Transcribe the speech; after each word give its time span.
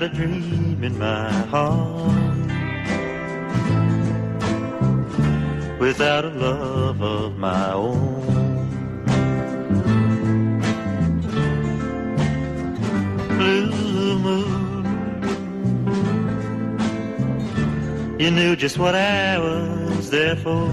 Without 0.00 0.12
a 0.12 0.16
dream 0.16 0.82
in 0.82 0.98
my 0.98 1.30
heart, 1.52 2.12
without 5.78 6.24
a 6.24 6.30
love 6.30 7.02
of 7.02 7.36
my 7.36 7.72
own. 7.72 8.20
Blue 13.36 14.18
moon, 14.18 14.84
you 18.18 18.30
knew 18.30 18.56
just 18.56 18.78
what 18.78 18.94
I 18.94 19.38
was 19.38 20.08
there 20.10 20.36
for. 20.36 20.72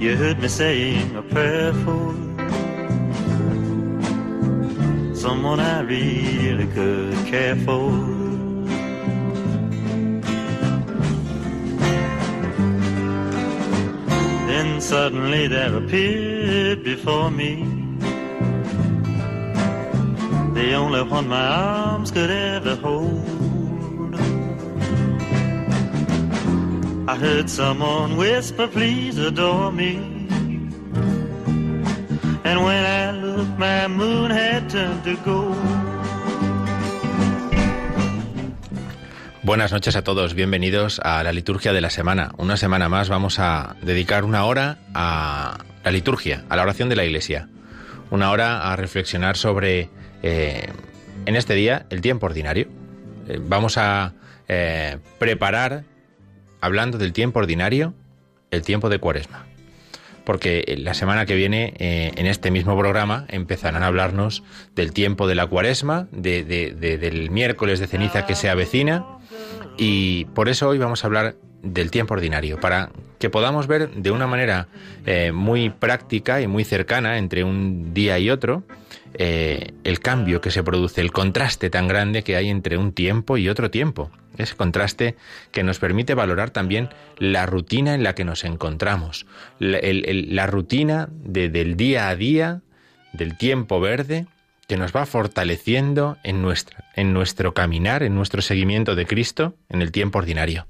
You 0.00 0.16
heard 0.16 0.40
me 0.40 0.48
saying 0.48 1.14
a 1.14 1.22
prayer 1.22 1.72
for 1.72 2.21
someone 5.22 5.60
I 5.60 5.82
really 5.82 6.66
could 6.74 7.14
care 7.26 7.54
for. 7.54 7.92
Then 14.50 14.80
suddenly 14.80 15.46
there 15.46 15.76
appeared 15.76 16.82
before 16.82 17.30
me 17.30 17.52
the 20.54 20.72
only 20.74 21.02
one 21.04 21.28
my 21.28 21.46
arms 21.46 22.10
could 22.10 22.30
ever 22.30 22.74
hold. 22.74 24.14
I 27.08 27.14
heard 27.14 27.48
someone 27.48 28.16
whisper, 28.16 28.66
please 28.66 29.18
adore 29.18 29.70
me. 29.70 29.92
And 32.48 32.56
when 32.66 32.84
I 32.84 32.91
Buenas 39.44 39.70
noches 39.70 39.94
a 39.94 40.02
todos, 40.02 40.34
bienvenidos 40.34 40.98
a 41.04 41.22
la 41.22 41.30
liturgia 41.30 41.72
de 41.72 41.80
la 41.80 41.90
semana. 41.90 42.32
Una 42.38 42.56
semana 42.56 42.88
más 42.88 43.08
vamos 43.08 43.38
a 43.38 43.76
dedicar 43.82 44.24
una 44.24 44.46
hora 44.46 44.78
a 44.94 45.58
la 45.84 45.90
liturgia, 45.92 46.44
a 46.48 46.56
la 46.56 46.62
oración 46.62 46.88
de 46.88 46.96
la 46.96 47.04
iglesia. 47.04 47.48
Una 48.10 48.32
hora 48.32 48.72
a 48.72 48.74
reflexionar 48.74 49.36
sobre, 49.36 49.90
eh, 50.24 50.68
en 51.26 51.36
este 51.36 51.54
día, 51.54 51.86
el 51.90 52.00
tiempo 52.00 52.26
ordinario. 52.26 52.66
Eh, 53.28 53.38
vamos 53.40 53.78
a 53.78 54.14
eh, 54.48 54.98
preparar, 55.20 55.84
hablando 56.60 56.98
del 56.98 57.12
tiempo 57.12 57.38
ordinario, 57.38 57.94
el 58.50 58.62
tiempo 58.62 58.88
de 58.88 58.98
cuaresma. 58.98 59.51
Porque 60.24 60.64
la 60.78 60.94
semana 60.94 61.26
que 61.26 61.34
viene, 61.34 61.74
eh, 61.78 62.12
en 62.16 62.26
este 62.26 62.50
mismo 62.50 62.78
programa, 62.78 63.26
empezarán 63.28 63.82
a 63.82 63.86
hablarnos 63.88 64.42
del 64.76 64.92
tiempo 64.92 65.26
de 65.26 65.34
la 65.34 65.46
cuaresma, 65.46 66.06
de- 66.12 66.44
de- 66.44 66.72
de- 66.72 66.98
del 66.98 67.30
miércoles 67.30 67.80
de 67.80 67.86
ceniza 67.86 68.24
que 68.26 68.34
se 68.34 68.48
avecina, 68.48 69.04
y 69.78 70.26
por 70.26 70.48
eso 70.48 70.68
hoy 70.68 70.78
vamos 70.78 71.02
a 71.02 71.06
hablar 71.06 71.34
del 71.62 71.90
tiempo 71.90 72.14
ordinario, 72.14 72.60
para 72.60 72.90
que 73.18 73.30
podamos 73.30 73.66
ver 73.66 73.88
de 73.90 74.10
una 74.10 74.26
manera 74.26 74.68
eh, 75.06 75.32
muy 75.32 75.70
práctica 75.70 76.40
y 76.40 76.46
muy 76.46 76.64
cercana 76.64 77.18
entre 77.18 77.44
un 77.44 77.94
día 77.94 78.18
y 78.18 78.30
otro 78.30 78.62
eh, 79.14 79.72
el 79.84 80.00
cambio 80.00 80.40
que 80.40 80.50
se 80.50 80.62
produce, 80.62 81.00
el 81.00 81.12
contraste 81.12 81.70
tan 81.70 81.88
grande 81.88 82.22
que 82.22 82.36
hay 82.36 82.48
entre 82.48 82.76
un 82.76 82.92
tiempo 82.92 83.36
y 83.36 83.48
otro 83.48 83.70
tiempo. 83.70 84.10
Ese 84.38 84.56
contraste 84.56 85.16
que 85.50 85.62
nos 85.62 85.78
permite 85.78 86.14
valorar 86.14 86.50
también 86.50 86.88
la 87.18 87.44
rutina 87.46 87.94
en 87.94 88.02
la 88.02 88.14
que 88.14 88.24
nos 88.24 88.44
encontramos, 88.44 89.26
la, 89.58 90.46
rutina 90.46 91.08
de- 91.10 91.48
del 91.50 91.76
día 91.76 92.08
a 92.08 92.16
día, 92.16 92.62
del 93.12 93.36
tiempo 93.36 93.78
verde, 93.80 94.26
que 94.68 94.78
nos 94.78 94.92
va 94.96 95.04
fortaleciendo 95.04 96.16
en, 96.24 96.40
nuestra, 96.40 96.84
en 96.96 97.12
nuestro 97.12 97.52
caminar, 97.52 98.02
en 98.02 98.14
nuestro 98.14 98.40
seguimiento 98.40 98.94
de 98.94 99.04
Cristo, 99.06 99.54
en 99.68 99.82
el 99.82 99.92
tiempo 99.92 100.18
ordinario. 100.18 100.66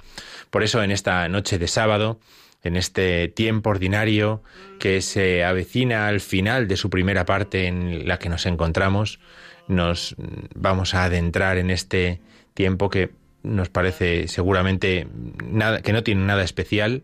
Por 0.50 0.64
eso 0.64 0.82
en 0.82 0.91
esta 0.91 1.28
noche 1.28 1.58
de 1.58 1.69
sábado, 1.69 2.19
en 2.62 2.76
este 2.76 3.28
tiempo 3.28 3.70
ordinario 3.70 4.42
que 4.78 5.00
se 5.02 5.44
avecina 5.44 6.08
al 6.08 6.20
final 6.20 6.68
de 6.68 6.76
su 6.76 6.90
primera 6.90 7.24
parte 7.24 7.66
en 7.66 8.06
la 8.06 8.18
que 8.18 8.28
nos 8.28 8.46
encontramos, 8.46 9.20
nos 9.68 10.16
vamos 10.54 10.94
a 10.94 11.04
adentrar 11.04 11.58
en 11.58 11.70
este 11.70 12.20
tiempo 12.54 12.90
que 12.90 13.10
nos 13.42 13.68
parece 13.68 14.28
seguramente 14.28 15.08
nada, 15.44 15.82
que 15.82 15.92
no 15.92 16.02
tiene 16.02 16.24
nada 16.24 16.42
especial, 16.42 17.02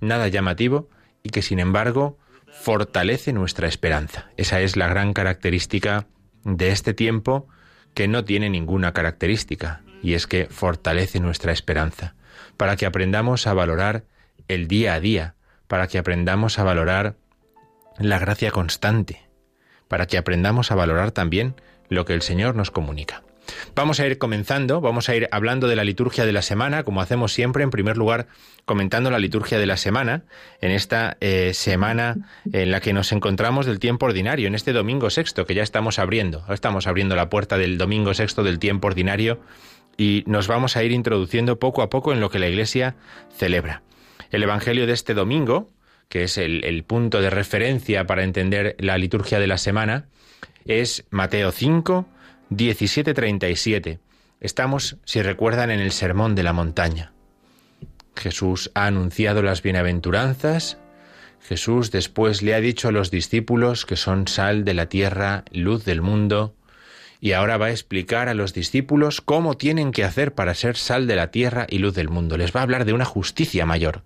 nada 0.00 0.28
llamativo 0.28 0.88
y 1.22 1.30
que 1.30 1.42
sin 1.42 1.58
embargo 1.58 2.18
fortalece 2.50 3.32
nuestra 3.32 3.68
esperanza. 3.68 4.30
Esa 4.36 4.60
es 4.60 4.76
la 4.76 4.88
gran 4.88 5.12
característica 5.12 6.06
de 6.44 6.70
este 6.70 6.94
tiempo 6.94 7.48
que 7.94 8.08
no 8.08 8.24
tiene 8.24 8.50
ninguna 8.50 8.92
característica 8.92 9.82
y 10.02 10.14
es 10.14 10.26
que 10.26 10.46
fortalece 10.46 11.20
nuestra 11.20 11.52
esperanza 11.52 12.14
para 12.56 12.76
que 12.76 12.86
aprendamos 12.86 13.46
a 13.46 13.54
valorar 13.54 14.04
el 14.48 14.68
día 14.68 14.94
a 14.94 15.00
día, 15.00 15.34
para 15.66 15.86
que 15.86 15.98
aprendamos 15.98 16.58
a 16.58 16.64
valorar 16.64 17.16
la 17.98 18.18
gracia 18.18 18.50
constante, 18.50 19.22
para 19.88 20.06
que 20.06 20.18
aprendamos 20.18 20.70
a 20.70 20.74
valorar 20.74 21.10
también 21.12 21.54
lo 21.88 22.04
que 22.04 22.14
el 22.14 22.22
Señor 22.22 22.54
nos 22.54 22.70
comunica. 22.70 23.22
Vamos 23.74 24.00
a 24.00 24.06
ir 24.06 24.18
comenzando, 24.18 24.80
vamos 24.80 25.08
a 25.08 25.16
ir 25.16 25.28
hablando 25.30 25.68
de 25.68 25.76
la 25.76 25.84
liturgia 25.84 26.26
de 26.26 26.32
la 26.32 26.42
semana, 26.42 26.82
como 26.82 27.00
hacemos 27.00 27.32
siempre, 27.32 27.62
en 27.62 27.70
primer 27.70 27.96
lugar, 27.96 28.26
comentando 28.64 29.10
la 29.10 29.18
liturgia 29.18 29.58
de 29.58 29.66
la 29.66 29.76
semana, 29.76 30.24
en 30.60 30.70
esta 30.70 31.16
eh, 31.20 31.52
semana 31.54 32.16
en 32.52 32.70
la 32.70 32.80
que 32.80 32.92
nos 32.92 33.12
encontramos 33.12 33.66
del 33.66 33.78
tiempo 33.78 34.06
ordinario, 34.06 34.48
en 34.48 34.54
este 34.54 34.72
domingo 34.72 35.10
sexto 35.10 35.46
que 35.46 35.54
ya 35.54 35.62
estamos 35.62 35.98
abriendo. 35.98 36.44
Estamos 36.52 36.86
abriendo 36.86 37.16
la 37.16 37.30
puerta 37.30 37.56
del 37.56 37.78
domingo 37.78 38.12
sexto 38.14 38.42
del 38.42 38.58
tiempo 38.58 38.88
ordinario 38.88 39.40
y 39.96 40.24
nos 40.26 40.46
vamos 40.46 40.76
a 40.76 40.84
ir 40.84 40.92
introduciendo 40.92 41.58
poco 41.58 41.82
a 41.82 41.90
poco 41.90 42.12
en 42.12 42.20
lo 42.20 42.30
que 42.30 42.38
la 42.38 42.48
Iglesia 42.48 42.96
celebra. 43.34 43.82
El 44.30 44.42
Evangelio 44.42 44.86
de 44.86 44.92
este 44.92 45.14
domingo, 45.14 45.70
que 46.08 46.24
es 46.24 46.36
el, 46.36 46.84
punto 46.84 47.20
de 47.20 47.30
referencia 47.30 48.06
para 48.06 48.24
entender 48.24 48.76
la 48.78 48.98
liturgia 48.98 49.38
de 49.38 49.46
la 49.46 49.58
semana, 49.58 50.06
es 50.66 51.04
Mateo 51.10 51.50
5, 51.50 52.06
17-37. 52.50 53.98
Estamos, 54.40 54.98
si 55.04 55.22
recuerdan, 55.22 55.70
en 55.70 55.80
el 55.80 55.92
Sermón 55.92 56.34
de 56.34 56.42
la 56.42 56.52
Montaña. 56.52 57.12
Jesús 58.16 58.70
ha 58.74 58.86
anunciado 58.86 59.42
las 59.42 59.62
bienaventuranzas. 59.62 60.78
Jesús 61.40 61.90
después 61.90 62.42
le 62.42 62.54
ha 62.54 62.60
dicho 62.60 62.88
a 62.88 62.92
los 62.92 63.10
discípulos 63.10 63.86
que 63.86 63.96
son 63.96 64.28
sal 64.28 64.64
de 64.64 64.74
la 64.74 64.90
tierra, 64.90 65.44
luz 65.52 65.84
del 65.84 66.02
mundo, 66.02 66.54
y 67.20 67.32
ahora 67.32 67.56
va 67.56 67.66
a 67.66 67.70
explicar 67.70 68.28
a 68.28 68.34
los 68.34 68.52
discípulos 68.52 69.20
cómo 69.20 69.56
tienen 69.56 69.90
que 69.92 70.04
hacer 70.04 70.34
para 70.34 70.54
ser 70.54 70.76
sal 70.76 71.06
de 71.06 71.16
la 71.16 71.30
tierra 71.30 71.66
y 71.68 71.78
luz 71.78 71.94
del 71.94 72.08
mundo. 72.08 72.36
Les 72.36 72.54
va 72.54 72.60
a 72.60 72.62
hablar 72.64 72.84
de 72.84 72.92
una 72.92 73.04
justicia 73.04 73.66
mayor, 73.66 74.02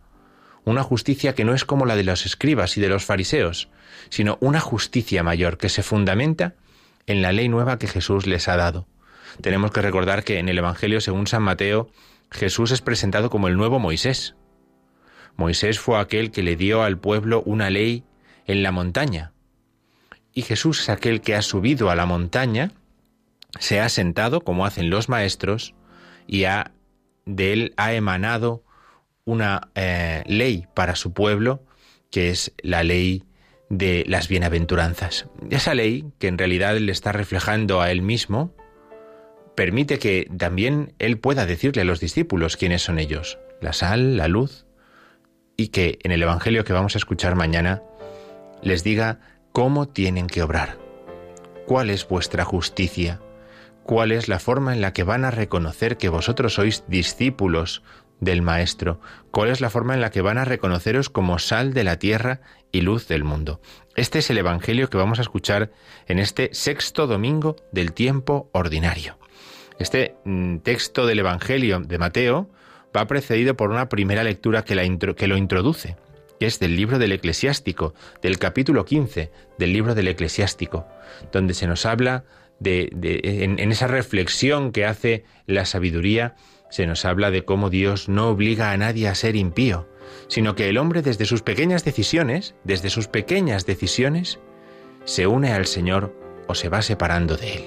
una 0.65 0.83
justicia 0.83 1.35
que 1.35 1.45
no 1.45 1.55
es 1.55 1.65
como 1.65 1.87
la 1.87 1.97
de 1.97 2.05
los 2.05 2.27
escribas 2.27 2.77
y 2.77 2.81
de 2.81 2.89
los 2.89 3.05
fariseos, 3.05 3.69
sino 4.09 4.39
una 4.41 4.61
justicia 4.61 5.23
mayor 5.23 5.59
que 5.59 5.69
se 5.69 5.83
fundamenta 5.83 6.55
en 7.07 7.23
la 7.23 7.33
ley 7.33 7.49
nueva 7.49 7.79
que 7.79 7.89
Jesús 7.89 8.27
les 8.27 8.49
ha 8.49 8.57
dado. 8.57 8.87
Tenemos 9.41 9.71
que 9.71 9.83
recordar 9.83 10.25
que 10.25 10.39
en 10.39 10.49
el 10.49 10.59
Evangelio 10.59 11.01
según 11.01 11.27
San 11.27 11.43
Mateo, 11.43 11.91
Jesús 12.31 12.71
es 12.71 12.81
presentado 12.81 13.31
como 13.31 13.49
el 13.49 13.57
nuevo 13.57 13.79
Moisés. 13.79 14.37
Moisés 15.37 15.79
fue 15.79 15.99
aquel 15.99 16.31
que 16.31 16.43
le 16.43 16.57
dio 16.57 16.83
al 16.83 16.99
pueblo 16.99 17.43
una 17.45 17.71
ley 17.71 18.05
en 18.47 18.63
la 18.63 18.73
montaña. 18.73 19.33
Y 20.35 20.43
Jesús 20.43 20.81
es 20.81 20.89
aquel 20.89 21.21
que 21.21 21.35
ha 21.35 21.43
subido 21.43 21.91
a 21.91 21.95
la 21.95 22.07
montaña, 22.07 22.73
se 23.59 23.81
ha 23.81 23.89
sentado, 23.89 24.41
como 24.41 24.65
hacen 24.65 24.89
los 24.89 25.09
maestros, 25.09 25.75
y 26.27 26.45
ha, 26.45 26.73
de 27.27 27.53
él 27.53 27.75
ha 27.77 27.93
emanado 27.93 28.65
una 29.25 29.71
eh, 29.75 30.23
ley 30.27 30.67
para 30.75 30.97
su 30.97 31.13
pueblo, 31.13 31.63
que 32.11 32.31
es 32.31 32.53
la 32.63 32.83
ley 32.83 33.25
de 33.69 34.05
las 34.07 34.29
bienaventuranzas. 34.29 35.27
Esa 35.51 35.75
ley, 35.75 36.05
que 36.19 36.29
en 36.29 36.39
realidad 36.39 36.77
le 36.77 36.93
está 36.93 37.13
reflejando 37.13 37.81
a 37.81 37.91
él 37.91 38.03
mismo, 38.03 38.55
permite 39.55 39.99
que 39.99 40.29
también 40.37 40.95
él 40.99 41.19
pueda 41.19 41.47
decirle 41.47 41.83
a 41.83 41.87
los 41.87 42.01
discípulos 42.01 42.57
quiénes 42.57 42.83
son 42.83 42.99
ellos, 42.99 43.39
la 43.61 43.73
sal, 43.73 44.17
la 44.17 44.29
luz, 44.29 44.67
y 45.57 45.69
que 45.69 45.99
en 46.03 46.13
el 46.13 46.23
Evangelio 46.23 46.65
que 46.65 46.73
vamos 46.73 46.95
a 46.95 46.99
escuchar 46.99 47.35
mañana 47.35 47.83
les 48.63 48.85
diga 48.85 49.21
cómo 49.53 49.89
tienen 49.89 50.27
que 50.27 50.43
obrar. 50.43 50.79
¿Cuál 51.67 51.91
es 51.91 52.07
vuestra 52.09 52.45
justicia? 52.45 53.21
¿Cuál 53.85 54.13
es 54.13 54.29
la 54.29 54.39
forma 54.39 54.73
en 54.73 54.81
la 54.81 54.93
que 54.93 55.03
van 55.03 55.25
a 55.25 55.31
reconocer 55.31 55.97
que 55.97 56.09
vosotros 56.09 56.55
sois 56.55 56.85
discípulos 56.89 57.83
del 58.23 58.41
Maestro? 58.41 59.01
¿Cuál 59.33 59.51
es 59.51 59.61
la 59.61 59.69
forma 59.69 59.95
en 59.95 60.01
la 60.01 60.11
que 60.11 60.23
van 60.23 60.39
a 60.39 60.45
reconoceros 60.45 61.11
como 61.11 61.39
sal 61.39 61.75
de 61.75 61.85
la 61.85 61.99
tierra 61.99 62.41
y 62.71 62.81
luz 62.81 63.09
del 63.09 63.25
mundo? 63.25 63.61
Este 63.97 64.21
es 64.21 64.31
el 64.31 64.39
Evangelio 64.39 64.89
que 64.89 64.97
vamos 64.97 65.19
a 65.19 65.23
escuchar 65.23 65.73
en 66.07 66.21
este 66.21 66.49
sexto 66.55 67.07
domingo 67.07 67.57
del 67.73 67.93
tiempo 67.93 68.49
ordinario. 68.53 69.19
Este 69.79 70.15
mm, 70.25 70.59
texto 70.59 71.05
del 71.05 71.19
Evangelio 71.19 71.81
de 71.81 71.99
Mateo 71.99 72.49
va 72.97 73.07
precedido 73.09 73.57
por 73.57 73.71
una 73.71 73.89
primera 73.89 74.23
lectura 74.23 74.65
que, 74.65 74.77
lo 75.27 75.37
introduce, 75.37 75.97
que 76.39 76.47
es 76.47 76.61
del 76.61 76.77
libro 76.77 77.01
del 77.01 77.13
eclesiástico, 77.13 77.93
del 78.23 78.39
capítulo 78.39 78.85
15 78.85 79.33
del 79.59 79.73
libro 79.73 79.97
del 79.97 80.07
eclesiástico, 80.07 80.87
donde 81.33 81.55
se 81.55 81.67
nos 81.67 81.87
habla 81.87 82.25
de, 82.61 82.91
en, 83.43 83.73
esa 83.73 83.89
reflexión 83.89 84.71
que 84.71 84.87
hace 84.87 85.25
la 85.47 85.65
sabiduría, 85.65 86.37
se 86.73 86.87
nos 86.87 87.05
habla 87.05 87.31
de 87.31 87.45
cómo 87.45 87.69
Dios 87.69 88.09
no 88.09 88.31
obliga 88.31 88.73
a 88.73 88.77
nadie 88.79 89.07
a 89.07 89.15
ser 89.15 89.37
impío, 89.37 89.87
sino 90.27 90.55
que 90.55 90.71
el 90.71 90.79
hombre 90.79 91.03
desde 91.03 91.27
sus 91.27 91.43
pequeñas 91.43 91.85
decisiones, 91.85 92.55
desde 92.65 92.89
sus 92.89 93.09
pequeñas 93.09 93.67
decisiones, 93.67 94.41
se 95.05 95.27
une 95.27 95.53
al 95.53 95.67
Señor 95.67 96.17
o 96.49 96.55
se 96.55 96.71
va 96.71 96.81
separando 96.81 97.37
de 97.37 97.57
Él. 97.57 97.65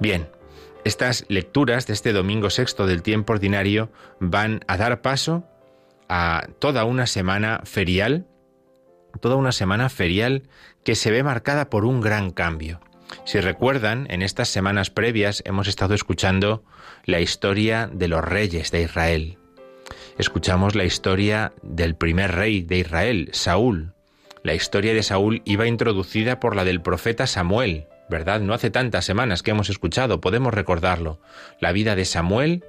Bien, 0.00 0.28
estas 0.84 1.24
lecturas 1.28 1.86
de 1.86 1.92
este 1.92 2.12
domingo 2.12 2.50
sexto 2.50 2.88
del 2.88 3.02
tiempo 3.02 3.32
ordinario 3.32 3.92
van 4.18 4.64
a 4.66 4.76
dar 4.76 5.02
paso 5.02 5.44
a 6.08 6.48
toda 6.58 6.82
una 6.82 7.06
semana 7.06 7.60
ferial, 7.62 8.26
toda 9.20 9.36
una 9.36 9.52
semana 9.52 9.88
ferial 9.88 10.48
que 10.82 10.96
se 10.96 11.12
ve 11.12 11.22
marcada 11.22 11.70
por 11.70 11.84
un 11.84 12.00
gran 12.00 12.32
cambio. 12.32 12.80
Si 13.24 13.40
recuerdan, 13.40 14.06
en 14.10 14.22
estas 14.22 14.48
semanas 14.48 14.90
previas 14.90 15.42
hemos 15.46 15.68
estado 15.68 15.94
escuchando 15.94 16.64
la 17.04 17.20
historia 17.20 17.88
de 17.92 18.08
los 18.08 18.24
reyes 18.24 18.70
de 18.70 18.82
Israel. 18.82 19.38
Escuchamos 20.18 20.74
la 20.74 20.84
historia 20.84 21.52
del 21.62 21.94
primer 21.94 22.32
rey 22.32 22.62
de 22.62 22.78
Israel, 22.78 23.30
Saúl. 23.32 23.94
La 24.42 24.54
historia 24.54 24.94
de 24.94 25.02
Saúl 25.02 25.42
iba 25.44 25.66
introducida 25.66 26.40
por 26.40 26.56
la 26.56 26.64
del 26.64 26.80
profeta 26.80 27.26
Samuel, 27.26 27.86
¿verdad? 28.08 28.40
No 28.40 28.54
hace 28.54 28.70
tantas 28.70 29.04
semanas 29.04 29.42
que 29.42 29.50
hemos 29.50 29.70
escuchado, 29.70 30.20
podemos 30.20 30.52
recordarlo. 30.52 31.20
La 31.60 31.72
vida 31.72 31.94
de 31.96 32.04
Samuel, 32.04 32.64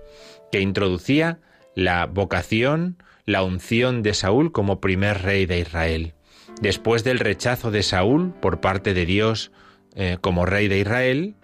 que 0.52 0.62
introducía 0.62 1.40
la 1.76 2.06
vocación, 2.06 2.98
la 3.26 3.44
unción 3.44 4.04
de 4.04 4.14
Saúl 4.14 4.52
como 4.52 4.82
primer 4.82 5.22
rey 5.22 5.46
de 5.46 5.60
Israel. 5.60 6.14
Después 6.62 7.04
del 7.04 7.20
rechazo 7.20 7.72
de 7.72 7.84
Saúl 7.84 8.34
por 8.42 8.60
parte 8.60 8.94
de 8.94 9.06
Dios 9.06 9.52
eh, 9.96 10.18
como 10.22 10.46
rey 10.46 10.68
de 10.68 10.80
Israel, 10.80 11.36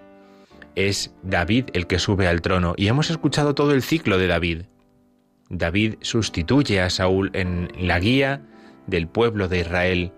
es 0.75 1.13
David 1.23 1.65
el 1.73 1.87
que 1.87 1.99
sube 1.99 2.27
al 2.27 2.41
trono. 2.41 2.73
Y 2.77 2.87
hemos 2.87 3.09
escuchado 3.09 3.55
todo 3.55 3.73
el 3.73 3.81
ciclo 3.81 4.17
de 4.17 4.27
David. 4.27 4.61
David 5.49 5.95
sustituye 6.01 6.81
a 6.81 6.89
Saúl 6.89 7.31
en 7.33 7.69
la 7.77 7.99
guía 7.99 8.41
del 8.85 9.07
pueblo 9.07 9.47
de 9.47 9.59
Israel. 9.61 10.11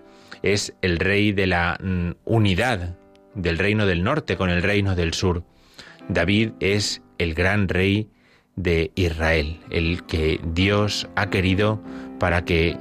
Es 0.43 0.75
el 0.81 0.99
rey 0.99 1.31
de 1.31 1.47
la 1.47 1.77
mm, 1.81 2.11
unidad 2.25 2.97
del 3.35 3.57
reino 3.57 3.85
del 3.85 4.03
norte 4.03 4.37
con 4.37 4.49
el 4.49 4.61
reino 4.61 4.95
del 4.95 5.13
sur. 5.13 5.43
David 6.09 6.51
es 6.59 7.01
el 7.19 7.33
gran 7.35 7.67
rey 7.69 8.09
de 8.55 8.91
Israel, 8.95 9.59
el 9.69 10.03
que 10.05 10.41
Dios 10.43 11.07
ha 11.15 11.29
querido 11.29 11.81
para 12.19 12.43
que 12.43 12.77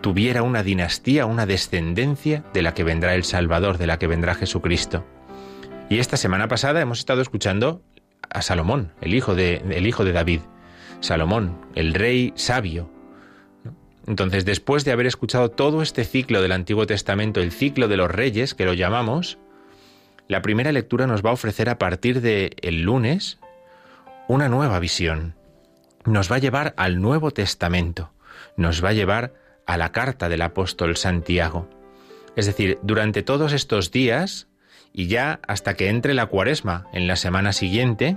tuviera 0.00 0.42
una 0.42 0.62
dinastía, 0.62 1.26
una 1.26 1.46
descendencia 1.46 2.44
de 2.52 2.62
la 2.62 2.74
que 2.74 2.84
vendrá 2.84 3.14
el 3.14 3.24
Salvador, 3.24 3.78
de 3.78 3.86
la 3.86 3.98
que 3.98 4.06
vendrá 4.06 4.34
Jesucristo. 4.34 5.04
Y 5.88 5.98
esta 5.98 6.16
semana 6.16 6.48
pasada 6.48 6.80
hemos 6.80 6.98
estado 6.98 7.22
escuchando 7.22 7.82
a 8.30 8.42
Salomón, 8.42 8.92
el 9.00 9.14
hijo 9.14 9.34
de, 9.34 9.62
el 9.70 9.86
hijo 9.86 10.04
de 10.04 10.12
David. 10.12 10.40
Salomón, 11.00 11.58
el 11.74 11.94
rey 11.94 12.32
sabio. 12.36 12.90
Entonces, 14.06 14.44
después 14.44 14.84
de 14.84 14.92
haber 14.92 15.06
escuchado 15.06 15.50
todo 15.50 15.82
este 15.82 16.04
ciclo 16.04 16.42
del 16.42 16.52
Antiguo 16.52 16.86
Testamento, 16.86 17.40
el 17.40 17.52
ciclo 17.52 17.88
de 17.88 17.96
los 17.96 18.10
reyes, 18.10 18.54
que 18.54 18.64
lo 18.64 18.72
llamamos, 18.72 19.38
la 20.28 20.42
primera 20.42 20.72
lectura 20.72 21.06
nos 21.06 21.24
va 21.24 21.30
a 21.30 21.34
ofrecer 21.34 21.68
a 21.68 21.78
partir 21.78 22.20
del 22.20 22.54
el 22.60 22.82
lunes 22.82 23.38
una 24.28 24.48
nueva 24.48 24.78
visión. 24.78 25.34
Nos 26.04 26.30
va 26.30 26.36
a 26.36 26.40
llevar 26.40 26.74
al 26.76 27.00
Nuevo 27.00 27.30
Testamento, 27.30 28.12
nos 28.56 28.82
va 28.82 28.90
a 28.90 28.94
llevar 28.94 29.34
a 29.68 29.76
la 29.76 29.92
carta 29.92 30.28
del 30.28 30.42
apóstol 30.42 30.96
Santiago. 30.96 31.68
Es 32.34 32.46
decir, 32.46 32.78
durante 32.82 33.22
todos 33.22 33.52
estos 33.52 33.92
días, 33.92 34.48
y 34.94 35.06
ya 35.06 35.40
hasta 35.46 35.74
que 35.74 35.90
entre 35.90 36.14
la 36.14 36.26
cuaresma 36.26 36.88
en 36.92 37.06
la 37.06 37.16
semana 37.16 37.52
siguiente, 37.52 38.16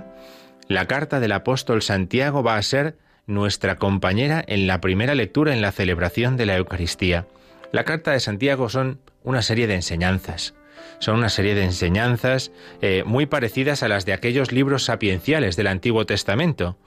la 0.66 0.86
carta 0.86 1.20
del 1.20 1.32
apóstol 1.32 1.82
Santiago 1.82 2.42
va 2.42 2.56
a 2.56 2.62
ser 2.62 2.96
nuestra 3.26 3.76
compañera 3.76 4.42
en 4.46 4.66
la 4.66 4.80
primera 4.80 5.14
lectura 5.14 5.52
en 5.52 5.60
la 5.60 5.72
celebración 5.72 6.38
de 6.38 6.46
la 6.46 6.56
Eucaristía. 6.56 7.26
La 7.70 7.84
carta 7.84 8.12
de 8.12 8.20
Santiago 8.20 8.70
son 8.70 9.00
una 9.22 9.42
serie 9.42 9.66
de 9.66 9.74
enseñanzas, 9.74 10.54
son 11.00 11.18
una 11.18 11.28
serie 11.28 11.54
de 11.54 11.64
enseñanzas 11.64 12.50
eh, 12.80 13.02
muy 13.04 13.26
parecidas 13.26 13.82
a 13.82 13.88
las 13.88 14.06
de 14.06 14.14
aquellos 14.14 14.52
libros 14.52 14.84
sapienciales 14.84 15.56
del 15.56 15.66
Antiguo 15.66 16.06
Testamento. 16.06 16.78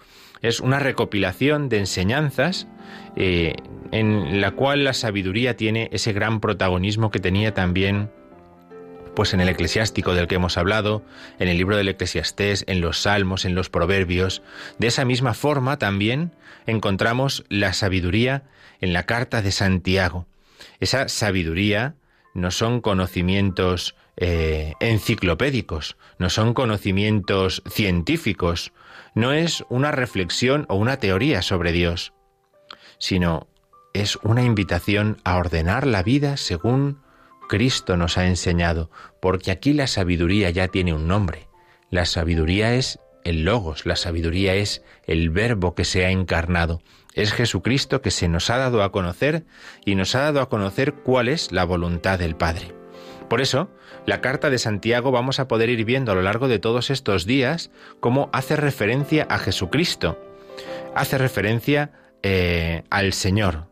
Es 0.45 0.59
una 0.59 0.77
recopilación 0.77 1.69
de 1.69 1.79
enseñanzas 1.79 2.67
eh, 3.15 3.55
en 3.91 4.41
la 4.41 4.51
cual 4.51 4.83
la 4.83 4.93
sabiduría 4.93 5.57
tiene 5.57 5.89
ese 5.91 6.13
gran 6.13 6.39
protagonismo 6.39 7.09
que 7.09 7.19
tenía 7.19 7.55
también 7.55 8.11
pues 9.15 9.33
en 9.33 9.41
el 9.41 9.49
eclesiástico 9.49 10.13
del 10.13 10.27
que 10.27 10.35
hemos 10.35 10.59
hablado, 10.59 11.01
en 11.39 11.47
el 11.47 11.57
libro 11.57 11.77
del 11.77 11.87
eclesiastés, 11.87 12.63
en 12.67 12.79
los 12.79 12.99
salmos, 12.99 13.43
en 13.45 13.55
los 13.55 13.71
proverbios. 13.71 14.43
De 14.77 14.85
esa 14.85 15.03
misma 15.03 15.33
forma 15.33 15.79
también 15.79 16.31
encontramos 16.67 17.43
la 17.49 17.73
sabiduría 17.73 18.43
en 18.81 18.93
la 18.93 19.07
carta 19.07 19.41
de 19.41 19.51
Santiago. 19.51 20.27
Esa 20.79 21.09
sabiduría 21.09 21.95
no 22.35 22.51
son 22.51 22.81
conocimientos 22.81 23.95
eh, 24.15 24.73
enciclopédicos, 24.79 25.97
no 26.19 26.29
son 26.29 26.53
conocimientos 26.53 27.63
científicos, 27.67 28.73
no 29.15 29.31
es 29.31 29.63
una 29.69 29.91
reflexión 29.91 30.65
o 30.69 30.75
una 30.75 30.97
teoría 30.97 31.41
sobre 31.41 31.71
Dios, 31.71 32.13
sino 32.99 33.47
es 33.93 34.17
una 34.17 34.43
invitación 34.43 35.17
a 35.23 35.37
ordenar 35.37 35.87
la 35.87 36.03
vida 36.03 36.37
según 36.37 37.01
Cristo 37.47 37.95
nos 37.97 38.17
ha 38.17 38.27
enseñado, 38.27 38.91
porque 39.21 39.51
aquí 39.51 39.73
la 39.73 39.87
sabiduría 39.87 40.49
ya 40.49 40.67
tiene 40.67 40.93
un 40.93 41.07
nombre. 41.07 41.47
La 41.89 42.05
sabiduría 42.05 42.73
es 42.73 42.99
el 43.23 43.45
logos, 43.45 43.85
la 43.85 43.95
sabiduría 43.95 44.55
es 44.55 44.83
el 45.07 45.29
verbo 45.29 45.75
que 45.75 45.85
se 45.85 46.05
ha 46.05 46.09
encarnado. 46.09 46.81
Es 47.13 47.31
Jesucristo 47.31 48.01
que 48.01 48.11
se 48.11 48.27
nos 48.27 48.49
ha 48.49 48.57
dado 48.57 48.83
a 48.83 48.91
conocer 48.91 49.45
y 49.85 49.95
nos 49.95 50.15
ha 50.15 50.21
dado 50.21 50.41
a 50.41 50.49
conocer 50.49 50.93
cuál 50.93 51.29
es 51.29 51.51
la 51.51 51.63
voluntad 51.63 52.19
del 52.19 52.35
Padre. 52.35 52.84
Por 53.35 53.41
eso, 53.41 53.69
la 54.05 54.21
carta 54.21 54.49
de 54.49 54.57
Santiago 54.57 55.11
vamos 55.11 55.41
a 55.41 55.49
poder 55.49 55.67
ir 55.67 55.83
viendo 55.83 56.13
a 56.13 56.15
lo 56.15 56.21
largo 56.21 56.47
de 56.47 56.57
todos 56.57 56.89
estos 56.89 57.25
días 57.25 57.69
cómo 57.99 58.29
hace 58.31 58.55
referencia 58.55 59.27
a 59.29 59.39
Jesucristo, 59.39 60.17
hace 60.95 61.17
referencia 61.17 61.91
eh, 62.23 62.83
al 62.89 63.11
Señor, 63.11 63.67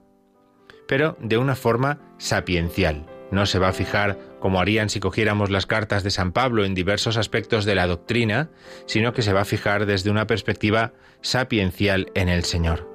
pero 0.86 1.15
de 1.22 1.38
una 1.38 1.55
forma 1.55 2.01
sapiencial. 2.17 3.05
No 3.32 3.46
se 3.46 3.58
va 3.58 3.70
a 3.70 3.72
fijar 3.72 4.20
como 4.41 4.60
harían 4.60 4.89
si 4.89 5.00
cogiéramos 5.00 5.50
las 5.50 5.65
cartas 5.65 6.03
de 6.03 6.12
San 6.12 6.34
Pablo 6.34 6.65
en 6.65 6.75
diversos 6.75 7.15
aspectos 7.15 7.63
de 7.63 7.75
la 7.75 7.88
doctrina, 7.88 8.50
sino 8.86 9.13
que 9.13 9.22
se 9.22 9.32
va 9.32 9.43
a 9.43 9.46
fijar 9.46 9.86
desde 9.86 10.12
una 10.12 10.27
perspectiva 10.27 10.91
sapiencial 11.22 12.12
en 12.15 12.27
el 12.27 12.43
Señor. 12.43 12.93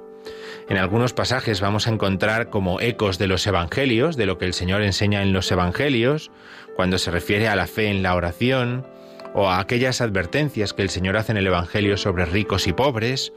En 0.68 0.76
algunos 0.76 1.14
pasajes 1.14 1.62
vamos 1.62 1.87
a 1.87 1.90
encontrar 1.90 2.50
como 2.50 2.78
ecos 2.80 3.16
de 3.16 3.26
los 3.26 3.46
evangelios, 3.46 4.16
de 4.18 4.26
lo 4.26 4.37
que 4.37 4.44
el 4.44 4.52
Señor 4.52 4.82
enseña 4.82 5.22
en 5.22 5.32
los 5.32 5.50
evangelios, 5.50 6.30
cuando 6.76 6.98
se 6.98 7.10
refiere 7.10 7.48
a 7.48 7.56
la 7.56 7.66
fe 7.66 7.88
en 7.88 8.02
la 8.02 8.14
oración, 8.14 8.87
o 9.32 9.48
a 9.48 9.60
aquellas 9.60 10.02
advertencias 10.02 10.75
que 10.75 10.82
el 10.82 10.90
Señor 10.90 11.16
hace 11.16 11.32
en 11.32 11.38
el 11.38 11.46
Evangelio 11.46 11.96
sobre 11.96 12.26
ricos 12.26 12.66
y 12.66 12.75
pobres, 12.75 13.32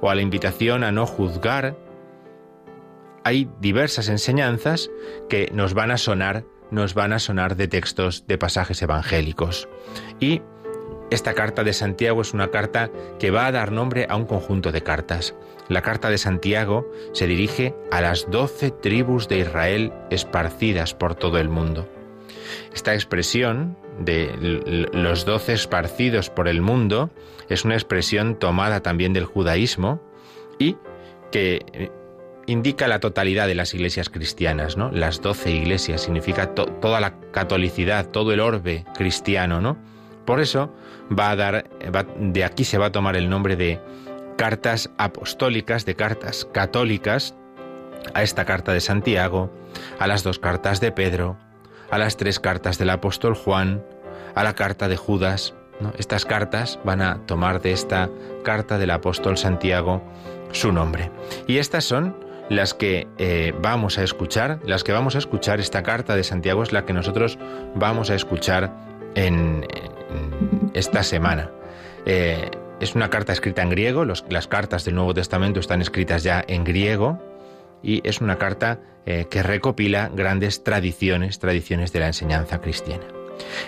o 0.00 0.08
a 0.08 0.14
la 0.14 0.22
invitación 0.22 0.82
a 0.82 0.90
no 0.90 1.06
juzgar. 1.06 1.76
Hay 3.24 3.50
diversas 3.60 4.08
enseñanzas 4.08 4.90
que 5.28 5.50
nos 5.52 5.74
van 5.74 5.90
a 5.90 5.98
sonar, 5.98 6.44
nos 6.70 6.94
van 6.94 7.12
a 7.12 7.18
sonar 7.18 7.56
de 7.56 7.68
textos 7.68 8.26
de 8.26 8.38
pasajes 8.38 8.80
evangélicos. 8.80 9.68
Y 10.18 10.40
esta 11.10 11.34
carta 11.34 11.62
de 11.62 11.74
Santiago 11.74 12.22
es 12.22 12.32
una 12.32 12.50
carta 12.50 12.90
que 13.18 13.30
va 13.30 13.46
a 13.46 13.52
dar 13.52 13.70
nombre 13.70 14.06
a 14.08 14.16
un 14.16 14.24
conjunto 14.24 14.72
de 14.72 14.82
cartas. 14.82 15.34
La 15.70 15.82
carta 15.82 16.10
de 16.10 16.18
Santiago 16.18 16.90
se 17.12 17.28
dirige 17.28 17.76
a 17.92 18.00
las 18.00 18.28
doce 18.28 18.72
tribus 18.72 19.28
de 19.28 19.38
Israel 19.38 19.92
esparcidas 20.10 20.94
por 20.94 21.14
todo 21.14 21.38
el 21.38 21.48
mundo. 21.48 21.88
Esta 22.74 22.92
expresión 22.92 23.78
de 24.00 24.88
los 24.92 25.24
doce 25.24 25.52
esparcidos 25.52 26.28
por 26.28 26.48
el 26.48 26.60
mundo 26.60 27.10
es 27.48 27.64
una 27.64 27.74
expresión 27.74 28.36
tomada 28.36 28.80
también 28.80 29.12
del 29.12 29.26
judaísmo 29.26 30.02
y 30.58 30.76
que 31.30 31.92
indica 32.46 32.88
la 32.88 32.98
totalidad 32.98 33.46
de 33.46 33.54
las 33.54 33.72
iglesias 33.72 34.08
cristianas, 34.10 34.76
¿no? 34.76 34.90
Las 34.90 35.22
doce 35.22 35.52
iglesias 35.52 36.00
significa 36.00 36.52
toda 36.52 36.98
la 36.98 37.20
catolicidad, 37.30 38.08
todo 38.08 38.32
el 38.32 38.40
orbe 38.40 38.84
cristiano, 38.96 39.60
¿no? 39.60 39.78
Por 40.24 40.40
eso 40.40 40.74
va 41.16 41.30
a 41.30 41.36
dar, 41.36 41.70
de 42.18 42.44
aquí 42.44 42.64
se 42.64 42.76
va 42.76 42.86
a 42.86 42.92
tomar 42.92 43.14
el 43.14 43.30
nombre 43.30 43.54
de 43.54 43.78
cartas 44.40 44.90
apostólicas, 44.96 45.84
de 45.84 45.96
cartas 45.96 46.48
católicas, 46.50 47.34
a 48.14 48.22
esta 48.22 48.46
carta 48.46 48.72
de 48.72 48.80
Santiago, 48.80 49.52
a 49.98 50.06
las 50.06 50.22
dos 50.22 50.38
cartas 50.38 50.80
de 50.80 50.92
Pedro, 50.92 51.36
a 51.90 51.98
las 51.98 52.16
tres 52.16 52.40
cartas 52.40 52.78
del 52.78 52.88
apóstol 52.88 53.34
Juan, 53.34 53.84
a 54.34 54.42
la 54.42 54.54
carta 54.54 54.88
de 54.88 54.96
Judas. 54.96 55.52
Estas 55.98 56.24
cartas 56.24 56.80
van 56.84 57.02
a 57.02 57.18
tomar 57.26 57.60
de 57.60 57.72
esta 57.72 58.08
carta 58.42 58.78
del 58.78 58.92
apóstol 58.92 59.36
Santiago 59.36 60.02
su 60.52 60.72
nombre. 60.72 61.10
Y 61.46 61.58
estas 61.58 61.84
son 61.84 62.16
las 62.48 62.72
que 62.72 63.08
eh, 63.18 63.52
vamos 63.60 63.98
a 63.98 64.04
escuchar, 64.04 64.58
las 64.64 64.84
que 64.84 64.92
vamos 64.92 65.16
a 65.16 65.18
escuchar, 65.18 65.60
esta 65.60 65.82
carta 65.82 66.16
de 66.16 66.24
Santiago 66.24 66.62
es 66.62 66.72
la 66.72 66.86
que 66.86 66.94
nosotros 66.94 67.38
vamos 67.74 68.08
a 68.08 68.14
escuchar 68.14 68.74
en, 69.16 69.66
esta 70.72 71.02
semana. 71.02 71.50
Eh, 72.06 72.50
es 72.80 72.94
una 72.94 73.10
carta 73.10 73.32
escrita 73.32 73.62
en 73.62 73.68
griego, 73.68 74.04
las 74.04 74.48
cartas 74.48 74.84
del 74.84 74.94
Nuevo 74.94 75.14
Testamento 75.14 75.60
están 75.60 75.82
escritas 75.82 76.22
ya 76.22 76.42
en 76.46 76.64
griego 76.64 77.18
y 77.82 78.06
es 78.08 78.20
una 78.20 78.36
carta 78.36 78.80
eh, 79.06 79.26
que 79.30 79.42
recopila 79.42 80.10
grandes 80.14 80.64
tradiciones, 80.64 81.38
tradiciones 81.38 81.92
de 81.92 82.00
la 82.00 82.06
enseñanza 82.06 82.60
cristiana. 82.60 83.04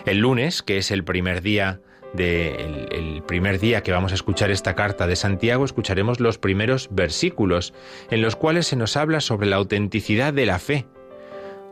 El 0.07 0.19
lunes, 0.19 0.63
que 0.63 0.79
es 0.79 0.91
el 0.91 1.05
primer 1.05 1.43
día 1.43 1.81
del 2.15 3.23
primer 3.27 3.59
día 3.59 3.83
que 3.83 3.91
vamos 3.91 4.13
a 4.13 4.17
escuchar 4.17 4.51
esta 4.51 4.75
carta 4.75 5.07
de 5.07 5.17
Santiago, 5.17 5.65
escucharemos 5.65 6.21
los 6.21 6.37
primeros 6.37 6.89
versículos 6.91 7.73
en 8.11 8.21
los 8.21 8.37
cuales 8.37 8.67
se 8.67 8.77
nos 8.77 8.99
habla 8.99 9.21
sobre 9.21 9.47
la 9.47 9.57
autenticidad 9.57 10.35
de 10.35 10.45
la 10.45 10.59
fe. 10.59 10.87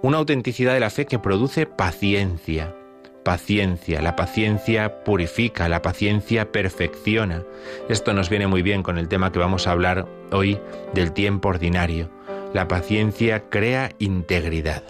Una 0.03 0.17
autenticidad 0.17 0.73
de 0.73 0.81
la 0.81 0.89
fe 0.89 1.05
que 1.05 1.19
produce 1.19 1.67
paciencia. 1.67 2.75
Paciencia, 3.31 4.03
la 4.03 4.17
paciencia 4.17 5.05
purifica, 5.05 5.69
la 5.69 5.83
paciencia 5.83 6.51
perfecciona. 6.51 7.45
Esto 7.89 8.13
nos 8.13 8.29
viene 8.29 8.49
muy 8.49 8.63
bien 8.63 8.83
con 8.83 8.99
el 8.99 9.07
tema 9.07 9.31
que 9.31 9.39
vamos 9.39 9.69
a 9.69 9.71
hablar 9.71 10.09
hoy 10.33 10.59
del 10.95 11.13
tiempo 11.13 11.51
ordinario. 11.51 12.11
La 12.53 12.67
paciencia 12.67 13.49
crea 13.49 13.93
integridad. 14.01 14.83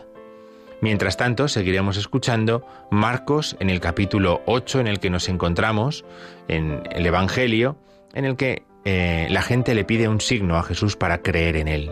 Mientras 0.80 1.18
tanto, 1.18 1.48
seguiremos 1.48 1.98
escuchando 1.98 2.66
Marcos 2.90 3.58
en 3.60 3.68
el 3.68 3.78
capítulo 3.78 4.40
8 4.46 4.80
en 4.80 4.86
el 4.86 5.00
que 5.00 5.10
nos 5.10 5.28
encontramos, 5.28 6.06
en 6.48 6.82
el 6.92 7.04
Evangelio, 7.04 7.76
en 8.14 8.24
el 8.24 8.36
que 8.36 8.62
eh, 8.86 9.26
la 9.28 9.42
gente 9.42 9.74
le 9.74 9.84
pide 9.84 10.08
un 10.08 10.22
signo 10.22 10.56
a 10.56 10.62
Jesús 10.62 10.96
para 10.96 11.20
creer 11.20 11.56
en 11.56 11.68
él. 11.68 11.90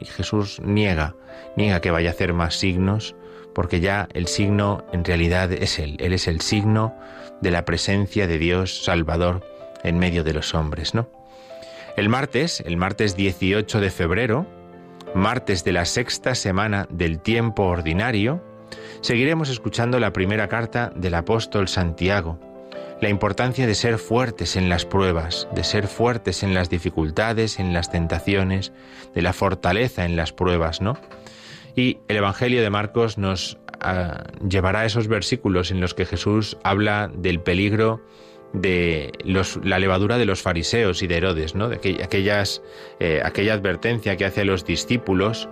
Y 0.00 0.06
Jesús 0.06 0.60
niega, 0.64 1.14
niega 1.56 1.80
que 1.80 1.92
vaya 1.92 2.10
a 2.10 2.12
hacer 2.12 2.32
más 2.32 2.56
signos, 2.56 3.14
porque 3.54 3.80
ya 3.80 4.08
el 4.12 4.26
signo 4.26 4.84
en 4.92 5.04
realidad 5.04 5.52
es 5.52 5.78
Él. 5.78 5.96
Él 6.00 6.12
es 6.12 6.28
el 6.28 6.40
signo 6.40 6.94
de 7.40 7.50
la 7.50 7.64
presencia 7.64 8.26
de 8.26 8.38
Dios 8.38 8.84
Salvador 8.84 9.42
en 9.82 9.98
medio 9.98 10.24
de 10.24 10.32
los 10.32 10.54
hombres, 10.54 10.94
¿no? 10.94 11.08
El 11.96 12.08
martes, 12.08 12.60
el 12.66 12.76
martes 12.76 13.16
18 13.16 13.80
de 13.80 13.90
febrero, 13.90 14.46
martes 15.14 15.62
de 15.62 15.72
la 15.72 15.84
sexta 15.84 16.34
semana 16.34 16.88
del 16.90 17.20
tiempo 17.20 17.64
ordinario, 17.64 18.42
seguiremos 19.00 19.48
escuchando 19.48 20.00
la 20.00 20.12
primera 20.12 20.48
carta 20.48 20.90
del 20.96 21.14
apóstol 21.14 21.68
Santiago, 21.68 22.40
la 23.00 23.08
importancia 23.08 23.66
de 23.66 23.74
ser 23.74 23.98
fuertes 23.98 24.56
en 24.56 24.68
las 24.68 24.84
pruebas, 24.86 25.46
de 25.54 25.62
ser 25.62 25.86
fuertes 25.86 26.42
en 26.42 26.54
las 26.54 26.70
dificultades, 26.70 27.60
en 27.60 27.72
las 27.72 27.92
tentaciones, 27.92 28.72
de 29.14 29.22
la 29.22 29.32
fortaleza 29.32 30.04
en 30.04 30.16
las 30.16 30.32
pruebas, 30.32 30.80
¿no? 30.80 30.98
Y 31.76 31.98
el 32.08 32.16
Evangelio 32.16 32.62
de 32.62 32.70
Marcos 32.70 33.18
nos 33.18 33.58
ah, 33.80 34.24
llevará 34.48 34.80
a 34.80 34.84
esos 34.86 35.08
versículos 35.08 35.70
en 35.70 35.80
los 35.80 35.94
que 35.94 36.06
Jesús 36.06 36.56
habla 36.62 37.10
del 37.14 37.40
peligro 37.40 38.00
de 38.52 39.10
la 39.64 39.80
levadura 39.80 40.16
de 40.16 40.26
los 40.26 40.40
fariseos 40.40 41.02
y 41.02 41.08
de 41.08 41.16
Herodes, 41.16 41.56
¿no? 41.56 41.68
de 41.68 41.76
aquellas, 42.04 42.62
eh, 43.00 43.20
aquella 43.24 43.54
advertencia 43.54 44.16
que 44.16 44.24
hace 44.24 44.42
a 44.42 44.44
los 44.44 44.64
discípulos 44.64 45.48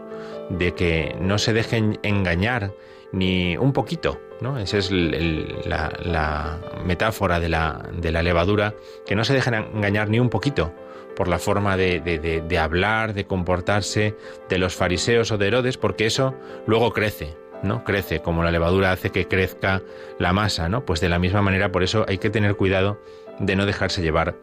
de 0.51 0.73
que 0.75 1.17
no 1.21 1.39
se 1.39 1.53
dejen 1.53 1.99
engañar 2.05 2.73
ni 3.13 3.57
un 3.57 3.73
poquito, 3.73 4.21
¿no? 4.41 4.59
Esa 4.59 4.79
es 4.79 4.91
la, 4.91 6.61
metáfora 6.85 7.41
de 7.41 7.49
la, 7.49 7.89
de 7.93 8.13
la 8.13 8.23
levadura, 8.23 8.75
que 9.05 9.15
no 9.15 9.25
se 9.25 9.35
dejen 9.35 9.55
engañar 9.55 10.09
ni 10.09 10.19
un 10.19 10.31
poquito 10.31 10.73
por 11.17 11.29
la 11.29 11.39
forma 11.39 11.77
de, 11.77 12.01
de, 12.01 12.59
hablar, 12.59 13.15
de 13.15 13.27
comportarse 13.27 14.17
de 14.49 14.59
los 14.59 14.75
fariseos 14.75 15.31
o 15.33 15.39
de 15.39 15.49
Herodes, 15.49 15.77
porque 15.77 16.07
eso 16.07 16.35
luego 16.67 16.93
crece, 16.93 17.37
¿no? 17.63 17.85
Crece, 17.85 18.21
como 18.21 18.45
la 18.45 18.51
levadura 18.51 18.93
hace 18.93 19.11
que 19.11 19.29
crezca 19.29 19.83
la 20.19 20.33
masa, 20.33 20.69
¿no? 20.69 20.85
Pues 20.85 21.01
de 21.01 21.09
la 21.09 21.19
misma 21.19 21.43
manera, 21.43 21.73
por 21.73 21.83
eso 21.83 22.05
hay 22.09 22.19
que 22.19 22.31
tener 22.31 22.57
cuidado 22.57 23.01
de 23.39 23.57
no 23.57 23.67
dejarse 23.67 24.03
llevar 24.03 24.35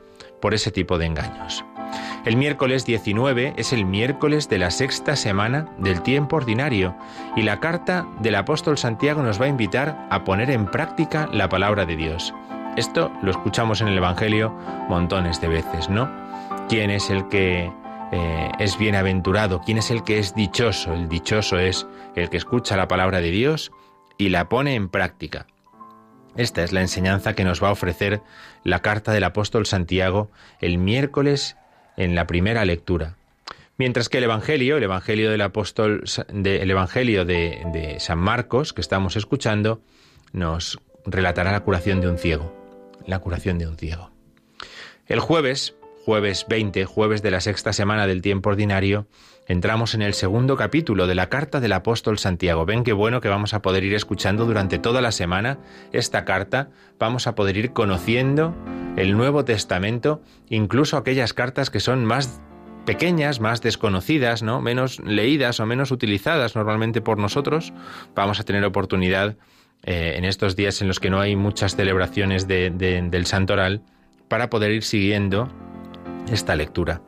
por 0.41 0.53
ese 0.53 0.71
tipo 0.71 0.97
de 0.97 1.05
engaños. 1.05 1.63
El 2.25 2.35
miércoles 2.35 2.85
19 2.85 3.53
es 3.57 3.73
el 3.73 3.85
miércoles 3.85 4.49
de 4.49 4.59
la 4.59 4.71
sexta 4.71 5.15
semana 5.15 5.67
del 5.77 6.01
tiempo 6.01 6.35
ordinario 6.35 6.95
y 7.35 7.43
la 7.43 7.59
carta 7.59 8.07
del 8.19 8.35
apóstol 8.35 8.77
Santiago 8.77 9.23
nos 9.23 9.39
va 9.39 9.45
a 9.45 9.49
invitar 9.49 10.07
a 10.09 10.23
poner 10.23 10.51
en 10.51 10.65
práctica 10.65 11.29
la 11.31 11.49
palabra 11.49 11.85
de 11.85 11.95
Dios. 11.95 12.33
Esto 12.75 13.11
lo 13.23 13.31
escuchamos 13.31 13.81
en 13.81 13.87
el 13.87 13.97
Evangelio 13.97 14.53
montones 14.89 15.41
de 15.41 15.47
veces, 15.47 15.89
¿no? 15.89 16.28
¿Quién 16.69 16.91
es 16.91 17.09
el 17.09 17.27
que 17.29 17.71
eh, 18.11 18.51
es 18.59 18.77
bienaventurado? 18.77 19.59
¿Quién 19.65 19.79
es 19.79 19.89
el 19.89 20.03
que 20.03 20.19
es 20.19 20.35
dichoso? 20.35 20.93
El 20.93 21.09
dichoso 21.09 21.57
es 21.57 21.87
el 22.15 22.29
que 22.29 22.37
escucha 22.37 22.77
la 22.77 22.87
palabra 22.87 23.21
de 23.21 23.31
Dios 23.31 23.71
y 24.19 24.29
la 24.29 24.49
pone 24.49 24.75
en 24.75 24.87
práctica. 24.87 25.47
Esta 26.35 26.63
es 26.63 26.71
la 26.71 26.81
enseñanza 26.81 27.33
que 27.33 27.43
nos 27.43 27.63
va 27.63 27.69
a 27.69 27.71
ofrecer 27.71 28.21
la 28.63 28.83
carta 28.83 29.11
del 29.13 29.23
apóstol 29.23 29.65
Santiago 29.65 30.29
el 30.61 30.77
miércoles 30.77 31.57
en 31.97 32.13
la 32.13 32.27
primera 32.27 32.63
lectura. 32.65 33.15
Mientras 33.79 34.07
que 34.07 34.19
el 34.19 34.25
Evangelio, 34.25 34.77
el 34.77 34.83
Evangelio 34.83 35.31
del 35.31 35.41
apóstol, 35.41 36.03
el 36.31 36.69
Evangelio 36.69 37.25
de, 37.25 37.63
de 37.73 37.99
San 37.99 38.19
Marcos, 38.19 38.73
que 38.73 38.81
estamos 38.81 39.15
escuchando, 39.15 39.81
nos 40.33 40.79
relatará 41.03 41.51
la 41.51 41.61
curación 41.61 41.99
de 41.99 42.09
un 42.09 42.19
ciego. 42.19 42.55
La 43.07 43.17
curación 43.17 43.57
de 43.57 43.65
un 43.65 43.75
ciego. 43.75 44.11
El 45.07 45.19
jueves 45.19 45.73
jueves 46.09 46.47
20, 46.49 46.85
jueves 46.85 47.21
de 47.21 47.29
la 47.29 47.39
sexta 47.39 47.71
semana 47.71 48.07
del 48.07 48.23
tiempo 48.23 48.49
ordinario, 48.49 49.05
entramos 49.47 49.93
en 49.93 50.01
el 50.01 50.15
segundo 50.15 50.57
capítulo 50.57 51.05
de 51.05 51.13
la 51.13 51.29
carta 51.29 51.59
del 51.59 51.71
apóstol 51.71 52.17
Santiago. 52.17 52.65
Ven 52.65 52.83
qué 52.83 52.93
bueno 52.93 53.21
que 53.21 53.29
vamos 53.29 53.53
a 53.53 53.61
poder 53.61 53.83
ir 53.83 53.93
escuchando 53.93 54.47
durante 54.47 54.79
toda 54.79 55.01
la 55.01 55.11
semana 55.11 55.59
esta 55.91 56.25
carta, 56.25 56.71
vamos 56.97 57.27
a 57.27 57.35
poder 57.35 57.57
ir 57.57 57.73
conociendo 57.73 58.55
el 58.97 59.15
Nuevo 59.15 59.45
Testamento, 59.45 60.23
incluso 60.49 60.97
aquellas 60.97 61.33
cartas 61.35 61.69
que 61.69 61.79
son 61.79 62.05
más 62.05 62.41
pequeñas, 62.87 63.39
más 63.39 63.61
desconocidas, 63.61 64.41
¿no? 64.41 64.61
menos 64.61 64.99
leídas 65.01 65.59
o 65.59 65.67
menos 65.67 65.91
utilizadas 65.91 66.55
normalmente 66.55 67.01
por 67.01 67.19
nosotros, 67.19 67.71
vamos 68.15 68.39
a 68.39 68.43
tener 68.45 68.65
oportunidad 68.65 69.37
eh, 69.83 70.13
en 70.15 70.25
estos 70.25 70.55
días 70.55 70.81
en 70.81 70.87
los 70.87 70.99
que 70.99 71.11
no 71.11 71.19
hay 71.19 71.35
muchas 71.35 71.75
celebraciones 71.75 72.47
del 72.47 73.25
santoral 73.27 73.83
para 74.27 74.49
poder 74.49 74.71
ir 74.71 74.83
siguiendo 74.83 75.49
esta 76.31 76.55
lectura. 76.55 77.01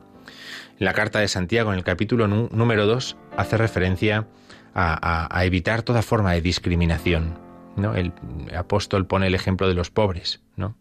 La 0.78 0.94
carta 0.94 1.20
de 1.20 1.28
Santiago, 1.28 1.72
en 1.72 1.78
el 1.78 1.84
capítulo 1.84 2.26
número 2.28 2.86
2, 2.86 3.16
hace 3.36 3.56
referencia 3.56 4.26
a, 4.74 5.44
evitar 5.44 5.82
toda 5.82 6.02
forma 6.02 6.32
de 6.32 6.40
discriminación. 6.40 7.38
¿no? 7.76 7.94
El 7.94 8.12
apóstol 8.56 9.06
pone 9.06 9.26
el 9.26 9.34
ejemplo 9.34 9.68
de 9.68 9.74
los 9.74 9.90
pobres. 9.90 10.40
¿no? 10.56 10.76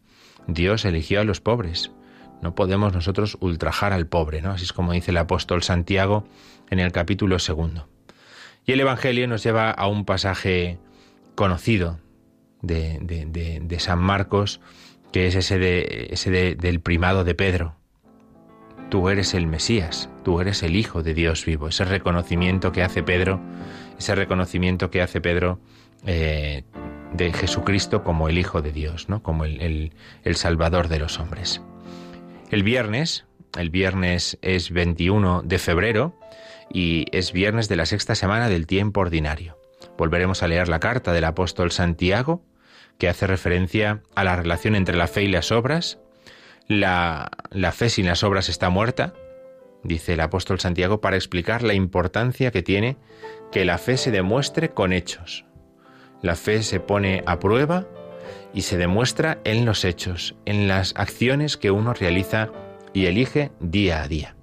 Dios 0.48 0.86
eligió 0.86 1.22
a 1.22 1.24
los 1.24 1.42
pobres. 1.42 1.92
No 2.42 2.56
podemos 2.56 2.94
nosotros 2.94 3.38
ultrajar 3.40 3.94
al 3.94 4.08
pobre, 4.08 4.42
¿no? 4.42 4.52
Así 4.52 4.64
es 4.64 4.74
como 4.74 4.94
dice 4.94 5.12
el 5.12 5.18
apóstol 5.18 5.62
Santiago 5.62 6.26
en 6.72 6.80
el 6.80 6.92
capítulo 6.92 7.38
segundo. 7.38 7.88
Y 8.66 8.72
el 8.72 8.80
Evangelio 8.80 9.28
nos 9.28 9.44
lleva 9.44 9.70
a 9.70 9.88
un 9.88 10.06
pasaje 10.06 10.80
conocido 11.36 12.00
de, 12.64 13.78
San 13.78 14.00
Marcos, 14.00 14.60
que 15.12 15.28
es 15.28 15.36
ese, 15.36 15.60
de, 15.60 16.08
ese 16.10 16.32
del 16.56 16.80
primado 16.80 17.24
de 17.24 17.36
Pedro, 17.36 17.76
tú 18.92 19.08
eres 19.08 19.34
el 19.34 19.48
Mesías, 19.48 20.10
tú 20.24 20.42
eres 20.42 20.62
el 20.64 20.76
Hijo 20.76 21.02
de 21.02 21.14
Dios 21.14 21.46
vivo. 21.46 21.70
Ese 21.70 21.86
reconocimiento 21.86 22.74
que 22.74 22.84
hace 22.84 23.02
Pedro, 23.02 23.40
ese 23.98 24.16
reconocimiento 24.16 24.92
que 24.92 25.02
hace 25.02 25.22
Pedro 25.22 25.60
eh, 26.06 26.64
de 27.14 27.32
Jesucristo 27.32 28.04
como 28.04 28.28
el 28.28 28.38
Hijo 28.38 28.62
de 28.62 28.74
Dios, 28.74 29.08
¿no? 29.08 29.24
como 29.24 29.46
el, 29.46 29.94
el 30.24 30.36
Salvador 30.36 30.90
de 30.90 31.00
los 31.00 31.20
hombres. 31.20 31.62
El 32.52 32.64
viernes, 32.64 33.26
el 33.58 33.70
viernes 33.70 34.38
es 34.42 34.72
21 34.72 35.42
de 35.46 35.58
febrero 35.58 36.20
y 36.70 37.06
es 37.14 37.32
viernes 37.32 37.70
de 37.70 37.78
la 37.78 37.86
sexta 37.86 38.14
semana 38.14 38.50
del 38.50 38.68
tiempo 38.68 39.00
ordinario. 39.00 39.58
Volveremos 39.98 40.44
a 40.44 40.50
leer 40.50 40.68
la 40.68 40.82
carta 40.82 41.14
del 41.14 41.24
apóstol 41.24 41.72
Santiago, 41.72 42.44
que 42.98 43.08
hace 43.08 43.26
referencia 43.26 44.04
a 44.16 44.26
la 44.26 44.36
relación 44.36 44.76
entre 44.76 44.98
la 44.98 45.08
fe 45.08 45.24
y 45.24 45.28
las 45.30 45.54
obras, 45.54 45.98
la, 46.68 47.30
fe 47.74 47.90
sin 47.90 48.06
las 48.06 48.24
obras 48.24 48.50
está 48.50 48.70
muerta, 48.70 49.14
dice 49.84 50.14
el 50.14 50.20
apóstol 50.22 50.60
Santiago, 50.60 51.02
para 51.02 51.16
explicar 51.16 51.64
la 51.64 51.74
importancia 51.74 52.52
que 52.52 52.64
tiene 52.64 52.98
que 53.52 53.66
la 53.66 53.78
fe 53.78 53.98
se 53.98 54.12
demuestre 54.12 54.70
con 54.70 54.94
hechos. 54.94 55.46
La 56.22 56.36
fe 56.36 56.64
se 56.64 56.80
pone 56.80 57.24
a 57.26 57.40
prueba 57.40 57.88
y 58.54 58.62
se 58.62 58.78
demuestra 58.78 59.40
en 59.44 59.66
los 59.66 59.86
hechos, 59.86 60.36
en 60.46 60.68
las 60.68 60.94
acciones 60.96 61.58
que 61.58 61.72
uno 61.72 61.94
realiza 61.94 62.50
y 62.94 63.06
elige 63.06 63.52
día 63.60 64.04
a 64.04 64.08
día. 64.08 64.36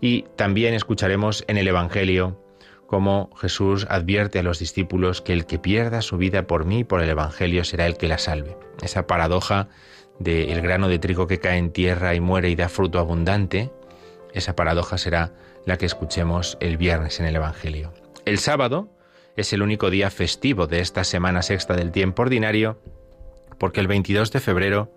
Y 0.00 0.24
también 0.36 0.74
escucharemos 0.74 1.44
en 1.46 1.56
el 1.56 1.68
Evangelio 1.68 2.42
cómo 2.86 3.30
Jesús 3.40 3.86
advierte 3.88 4.38
a 4.38 4.42
los 4.42 4.58
discípulos 4.58 5.22
que 5.22 5.32
el 5.32 5.46
que 5.46 5.58
pierda 5.58 6.02
su 6.02 6.18
vida 6.18 6.46
por 6.46 6.66
mí, 6.66 6.84
por 6.84 7.00
el 7.00 7.08
Evangelio, 7.08 7.64
será 7.64 7.86
el 7.86 7.96
que 7.96 8.08
la 8.08 8.18
salve. 8.18 8.56
Esa 8.82 9.06
paradoja 9.06 9.68
del 10.18 10.60
grano 10.60 10.88
de 10.88 10.98
trigo 10.98 11.26
que 11.26 11.40
cae 11.40 11.58
en 11.58 11.72
tierra 11.72 12.14
y 12.14 12.20
muere 12.20 12.50
y 12.50 12.56
da 12.56 12.68
fruto 12.68 12.98
abundante, 12.98 13.70
esa 14.32 14.56
paradoja 14.56 14.98
será 14.98 15.32
la 15.66 15.76
que 15.76 15.86
escuchemos 15.86 16.56
el 16.60 16.76
viernes 16.76 17.20
en 17.20 17.26
el 17.26 17.36
Evangelio. 17.36 17.92
El 18.24 18.38
sábado 18.38 18.88
es 19.36 19.52
el 19.52 19.62
único 19.62 19.90
día 19.90 20.10
festivo 20.10 20.66
de 20.66 20.80
esta 20.80 21.04
semana 21.04 21.42
sexta 21.42 21.74
del 21.74 21.92
tiempo 21.92 22.22
ordinario, 22.22 22.80
porque 23.58 23.80
el 23.80 23.88
22 23.88 24.30
de 24.32 24.40
febrero 24.40 24.92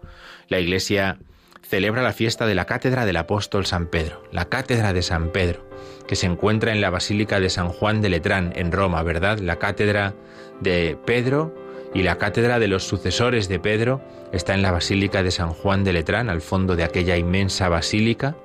la 0.47 0.59
Iglesia 0.59 1.19
celebra 1.61 2.01
la 2.01 2.13
fiesta 2.13 2.45
de 2.45 2.55
la 2.55 2.65
Cátedra 2.65 3.05
del 3.05 3.17
Apóstol 3.17 3.65
San 3.65 3.87
Pedro, 3.87 4.23
la 4.31 4.45
Cátedra 4.45 4.93
de 4.93 5.01
San 5.01 5.31
Pedro, 5.31 5.67
que 6.07 6.15
se 6.15 6.27
encuentra 6.27 6.71
en 6.71 6.81
la 6.81 6.89
Basílica 6.89 7.39
de 7.39 7.49
San 7.49 7.69
Juan 7.69 8.01
de 8.01 8.09
Letrán, 8.09 8.53
en 8.55 8.71
Roma, 8.71 9.01
¿verdad? 9.03 9.39
La 9.39 9.57
Cátedra 9.57 10.13
de 10.61 10.97
Pedro 11.05 11.64
y 11.95 12.03
la 12.03 12.17
Cátedra 12.17 12.59
de 12.59 12.67
los 12.67 12.83
sucesores 12.83 13.47
de 13.47 13.57
Pedro 13.57 14.01
está 14.33 14.53
en 14.53 14.61
la 14.61 14.71
Basílica 14.71 15.23
de 15.23 15.31
San 15.31 15.51
Juan 15.51 15.85
de 15.85 15.93
Letrán, 15.93 16.29
al 16.29 16.41
fondo 16.41 16.75
de 16.75 16.83
aquella 16.83 17.15
inmensa 17.15 17.69
basílica. 17.69 18.35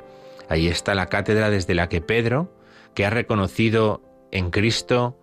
Ahí 0.49 0.69
está 0.69 0.95
la 0.95 1.07
cátedra 1.07 1.51
desde 1.51 1.75
la 1.75 1.89
que 1.89 2.01
Pedro, 2.01 2.55
que 2.95 3.05
ha 3.05 3.11
reconocido 3.11 4.03
en 4.31 4.53
Cristo 4.53 5.19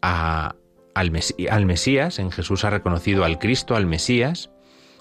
al, 0.00 0.54
al 0.94 1.66
Mesías, 1.66 2.20
en 2.20 2.30
Jesús 2.30 2.64
ha 2.64 2.70
reconocido 2.70 3.24
al 3.24 3.40
Cristo, 3.40 3.74
al 3.74 3.86
Mesías, 3.86 4.50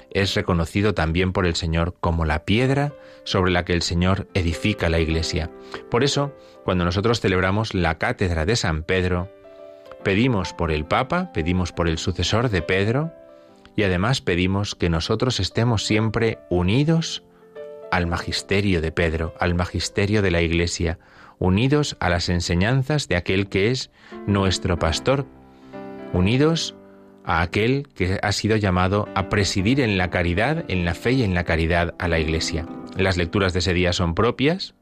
es 0.10 0.34
reconocido 0.34 0.96
también 0.96 1.34
por 1.34 1.46
el 1.46 1.56
Señor 1.56 1.96
como 2.00 2.26
la 2.26 2.44
piedra 2.44 2.92
sobre 3.24 3.52
la 3.52 3.66
que 3.66 3.74
el 3.74 3.84
Señor 3.84 4.28
edifica 4.34 4.90
la 4.90 5.00
iglesia. 5.00 5.52
Por 5.92 6.04
eso, 6.04 6.36
cuando 6.64 6.86
nosotros 6.86 7.20
celebramos 7.20 7.76
la 7.76 8.00
cátedra 8.00 8.48
de 8.48 8.56
San 8.56 8.82
Pedro, 8.82 9.30
pedimos 10.08 10.54
por 10.54 10.72
el 10.72 10.86
Papa, 10.86 11.34
pedimos 11.34 11.74
por 11.74 11.90
el 11.90 11.98
sucesor 11.98 12.50
de 12.50 12.62
Pedro 12.62 13.12
y 13.76 13.84
además 13.84 14.22
pedimos 14.22 14.74
que 14.74 14.90
nosotros 14.90 15.42
estemos 15.42 15.86
siempre 15.86 16.40
unidos 16.50 17.26
al 17.92 18.08
magisterio 18.08 18.80
de 18.80 18.94
Pedro, 18.94 19.34
al 19.38 19.54
magisterio 19.54 20.22
de 20.22 20.32
la 20.32 20.42
iglesia, 20.42 20.98
unidos 21.40 21.98
a 22.00 22.08
las 22.08 22.30
enseñanzas 22.30 23.10
de 23.10 23.18
aquel 23.18 23.50
que 23.50 23.70
es 23.70 23.92
nuestro 24.28 24.80
pastor, 24.80 25.26
unidos 26.14 26.74
a 27.26 27.42
aquel 27.42 27.90
que 27.94 28.18
ha 28.24 28.32
sido 28.32 28.56
llamado 28.56 29.10
a 29.14 29.28
presidir 29.28 29.82
en 29.82 29.98
la 29.98 30.10
caridad, 30.10 30.64
en 30.70 30.86
la 30.86 30.94
fe 30.94 31.12
y 31.12 31.24
en 31.24 31.34
la 31.34 31.44
caridad 31.44 31.96
a 32.00 32.08
la 32.08 32.20
Iglesia. 32.20 32.66
Las 32.96 33.18
lecturas 33.18 33.52
de 33.52 33.60
ese 33.60 33.74
día 33.74 33.92
son 33.92 34.16
propias, 34.16 34.74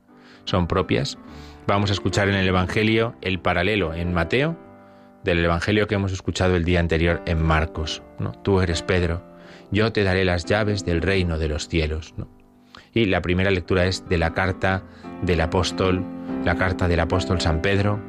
son 0.43 0.67
propias. 0.67 1.17
Vamos 1.65 1.89
a 1.89 1.93
escuchar 1.93 2.29
en 2.29 2.35
el 2.35 2.47
Evangelio 2.47 3.15
el 3.21 3.39
paralelo 3.39 3.95
en 3.95 4.13
Mateo 4.13 4.63
del 5.25 5.43
Evangelio 5.43 5.87
que 5.87 5.95
hemos 5.95 6.13
escuchado 6.13 6.55
el 6.55 6.63
día 6.63 6.79
anterior 6.79 7.21
en 7.25 7.43
Marcos. 7.43 8.01
¿no? 8.19 8.31
Tú 8.43 8.61
eres 8.61 8.81
Pedro, 8.81 9.21
yo 9.71 9.91
te 9.91 10.03
daré 10.03 10.23
las 10.23 10.45
llaves 10.45 10.85
del 10.85 11.01
reino 11.01 11.37
de 11.37 11.49
los 11.49 11.67
cielos. 11.67 12.13
Y 12.93 13.05
la 13.05 13.21
primera 13.21 13.51
lectura 13.51 13.85
es 13.85 14.07
de 14.07 14.17
la 14.17 14.33
carta 14.33 14.83
del 15.23 15.41
apóstol, 15.41 16.05
la 16.45 16.55
carta 16.55 16.87
del 16.87 17.01
apóstol 17.01 17.41
San 17.41 17.61
Pedro 17.61 17.99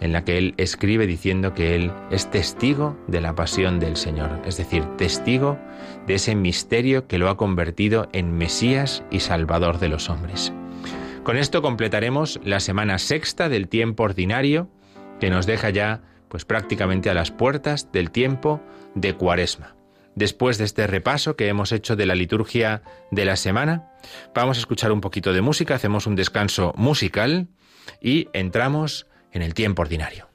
en 0.00 0.12
la 0.12 0.24
que 0.24 0.36
él 0.36 0.54
escribe 0.58 1.06
diciendo 1.06 1.54
que 1.54 1.76
él 1.76 1.92
es 2.10 2.30
testigo 2.30 2.96
de 3.06 3.20
la 3.20 3.34
pasión 3.34 3.78
del 3.78 3.96
Señor, 3.96 4.42
es 4.44 4.56
decir, 4.56 4.84
testigo 4.96 5.56
de 6.06 6.14
ese 6.16 6.34
misterio 6.34 7.06
que 7.06 7.16
lo 7.16 7.30
ha 7.30 7.36
convertido 7.36 8.08
en 8.12 8.36
Mesías 8.36 9.02
y 9.10 9.20
Salvador 9.20 9.78
de 9.78 9.88
los 9.88 10.10
hombres. 10.10 10.52
Con 11.22 11.38
esto 11.38 11.62
completaremos 11.62 12.38
la 12.44 12.60
semana 12.60 12.98
sexta 12.98 13.48
del 13.48 13.68
tiempo 13.68 14.02
ordinario, 14.02 14.68
que 15.20 15.30
nos 15.30 15.46
deja 15.46 15.70
ya 15.70 16.02
pues 16.34 16.44
prácticamente 16.44 17.08
a 17.10 17.14
las 17.14 17.30
puertas 17.30 17.92
del 17.92 18.10
tiempo 18.10 18.60
de 18.96 19.14
Cuaresma. 19.14 19.76
Después 20.16 20.58
de 20.58 20.64
este 20.64 20.88
repaso 20.88 21.36
que 21.36 21.46
hemos 21.46 21.70
hecho 21.70 21.94
de 21.94 22.06
la 22.06 22.16
liturgia 22.16 22.82
de 23.12 23.24
la 23.24 23.36
semana, 23.36 23.92
vamos 24.34 24.56
a 24.56 24.60
escuchar 24.60 24.90
un 24.90 25.00
poquito 25.00 25.32
de 25.32 25.42
música, 25.42 25.76
hacemos 25.76 26.08
un 26.08 26.16
descanso 26.16 26.72
musical 26.76 27.46
y 28.00 28.26
entramos 28.32 29.06
en 29.30 29.42
el 29.42 29.54
tiempo 29.54 29.82
ordinario. 29.82 30.26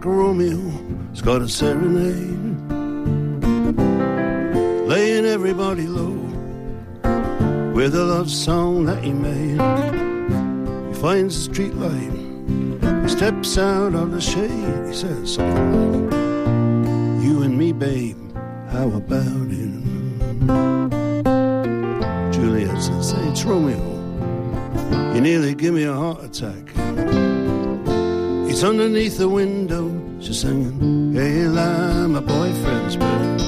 Love 0.00 0.04
struck 0.04 0.16
Romeo, 0.16 1.10
it's 1.12 1.20
got 1.20 1.42
a 1.42 1.48
serenade. 1.48 2.58
laying 4.88 5.26
everybody 5.26 5.86
low 5.86 6.16
with 7.74 7.94
a 7.94 8.04
love 8.04 8.30
song 8.30 8.86
that 8.86 9.04
he 9.04 9.12
made. 9.12 9.60
He 10.88 11.00
finds 11.00 11.36
the 11.36 11.52
street 11.52 11.74
light, 11.74 12.12
he 13.02 13.08
steps 13.08 13.58
out 13.58 13.94
of 13.94 14.12
the 14.12 14.20
shade. 14.20 14.86
He 14.86 14.94
says 14.94 15.34
something 15.34 16.10
like, 16.10 17.22
You 17.22 17.42
and 17.42 17.58
me, 17.58 17.72
babe, 17.72 18.16
how 18.70 18.88
about 18.88 19.50
it? 19.50 19.80
Juliet 22.32 22.82
says, 22.82 23.12
Hey, 23.12 23.28
it's 23.28 23.44
Romeo. 23.44 23.78
You 25.14 25.20
nearly 25.20 25.54
give 25.54 25.74
me 25.74 25.84
a 25.84 25.94
heart 25.94 26.24
attack. 26.24 26.70
He's 28.50 28.64
underneath 28.64 29.16
the 29.16 29.28
window, 29.28 29.89
she's 30.20 30.40
singing, 30.40 31.12
Hey, 31.14 31.46
I'm 31.46 32.12
my 32.12 32.20
boyfriend's 32.20 32.96
back 32.96 33.40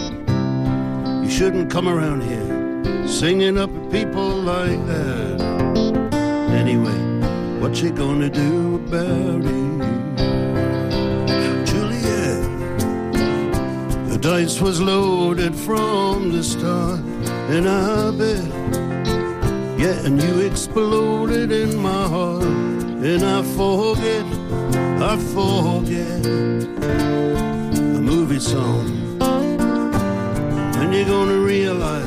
You 1.22 1.30
shouldn't 1.30 1.70
come 1.70 1.88
around 1.88 2.22
here 2.22 2.52
singing 3.12 3.58
up 3.58 3.70
at 3.70 3.92
people 3.92 4.30
like 4.30 4.84
that. 4.86 5.40
Anyway, 6.50 7.00
what 7.60 7.80
you 7.82 7.90
gonna 7.90 8.30
do 8.30 8.76
about 8.76 9.44
it? 9.44 9.72
Juliet, 11.66 12.42
the 14.08 14.18
dice 14.20 14.60
was 14.60 14.80
loaded 14.80 15.54
from 15.54 16.32
the 16.32 16.42
start, 16.42 17.00
and 17.54 17.68
I 17.68 18.10
bet, 18.12 18.48
yeah, 19.78 20.06
and 20.06 20.20
you 20.22 20.40
exploded 20.40 21.52
in 21.52 21.76
my 21.76 22.08
heart, 22.08 22.44
and 22.44 23.22
I 23.24 23.42
forget, 23.56 24.24
I 25.04 25.16
forget 25.16 26.26
a 26.26 28.00
movie 28.00 28.38
song 28.38 29.18
When 30.78 30.92
you're 30.92 31.04
gonna 31.04 31.38
realize 31.38 32.06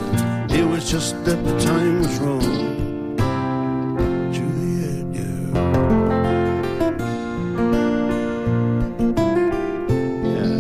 it 0.52 0.64
was 0.64 0.90
just 0.90 1.22
that 1.26 1.44
the 1.44 1.60
time 1.60 2.00
was 2.00 2.18
wrong. 2.20 3.18
Juliet, 4.32 5.06
yeah. 5.14 5.48
Yeah. 10.24 10.56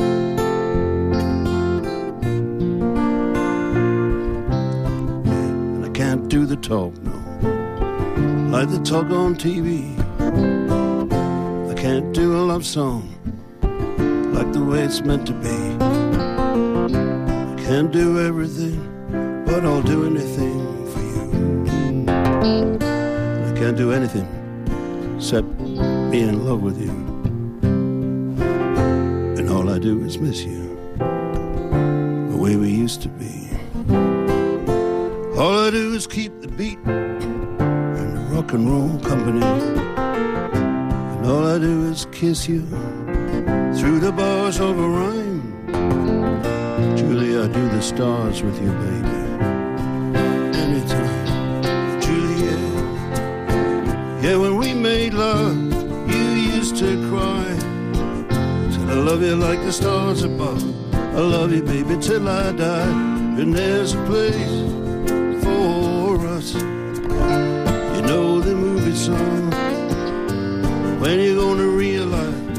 Yeah, 5.24 5.76
and 5.76 5.86
I 5.86 5.89
can't 5.89 6.28
do 6.28 6.45
the 6.45 6.58
talk, 6.58 6.93
no. 7.02 7.13
Like 8.52 8.69
the 8.69 8.82
talk 8.84 9.10
on 9.10 9.36
TV. 9.36 10.04
Song 12.75 13.07
like 14.35 14.51
the 14.51 14.61
way 14.61 14.81
it's 14.83 14.99
meant 14.99 15.25
to 15.25 15.31
be. 15.31 15.57
I 17.49 17.55
can't 17.65 17.89
do 17.89 18.19
everything, 18.19 18.77
but 19.45 19.63
I'll 19.63 19.81
do 19.81 20.05
anything 20.05 20.59
for 20.91 20.99
you. 20.99 22.05
I 23.49 23.51
can't 23.57 23.77
do 23.77 23.93
anything 23.93 24.27
except 25.15 25.47
be 26.11 26.19
in 26.19 26.45
love 26.45 26.61
with 26.63 26.77
you. 26.77 26.91
And 29.38 29.49
all 29.49 29.69
I 29.69 29.79
do 29.79 30.03
is 30.03 30.17
miss 30.17 30.43
you, 30.43 30.75
the 30.97 32.38
way 32.38 32.57
we 32.57 32.71
used 32.71 33.01
to 33.03 33.07
be. 33.07 33.33
All 35.39 35.59
I 35.59 35.69
do 35.71 35.93
is 35.93 36.07
keep 36.07 36.41
the 36.41 36.49
beat 36.49 36.79
and 36.85 38.17
the 38.17 38.35
rock 38.35 38.51
and 38.51 38.69
roll 38.69 38.99
company. 38.99 39.85
Kiss 42.15 42.47
you 42.47 42.62
through 43.78 43.99
the 43.99 44.13
bars 44.15 44.62
of 44.62 44.80
a 44.80 44.89
rhyme 44.97 45.56
Julie, 46.95 47.38
I 47.38 47.47
do 47.47 47.67
the 47.69 47.82
stars 47.82 48.41
with 48.41 48.62
you, 48.62 48.71
baby. 48.71 49.17
Anytime, 50.63 52.01
Juliet. 52.01 52.63
Yeah, 54.23 54.38
when 54.38 54.56
we 54.56 54.73
made 54.73 55.13
love, 55.13 55.58
you 56.10 56.23
used 56.56 56.78
to 56.78 56.91
cry. 57.10 57.47
Said 58.71 58.89
I 58.89 58.99
love 59.10 59.21
you 59.21 59.36
like 59.36 59.62
the 59.63 59.73
stars 59.73 60.23
above. 60.23 60.63
I 60.93 61.19
love 61.19 61.51
you, 61.51 61.63
baby, 61.63 61.97
till 61.99 62.30
I 62.30 62.54
die. 62.54 62.91
And 63.39 63.54
there's 63.54 63.93
a 63.93 64.04
place 64.06 65.43
for 65.43 66.25
us. 66.28 66.54
You 66.54 68.01
know 68.10 68.39
the 68.39 68.56
movie 68.56 68.95
song. 68.95 69.51
When 71.01 71.19
you 71.19 71.36
gonna 71.36 71.67
realize? 71.67 72.04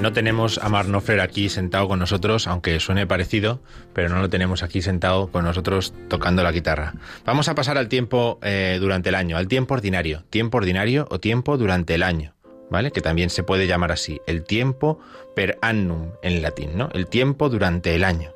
No 0.06 0.12
tenemos 0.12 0.58
a 0.58 0.68
Mark 0.68 0.86
Knopfler 0.86 1.18
aquí 1.18 1.48
sentado 1.48 1.88
con 1.88 1.98
nosotros, 1.98 2.46
aunque 2.46 2.78
suene 2.78 3.08
parecido, 3.08 3.60
pero 3.92 4.08
no 4.08 4.20
lo 4.20 4.30
tenemos 4.30 4.62
aquí 4.62 4.80
sentado 4.80 5.32
con 5.32 5.44
nosotros 5.44 5.94
tocando 6.06 6.44
la 6.44 6.52
guitarra. 6.52 6.94
Vamos 7.24 7.48
a 7.48 7.56
pasar 7.56 7.76
al 7.76 7.88
tiempo 7.88 8.38
eh, 8.40 8.78
durante 8.80 9.08
el 9.08 9.16
año, 9.16 9.36
al 9.36 9.48
tiempo 9.48 9.74
ordinario, 9.74 10.22
tiempo 10.30 10.58
ordinario 10.58 11.08
o 11.10 11.18
tiempo 11.18 11.58
durante 11.58 11.96
el 11.96 12.04
año, 12.04 12.36
¿vale? 12.70 12.92
Que 12.92 13.00
también 13.00 13.30
se 13.30 13.42
puede 13.42 13.66
llamar 13.66 13.90
así, 13.90 14.20
el 14.28 14.44
tiempo 14.44 15.00
per 15.34 15.58
annum 15.60 16.12
en 16.22 16.40
latín, 16.40 16.78
¿no? 16.78 16.88
El 16.92 17.08
tiempo 17.08 17.48
durante 17.48 17.92
el 17.96 18.04
año. 18.04 18.30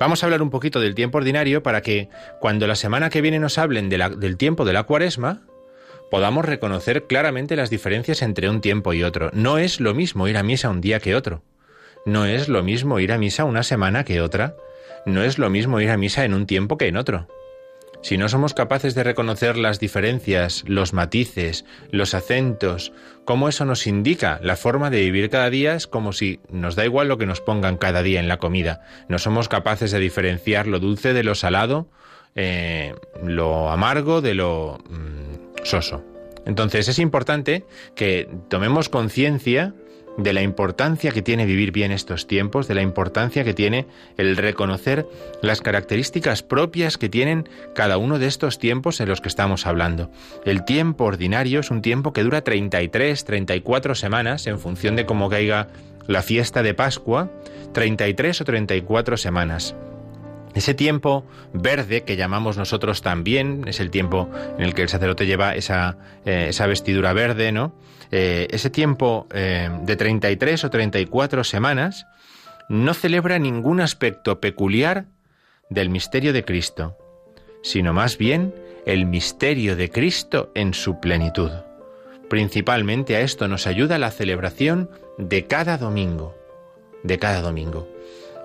Vamos 0.00 0.20
a 0.20 0.26
hablar 0.26 0.42
un 0.42 0.50
poquito 0.50 0.80
del 0.80 0.96
tiempo 0.96 1.18
ordinario 1.18 1.62
para 1.62 1.80
que 1.80 2.08
cuando 2.40 2.66
la 2.66 2.74
semana 2.74 3.08
que 3.08 3.20
viene 3.20 3.38
nos 3.38 3.56
hablen 3.56 3.88
del 3.88 4.36
tiempo 4.36 4.64
de 4.64 4.72
la 4.72 4.82
cuaresma, 4.82 5.42
podamos 6.14 6.44
reconocer 6.44 7.08
claramente 7.08 7.56
las 7.56 7.70
diferencias 7.70 8.22
entre 8.22 8.48
un 8.48 8.60
tiempo 8.60 8.92
y 8.92 9.02
otro. 9.02 9.30
No 9.32 9.58
es 9.58 9.80
lo 9.80 9.94
mismo 9.94 10.28
ir 10.28 10.36
a 10.36 10.44
misa 10.44 10.70
un 10.70 10.80
día 10.80 11.00
que 11.00 11.16
otro. 11.16 11.42
No 12.06 12.24
es 12.24 12.48
lo 12.48 12.62
mismo 12.62 13.00
ir 13.00 13.10
a 13.10 13.18
misa 13.18 13.42
una 13.42 13.64
semana 13.64 14.04
que 14.04 14.20
otra. 14.20 14.54
No 15.06 15.24
es 15.24 15.40
lo 15.40 15.50
mismo 15.50 15.80
ir 15.80 15.90
a 15.90 15.96
misa 15.96 16.24
en 16.24 16.32
un 16.32 16.46
tiempo 16.46 16.78
que 16.78 16.86
en 16.86 16.98
otro. 16.98 17.26
Si 18.00 18.16
no 18.16 18.28
somos 18.28 18.54
capaces 18.54 18.94
de 18.94 19.02
reconocer 19.02 19.56
las 19.56 19.80
diferencias, 19.80 20.62
los 20.68 20.92
matices, 20.92 21.64
los 21.90 22.14
acentos, 22.14 22.92
cómo 23.24 23.48
eso 23.48 23.64
nos 23.64 23.88
indica 23.88 24.38
la 24.40 24.54
forma 24.54 24.90
de 24.90 25.00
vivir 25.00 25.30
cada 25.30 25.50
día, 25.50 25.74
es 25.74 25.88
como 25.88 26.12
si 26.12 26.38
nos 26.48 26.76
da 26.76 26.84
igual 26.84 27.08
lo 27.08 27.18
que 27.18 27.26
nos 27.26 27.40
pongan 27.40 27.76
cada 27.76 28.04
día 28.04 28.20
en 28.20 28.28
la 28.28 28.38
comida. 28.38 28.86
No 29.08 29.18
somos 29.18 29.48
capaces 29.48 29.90
de 29.90 29.98
diferenciar 29.98 30.68
lo 30.68 30.78
dulce 30.78 31.12
de 31.12 31.24
lo 31.24 31.34
salado, 31.34 31.88
eh, 32.36 32.94
lo 33.20 33.68
amargo 33.68 34.20
de 34.20 34.34
lo 34.34 34.78
mm, 34.88 35.43
soso. 35.64 36.04
Entonces 36.46 36.88
es 36.88 36.98
importante 36.98 37.64
que 37.94 38.28
tomemos 38.48 38.88
conciencia 38.88 39.74
de 40.16 40.32
la 40.32 40.42
importancia 40.42 41.10
que 41.10 41.22
tiene 41.22 41.46
vivir 41.46 41.72
bien 41.72 41.90
estos 41.90 42.26
tiempos, 42.26 42.68
de 42.68 42.74
la 42.74 42.82
importancia 42.82 43.44
que 43.44 43.54
tiene 43.54 43.86
el 44.16 44.36
reconocer 44.36 45.06
las 45.42 45.60
características 45.60 46.42
propias 46.42 46.98
que 46.98 47.08
tienen 47.08 47.48
cada 47.74 47.98
uno 47.98 48.18
de 48.18 48.26
estos 48.26 48.58
tiempos 48.58 49.00
en 49.00 49.08
los 49.08 49.20
que 49.20 49.28
estamos 49.28 49.66
hablando. 49.66 50.10
El 50.44 50.64
tiempo 50.64 51.04
ordinario 51.04 51.60
es 51.60 51.70
un 51.70 51.82
tiempo 51.82 52.12
que 52.12 52.22
dura 52.22 52.42
33, 52.42 53.24
34 53.24 53.94
semanas 53.94 54.46
en 54.46 54.58
función 54.58 54.94
de 54.96 55.06
cómo 55.06 55.28
caiga 55.28 55.68
la 56.06 56.22
fiesta 56.22 56.62
de 56.62 56.74
Pascua, 56.74 57.30
33 57.72 58.40
o 58.40 58.44
34 58.44 59.16
semanas. 59.16 59.74
Ese 60.54 60.74
tiempo 60.74 61.24
verde 61.52 62.04
que 62.04 62.16
llamamos 62.16 62.56
nosotros 62.56 63.02
también, 63.02 63.64
es 63.66 63.80
el 63.80 63.90
tiempo 63.90 64.30
en 64.56 64.64
el 64.64 64.74
que 64.74 64.82
el 64.82 64.88
sacerdote 64.88 65.26
lleva 65.26 65.54
esa, 65.54 65.96
eh, 66.24 66.46
esa 66.50 66.66
vestidura 66.66 67.12
verde, 67.12 67.50
¿no? 67.50 67.74
Eh, 68.12 68.46
ese 68.50 68.70
tiempo 68.70 69.26
eh, 69.32 69.68
de 69.82 69.96
33 69.96 70.64
o 70.64 70.70
34 70.70 71.42
semanas 71.42 72.06
no 72.68 72.94
celebra 72.94 73.38
ningún 73.38 73.80
aspecto 73.80 74.40
peculiar 74.40 75.06
del 75.70 75.90
misterio 75.90 76.32
de 76.32 76.44
Cristo, 76.44 76.96
sino 77.62 77.92
más 77.92 78.16
bien 78.16 78.54
el 78.86 79.06
misterio 79.06 79.76
de 79.76 79.90
Cristo 79.90 80.52
en 80.54 80.74
su 80.74 81.00
plenitud. 81.00 81.50
Principalmente 82.28 83.16
a 83.16 83.20
esto 83.20 83.48
nos 83.48 83.66
ayuda 83.66 83.98
la 83.98 84.10
celebración 84.10 84.90
de 85.18 85.46
cada 85.46 85.78
domingo, 85.78 86.34
de 87.02 87.18
cada 87.18 87.40
domingo. 87.40 87.88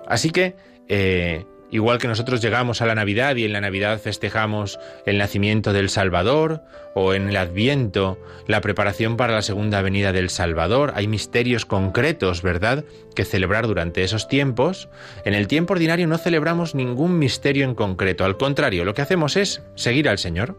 Así 0.06 0.30
que, 0.30 0.56
eh, 0.88 1.44
igual 1.70 1.98
que 1.98 2.08
nosotros 2.08 2.40
llegamos 2.40 2.82
a 2.82 2.86
la 2.86 2.94
Navidad 2.94 3.36
y 3.36 3.44
en 3.44 3.52
la 3.52 3.60
Navidad 3.60 4.00
festejamos 4.00 4.78
el 5.06 5.18
nacimiento 5.18 5.72
del 5.72 5.88
Salvador, 5.88 6.62
o 6.94 7.14
en 7.14 7.28
el 7.28 7.36
Adviento 7.36 8.18
la 8.46 8.60
preparación 8.60 9.16
para 9.16 9.34
la 9.34 9.42
segunda 9.42 9.80
venida 9.82 10.12
del 10.12 10.30
Salvador, 10.30 10.92
hay 10.96 11.06
misterios 11.06 11.66
concretos, 11.66 12.42
¿verdad?, 12.42 12.84
que 13.14 13.24
celebrar 13.24 13.66
durante 13.66 14.02
esos 14.02 14.28
tiempos. 14.28 14.88
En 15.24 15.34
el 15.34 15.46
tiempo 15.46 15.74
ordinario 15.74 16.06
no 16.06 16.18
celebramos 16.18 16.74
ningún 16.74 17.18
misterio 17.18 17.64
en 17.64 17.74
concreto, 17.74 18.24
al 18.24 18.36
contrario, 18.36 18.84
lo 18.84 18.94
que 18.94 19.02
hacemos 19.02 19.36
es 19.36 19.62
seguir 19.76 20.08
al 20.08 20.18
Señor. 20.18 20.56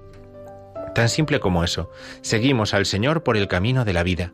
Tan 0.95 1.09
simple 1.09 1.39
como 1.39 1.63
eso, 1.63 1.89
seguimos 2.21 2.73
al 2.73 2.85
Señor 2.85 3.23
por 3.23 3.37
el 3.37 3.47
camino 3.47 3.85
de 3.85 3.93
la 3.93 4.03
vida. 4.03 4.33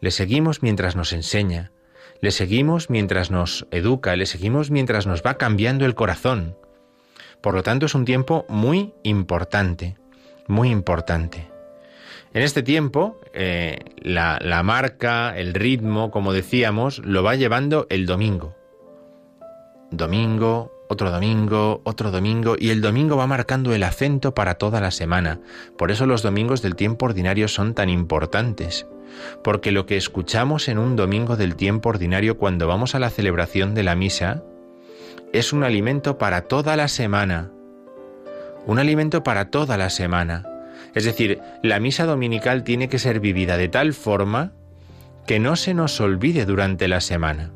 Le 0.00 0.10
seguimos 0.10 0.62
mientras 0.62 0.96
nos 0.96 1.12
enseña, 1.12 1.72
le 2.20 2.30
seguimos 2.30 2.90
mientras 2.90 3.30
nos 3.30 3.66
educa, 3.70 4.14
le 4.16 4.26
seguimos 4.26 4.70
mientras 4.70 5.06
nos 5.06 5.22
va 5.22 5.34
cambiando 5.34 5.86
el 5.86 5.94
corazón. 5.94 6.56
Por 7.40 7.54
lo 7.54 7.62
tanto, 7.62 7.86
es 7.86 7.94
un 7.94 8.04
tiempo 8.04 8.44
muy 8.48 8.92
importante, 9.02 9.96
muy 10.46 10.70
importante. 10.70 11.48
En 12.32 12.42
este 12.42 12.62
tiempo, 12.62 13.18
eh, 13.32 13.78
la, 14.02 14.38
la 14.42 14.62
marca, 14.62 15.36
el 15.36 15.54
ritmo, 15.54 16.10
como 16.10 16.32
decíamos, 16.32 16.98
lo 17.04 17.22
va 17.22 17.34
llevando 17.34 17.86
el 17.88 18.06
domingo. 18.06 18.54
Domingo, 19.90 20.70
otro 20.88 21.10
domingo, 21.10 21.80
otro 21.84 22.10
domingo, 22.10 22.56
y 22.58 22.70
el 22.70 22.82
domingo 22.82 23.16
va 23.16 23.26
marcando 23.26 23.74
el 23.74 23.82
acento 23.82 24.34
para 24.34 24.56
toda 24.56 24.80
la 24.80 24.90
semana. 24.90 25.40
Por 25.78 25.90
eso 25.90 26.06
los 26.06 26.22
domingos 26.22 26.62
del 26.62 26.76
tiempo 26.76 27.06
ordinario 27.06 27.48
son 27.48 27.74
tan 27.74 27.88
importantes 27.88 28.86
porque 29.42 29.72
lo 29.72 29.86
que 29.86 29.96
escuchamos 29.96 30.68
en 30.68 30.78
un 30.78 30.96
domingo 30.96 31.36
del 31.36 31.56
tiempo 31.56 31.88
ordinario 31.88 32.36
cuando 32.36 32.66
vamos 32.66 32.94
a 32.94 32.98
la 32.98 33.10
celebración 33.10 33.74
de 33.74 33.82
la 33.82 33.94
misa 33.94 34.42
es 35.32 35.52
un 35.52 35.64
alimento 35.64 36.18
para 36.18 36.42
toda 36.42 36.76
la 36.76 36.88
semana. 36.88 37.50
Un 38.66 38.78
alimento 38.78 39.22
para 39.22 39.50
toda 39.50 39.76
la 39.76 39.90
semana. 39.90 40.46
Es 40.94 41.04
decir, 41.04 41.40
la 41.62 41.78
misa 41.80 42.04
dominical 42.04 42.64
tiene 42.64 42.88
que 42.88 42.98
ser 42.98 43.20
vivida 43.20 43.56
de 43.56 43.68
tal 43.68 43.92
forma 43.92 44.52
que 45.26 45.38
no 45.38 45.56
se 45.56 45.74
nos 45.74 46.00
olvide 46.00 46.44
durante 46.46 46.88
la 46.88 47.00
semana. 47.00 47.52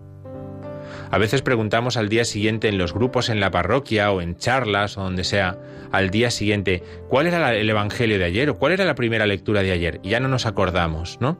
A 1.15 1.19
veces 1.19 1.43
preguntamos 1.43 1.97
al 1.97 2.09
día 2.09 2.25
siguiente 2.25 2.67
en 2.67 2.77
los 2.77 2.93
grupos 2.93 3.29
en 3.29 3.39
la 3.39 3.53
parroquia 3.53 4.11
o 4.11 4.21
en 4.21 4.37
charlas 4.37 4.99
o 4.99 5.03
donde 5.03 5.23
sea, 5.23 5.57
al 5.93 6.11
día 6.11 6.29
siguiente, 6.33 6.83
¿cuál 7.09 7.29
era 7.29 7.55
el 7.55 7.71
Evangelio 7.71 8.19
de 8.19 8.25
ayer 8.25 8.51
o 8.51 8.59
cuál 8.59 8.73
era 8.73 8.85
la 8.85 8.97
primera 8.97 9.25
lectura 9.25 9.63
de 9.63 9.71
ayer? 9.71 10.01
Y 10.03 10.09
ya 10.09 10.19
no 10.19 10.27
nos 10.27 10.45
acordamos, 10.45 11.19
¿no? 11.21 11.39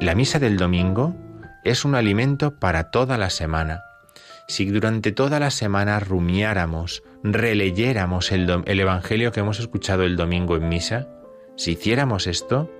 La 0.00 0.14
misa 0.14 0.38
del 0.38 0.56
domingo 0.56 1.16
es 1.64 1.84
un 1.84 1.96
alimento 1.96 2.60
para 2.60 2.92
toda 2.92 3.18
la 3.18 3.28
semana. 3.28 3.82
Si 4.46 4.66
durante 4.66 5.10
toda 5.10 5.40
la 5.40 5.50
semana 5.50 5.98
rumiáramos, 5.98 7.02
releyéramos 7.24 8.30
el, 8.30 8.62
el, 8.66 8.78
Evangelio 8.78 9.32
que 9.32 9.40
hemos 9.40 9.58
escuchado 9.58 10.04
el 10.04 10.14
domingo 10.14 10.54
en 10.54 10.68
misa, 10.68 11.08
si 11.56 11.72
hiciéramos 11.72 12.28
esto, 12.28 12.70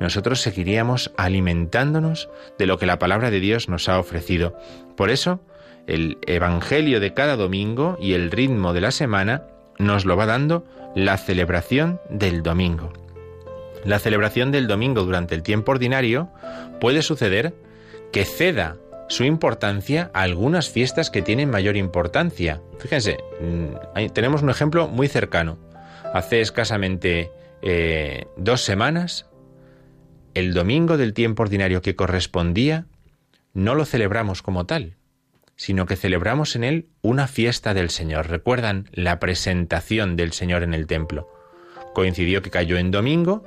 nosotros 0.00 0.40
seguiríamos 0.40 1.12
alimentándonos 1.16 2.28
de 2.58 2.66
lo 2.66 2.78
que 2.78 2.86
la 2.86 2.98
palabra 2.98 3.30
de 3.30 3.40
Dios 3.40 3.68
nos 3.68 3.88
ha 3.88 3.98
ofrecido. 3.98 4.56
Por 4.96 5.10
eso, 5.10 5.40
el 5.86 6.18
Evangelio 6.26 7.00
de 7.00 7.14
cada 7.14 7.36
domingo 7.36 7.96
y 8.00 8.14
el 8.14 8.30
ritmo 8.30 8.72
de 8.72 8.80
la 8.80 8.90
semana 8.90 9.42
nos 9.78 10.04
lo 10.04 10.16
va 10.16 10.26
dando 10.26 10.64
la 10.94 11.16
celebración 11.16 12.00
del 12.08 12.42
domingo. 12.42 12.92
La 13.84 13.98
celebración 13.98 14.50
del 14.50 14.66
domingo 14.66 15.04
durante 15.04 15.34
el 15.34 15.42
tiempo 15.42 15.72
ordinario 15.72 16.30
puede 16.80 17.02
suceder 17.02 17.54
que 18.12 18.24
ceda 18.24 18.76
su 19.08 19.24
importancia 19.24 20.10
a 20.14 20.22
algunas 20.22 20.70
fiestas 20.70 21.10
que 21.10 21.20
tienen 21.20 21.50
mayor 21.50 21.76
importancia. 21.76 22.62
Fíjense, 22.78 23.18
tenemos 24.14 24.42
un 24.42 24.50
ejemplo 24.50 24.88
muy 24.88 25.08
cercano. 25.08 25.58
Hace 26.14 26.40
escasamente 26.40 27.30
eh, 27.60 28.26
dos 28.36 28.62
semanas, 28.62 29.26
el 30.34 30.52
domingo 30.52 30.96
del 30.96 31.14
tiempo 31.14 31.42
ordinario 31.42 31.80
que 31.82 31.96
correspondía, 31.96 32.86
no 33.52 33.74
lo 33.74 33.84
celebramos 33.84 34.42
como 34.42 34.66
tal, 34.66 34.96
sino 35.56 35.86
que 35.86 35.96
celebramos 35.96 36.56
en 36.56 36.64
él 36.64 36.88
una 37.02 37.28
fiesta 37.28 37.72
del 37.74 37.90
Señor. 37.90 38.28
Recuerdan 38.28 38.88
la 38.92 39.20
presentación 39.20 40.16
del 40.16 40.32
Señor 40.32 40.62
en 40.64 40.74
el 40.74 40.86
templo. 40.86 41.28
Coincidió 41.94 42.42
que 42.42 42.50
cayó 42.50 42.76
en 42.76 42.90
domingo 42.90 43.44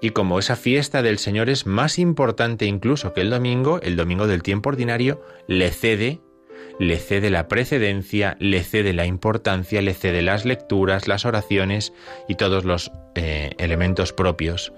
y 0.00 0.10
como 0.10 0.38
esa 0.38 0.56
fiesta 0.56 1.02
del 1.02 1.18
Señor 1.18 1.50
es 1.50 1.66
más 1.66 1.98
importante 1.98 2.64
incluso 2.64 3.12
que 3.12 3.20
el 3.20 3.30
domingo, 3.30 3.80
el 3.82 3.96
domingo 3.96 4.26
del 4.26 4.42
tiempo 4.42 4.70
ordinario 4.70 5.22
le 5.46 5.70
cede, 5.70 6.20
le 6.80 6.96
cede 6.96 7.28
la 7.28 7.48
precedencia, 7.48 8.36
le 8.40 8.64
cede 8.64 8.94
la 8.94 9.04
importancia, 9.04 9.82
le 9.82 9.92
cede 9.92 10.22
las 10.22 10.46
lecturas, 10.46 11.06
las 11.06 11.26
oraciones 11.26 11.92
y 12.26 12.36
todos 12.36 12.64
los 12.64 12.90
eh, 13.14 13.50
elementos 13.58 14.14
propios 14.14 14.72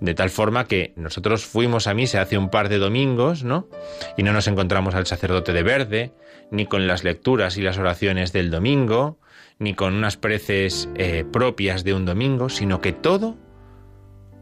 De 0.00 0.14
tal 0.14 0.30
forma 0.30 0.66
que 0.66 0.92
nosotros 0.96 1.44
fuimos 1.44 1.86
a 1.86 1.94
misa 1.94 2.20
hace 2.20 2.38
un 2.38 2.50
par 2.50 2.68
de 2.68 2.78
domingos, 2.78 3.42
¿no? 3.42 3.68
Y 4.16 4.22
no 4.22 4.32
nos 4.32 4.46
encontramos 4.46 4.94
al 4.94 5.06
sacerdote 5.06 5.52
de 5.52 5.62
verde, 5.62 6.12
ni 6.50 6.66
con 6.66 6.86
las 6.86 7.04
lecturas 7.04 7.56
y 7.56 7.62
las 7.62 7.78
oraciones 7.78 8.32
del 8.32 8.50
domingo, 8.50 9.18
ni 9.58 9.74
con 9.74 9.94
unas 9.94 10.16
preces 10.16 10.88
eh, 10.94 11.24
propias 11.30 11.84
de 11.84 11.94
un 11.94 12.04
domingo, 12.04 12.48
sino 12.48 12.80
que 12.80 12.92
todo 12.92 13.36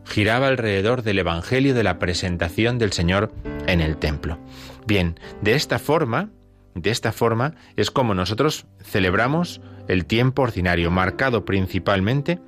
giraba 0.05 0.47
alrededor 0.47 1.03
del 1.03 1.19
Evangelio 1.19 1.75
de 1.75 1.83
la 1.83 1.99
presentación 1.99 2.79
del 2.79 2.92
Señor 2.92 3.33
en 3.66 3.81
el 3.81 3.97
templo. 3.97 4.38
Bien, 4.87 5.19
de 5.42 5.55
esta 5.55 5.79
forma, 5.79 6.31
de 6.75 6.90
esta 6.90 7.12
forma 7.12 7.55
es 7.77 7.90
como 7.90 8.14
nosotros 8.14 8.66
celebramos 8.83 9.61
el 9.88 10.07
tiempo 10.07 10.42
ordinario, 10.42 10.90
marcado 10.90 11.45
principalmente 11.45 12.38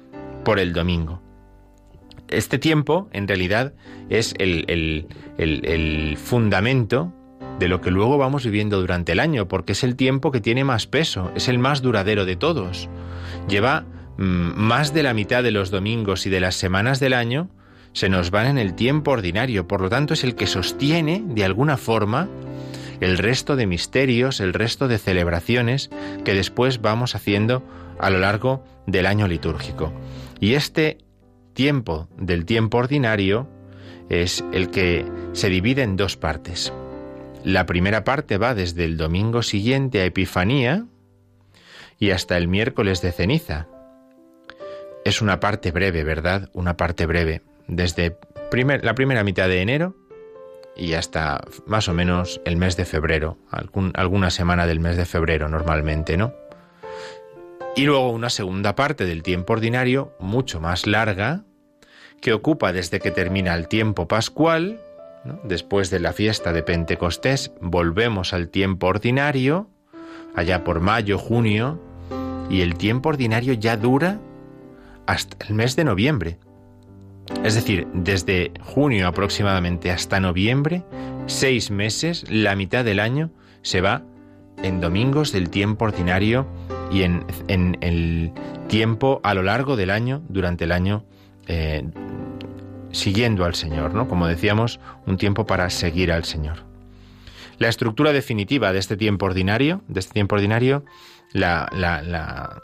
por 0.44 0.58
el 0.58 0.72
domingo. 0.72 1.22
Este 2.28 2.58
tiempo, 2.58 3.08
en 3.12 3.26
realidad, 3.26 3.72
es 4.10 4.34
el, 4.38 5.06
fundamento 6.16 7.12
de 7.58 7.68
lo 7.68 7.80
que 7.80 7.90
luego 7.90 8.18
vamos 8.18 8.44
viviendo 8.44 8.80
durante 8.80 9.12
el 9.12 9.20
año, 9.20 9.48
porque 9.48 9.72
es 9.72 9.82
el 9.82 9.96
tiempo 9.96 10.30
que 10.30 10.40
tiene 10.40 10.64
más 10.64 10.86
peso, 10.86 11.32
es 11.34 11.48
el 11.48 11.58
más 11.58 11.82
duradero 11.82 12.24
de 12.24 12.36
todos. 12.36 12.88
Lleva 13.48 13.86
mm, 14.18 14.52
más 14.56 14.92
de 14.92 15.02
la 15.02 15.14
mitad 15.14 15.42
de 15.42 15.50
los 15.50 15.70
domingos 15.70 16.26
y 16.26 16.30
de 16.30 16.40
las 16.40 16.54
semanas 16.54 17.00
del 17.00 17.14
año 17.14 17.50
se 17.92 18.08
nos 18.08 18.30
van 18.30 18.46
en 18.46 18.58
el 18.58 18.74
tiempo 18.74 19.12
ordinario, 19.12 19.66
por 19.66 19.80
lo 19.80 19.88
tanto 19.88 20.14
es 20.14 20.22
el 20.22 20.34
que 20.34 20.46
sostiene, 20.46 21.24
de 21.26 21.44
alguna 21.44 21.76
forma, 21.76 22.28
el 23.00 23.18
resto 23.18 23.56
de 23.56 23.66
misterios, 23.66 24.40
el 24.40 24.52
resto 24.52 24.86
de 24.86 24.98
celebraciones 24.98 25.90
que 26.24 26.34
después 26.34 26.80
vamos 26.80 27.14
haciendo 27.14 27.62
a 27.98 28.10
lo 28.10 28.18
largo 28.18 28.64
del 28.86 29.06
año 29.06 29.26
litúrgico. 29.26 29.92
Y 30.40 30.54
este 30.54 30.98
tiempo 31.58 32.06
del 32.16 32.44
tiempo 32.44 32.78
ordinario 32.78 33.48
es 34.08 34.44
el 34.52 34.70
que 34.70 35.04
se 35.32 35.48
divide 35.48 35.82
en 35.82 35.96
dos 35.96 36.16
partes. 36.16 36.72
La 37.42 37.66
primera 37.66 38.04
parte 38.04 38.38
va 38.38 38.54
desde 38.54 38.84
el 38.84 38.96
domingo 38.96 39.42
siguiente 39.42 40.00
a 40.00 40.04
Epifanía 40.04 40.86
y 41.98 42.12
hasta 42.12 42.36
el 42.36 42.46
miércoles 42.46 43.02
de 43.02 43.10
ceniza. 43.10 43.66
Es 45.04 45.20
una 45.20 45.40
parte 45.40 45.72
breve, 45.72 46.04
¿verdad? 46.04 46.48
Una 46.52 46.76
parte 46.76 47.06
breve. 47.06 47.42
Desde 47.66 48.16
la 48.82 48.94
primera 48.94 49.24
mitad 49.24 49.48
de 49.48 49.60
enero 49.60 49.96
y 50.76 50.92
hasta 50.92 51.40
más 51.66 51.88
o 51.88 51.92
menos 51.92 52.40
el 52.44 52.56
mes 52.56 52.76
de 52.76 52.84
febrero, 52.84 53.36
alguna 53.94 54.30
semana 54.30 54.68
del 54.68 54.78
mes 54.78 54.96
de 54.96 55.06
febrero 55.06 55.48
normalmente, 55.48 56.16
¿no? 56.16 56.32
Y 57.76 57.84
luego 57.84 58.10
una 58.10 58.30
segunda 58.30 58.74
parte 58.74 59.04
del 59.04 59.22
tiempo 59.22 59.52
ordinario, 59.52 60.12
mucho 60.18 60.60
más 60.60 60.86
larga, 60.86 61.44
que 62.20 62.32
ocupa 62.32 62.72
desde 62.72 62.98
que 62.98 63.10
termina 63.10 63.54
el 63.54 63.68
tiempo 63.68 64.08
pascual 64.08 64.80
Después 65.44 65.90
de 65.90 66.00
la 66.00 66.12
fiesta 66.12 66.52
de 66.52 66.62
Pentecostés 66.62 67.52
volvemos 67.60 68.32
al 68.32 68.48
tiempo 68.48 68.86
ordinario, 68.86 69.68
allá 70.34 70.64
por 70.64 70.80
mayo, 70.80 71.18
junio, 71.18 71.80
y 72.50 72.62
el 72.62 72.76
tiempo 72.76 73.10
ordinario 73.10 73.52
ya 73.54 73.76
dura 73.76 74.18
hasta 75.06 75.46
el 75.46 75.54
mes 75.54 75.76
de 75.76 75.84
noviembre. 75.84 76.38
Es 77.44 77.54
decir, 77.54 77.86
desde 77.92 78.52
junio 78.60 79.06
aproximadamente 79.06 79.90
hasta 79.90 80.18
noviembre, 80.18 80.82
seis 81.26 81.70
meses, 81.70 82.24
la 82.30 82.56
mitad 82.56 82.84
del 82.84 83.00
año, 83.00 83.30
se 83.62 83.80
va 83.80 84.02
en 84.62 84.80
domingos 84.80 85.32
del 85.32 85.50
tiempo 85.50 85.84
ordinario 85.84 86.46
y 86.90 87.02
en, 87.02 87.24
el 87.80 88.32
tiempo 88.68 89.20
a 89.22 89.34
lo 89.34 89.42
largo 89.42 89.76
del 89.76 89.90
año, 89.90 90.22
durante 90.28 90.64
el 90.64 90.72
año 90.72 91.04
eh, 91.46 91.84
siguiendo 92.92 93.44
al 93.44 93.54
Señor, 93.54 93.94
¿no? 93.94 94.08
Como 94.08 94.26
decíamos, 94.26 94.80
un 95.06 95.16
tiempo 95.16 95.46
para 95.46 95.70
seguir 95.70 96.12
al 96.12 96.24
Señor. 96.24 96.64
La 97.58 97.68
estructura 97.68 98.12
definitiva 98.12 98.72
de 98.72 98.78
este 98.78 98.96
tiempo 98.96 99.26
ordinario, 99.26 99.82
de 99.88 100.00
este 100.00 100.12
tiempo 100.12 100.36
ordinario, 100.36 100.84
la, 101.32 101.68
la, 101.72 102.62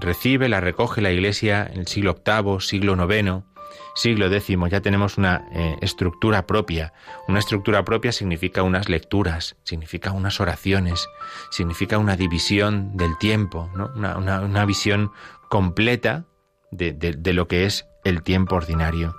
recibe, 0.00 0.48
la 0.48 0.60
recoge 0.60 1.00
la 1.00 1.12
Iglesia 1.12 1.68
en 1.72 1.80
el 1.80 1.86
siglo 1.86 2.16
VIII, 2.24 2.60
siglo 2.60 2.94
IX, 2.94 3.44
siglo 3.94 4.26
X. 4.26 4.56
Ya 4.70 4.80
tenemos 4.80 5.18
una 5.18 5.48
eh, 5.52 5.76
estructura 5.80 6.46
propia. 6.46 6.92
Una 7.28 7.38
estructura 7.38 7.84
propia 7.84 8.12
significa 8.12 8.62
unas 8.62 8.88
lecturas, 8.88 9.56
significa 9.64 10.12
unas 10.12 10.40
oraciones, 10.40 11.08
significa 11.50 11.98
una 11.98 12.16
división 12.16 12.96
del 12.96 13.16
tiempo, 13.18 13.70
una, 13.74 14.64
visión 14.64 15.12
completa 15.48 16.24
de 16.70 17.32
lo 17.34 17.48
que 17.48 17.66
es 17.66 17.86
el 18.04 18.22
tiempo 18.22 18.56
ordinario. 18.56 19.14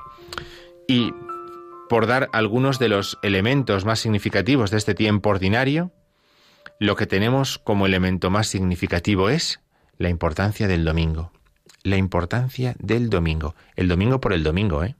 Y 0.88 1.14
por 1.90 2.08
dar 2.08 2.30
algunos 2.34 2.80
de 2.80 2.90
los 2.90 3.20
elementos 3.22 3.86
más 3.86 4.00
significativos 4.00 4.72
de 4.72 4.78
este 4.78 4.96
tiempo 4.96 5.30
ordinario, 5.30 5.92
lo 6.80 6.96
que 6.96 7.06
tenemos 7.06 7.60
como 7.60 7.86
elemento 7.86 8.30
más 8.30 8.48
significativo 8.48 9.30
es 9.30 9.62
la 9.98 10.10
importancia 10.10 10.68
del 10.68 10.86
domingo. 10.86 11.32
La 11.86 11.98
importancia 11.98 12.78
del 12.80 13.10
domingo. 13.10 13.56
El 13.76 13.90
domingo 13.90 14.22
por 14.22 14.32
el 14.32 14.42
domingo, 14.42 14.86
¿eh? 14.86 14.96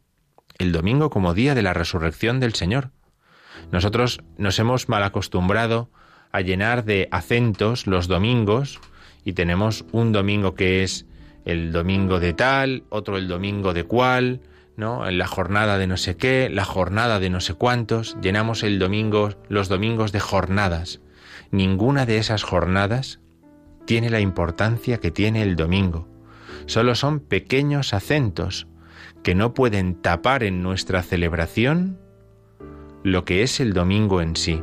El 0.58 0.74
domingo 0.74 1.10
como 1.10 1.34
día 1.34 1.56
de 1.56 1.62
la 1.62 1.74
resurrección 1.74 2.42
del 2.42 2.56
Señor. 2.56 2.92
Nosotros 3.72 4.20
nos 4.38 4.60
hemos 4.60 4.90
mal 4.90 5.02
acostumbrado 5.04 5.90
a 6.34 6.42
llenar 6.42 6.84
de 6.84 7.08
acentos 7.10 7.88
los 7.88 8.10
domingos 8.10 8.82
y 9.24 9.32
tenemos 9.32 9.86
un 9.94 10.12
domingo 10.12 10.56
que 10.56 10.84
es 10.84 11.06
el 11.46 11.72
domingo 11.72 12.20
de 12.20 12.34
tal, 12.34 12.84
otro 12.90 13.18
el 13.18 13.30
domingo 13.30 13.74
de 13.74 13.86
cual, 13.86 14.42
¿no? 14.76 15.08
En 15.08 15.18
la 15.18 15.28
jornada 15.28 15.78
de 15.78 15.88
no 15.88 15.96
sé 15.96 16.18
qué, 16.18 16.50
la 16.52 16.66
jornada 16.66 17.22
de 17.22 17.30
no 17.30 17.40
sé 17.40 17.54
cuántos, 17.54 18.18
llenamos 18.22 18.62
el 18.62 18.78
domingo, 18.78 19.30
los 19.48 19.70
domingos 19.70 20.12
de 20.12 20.20
jornadas. 20.20 21.00
Ninguna 21.50 22.06
de 22.06 22.18
esas 22.18 22.44
jornadas 22.44 23.22
tiene 23.86 24.10
la 24.10 24.20
importancia 24.20 24.98
que 24.98 25.12
tiene 25.12 25.44
el 25.44 25.56
domingo. 25.56 26.13
Solo 26.66 26.96
son 26.96 27.20
pequeños 27.20 27.94
acentos 27.94 28.68
que 29.24 29.36
no 29.36 29.54
pueden 29.54 29.96
tapar 29.96 30.44
en 30.44 30.64
nuestra 30.64 31.02
celebración 31.04 32.00
lo 33.04 33.26
que 33.26 33.44
es 33.44 33.60
el 33.60 33.74
domingo 33.74 34.22
en 34.22 34.36
sí. 34.36 34.62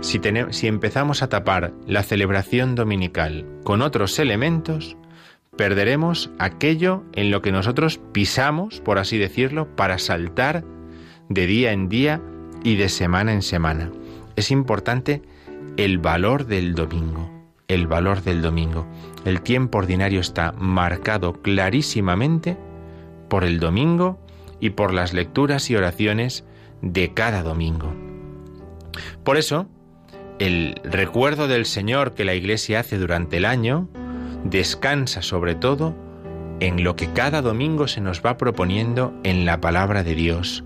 Si, 0.00 0.20
si 0.50 0.66
empezamos 0.66 1.22
a 1.22 1.28
tapar 1.28 1.72
la 1.86 2.02
celebración 2.02 2.74
dominical 2.74 3.46
con 3.64 3.82
otros 3.82 4.18
elementos, 4.18 4.96
perderemos 5.56 6.30
aquello 6.38 7.04
en 7.14 7.30
lo 7.30 7.42
que 7.42 7.52
nosotros 7.52 8.00
pisamos, 8.12 8.80
por 8.80 8.98
así 8.98 9.18
decirlo, 9.18 9.74
para 9.76 9.98
saltar 9.98 10.64
de 11.28 11.46
día 11.46 11.72
en 11.72 11.88
día 11.88 12.20
y 12.62 12.76
de 12.76 12.88
semana 12.88 13.32
en 13.32 13.42
semana. 13.42 13.90
Es 14.36 14.50
importante 14.50 15.22
el 15.76 15.98
valor 15.98 16.46
del 16.46 16.74
domingo, 16.74 17.30
el 17.66 17.86
valor 17.86 18.22
del 18.22 18.42
domingo. 18.42 18.86
El 19.28 19.42
tiempo 19.42 19.76
ordinario 19.76 20.20
está 20.20 20.52
marcado 20.52 21.34
clarísimamente 21.42 22.56
por 23.28 23.44
el 23.44 23.60
domingo 23.60 24.18
y 24.58 24.70
por 24.70 24.94
las 24.94 25.12
lecturas 25.12 25.68
y 25.68 25.76
oraciones 25.76 26.46
de 26.80 27.12
cada 27.12 27.42
domingo. 27.42 27.92
Por 29.24 29.36
eso, 29.36 29.68
el 30.38 30.80
recuerdo 30.82 31.46
del 31.46 31.66
Señor 31.66 32.14
que 32.14 32.24
la 32.24 32.32
Iglesia 32.32 32.80
hace 32.80 32.96
durante 32.96 33.36
el 33.36 33.44
año, 33.44 33.90
descansa 34.44 35.20
sobre 35.20 35.54
todo 35.54 35.94
en 36.60 36.82
lo 36.82 36.96
que 36.96 37.12
cada 37.12 37.42
domingo 37.42 37.86
se 37.86 38.00
nos 38.00 38.24
va 38.24 38.38
proponiendo 38.38 39.12
en 39.24 39.44
la 39.44 39.60
palabra 39.60 40.04
de 40.04 40.14
Dios, 40.14 40.64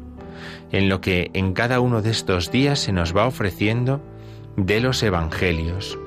en 0.71 0.89
lo 0.89 1.01
que 1.01 1.33
en 1.35 1.53
cada 1.53 1.81
uno 1.81 2.01
de 2.01 2.11
estos 2.11 2.53
días 2.53 2.79
se 2.79 2.93
nos 2.93 3.13
va 3.13 3.27
ofreciendo 3.27 4.01
de 4.57 4.79
los 4.81 5.03
evangelios, 5.03 5.99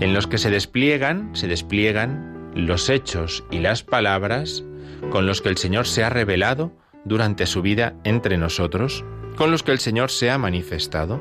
en 0.00 0.14
los 0.14 0.26
que 0.26 0.38
se 0.38 0.50
despliegan, 0.50 1.30
se 1.34 1.48
despliegan 1.48 2.50
los 2.54 2.88
hechos 2.88 3.44
y 3.50 3.58
las 3.58 3.82
palabras 3.82 4.64
con 5.10 5.26
los 5.26 5.40
que 5.40 5.48
el 5.48 5.56
Señor 5.56 5.86
se 5.86 6.04
ha 6.04 6.10
revelado 6.10 6.72
durante 7.04 7.46
su 7.46 7.62
vida 7.62 7.94
entre 8.04 8.36
nosotros, 8.36 9.04
con 9.36 9.50
los 9.50 9.62
que 9.62 9.72
el 9.72 9.78
Señor 9.78 10.10
se 10.10 10.30
ha 10.30 10.38
manifestado. 10.38 11.20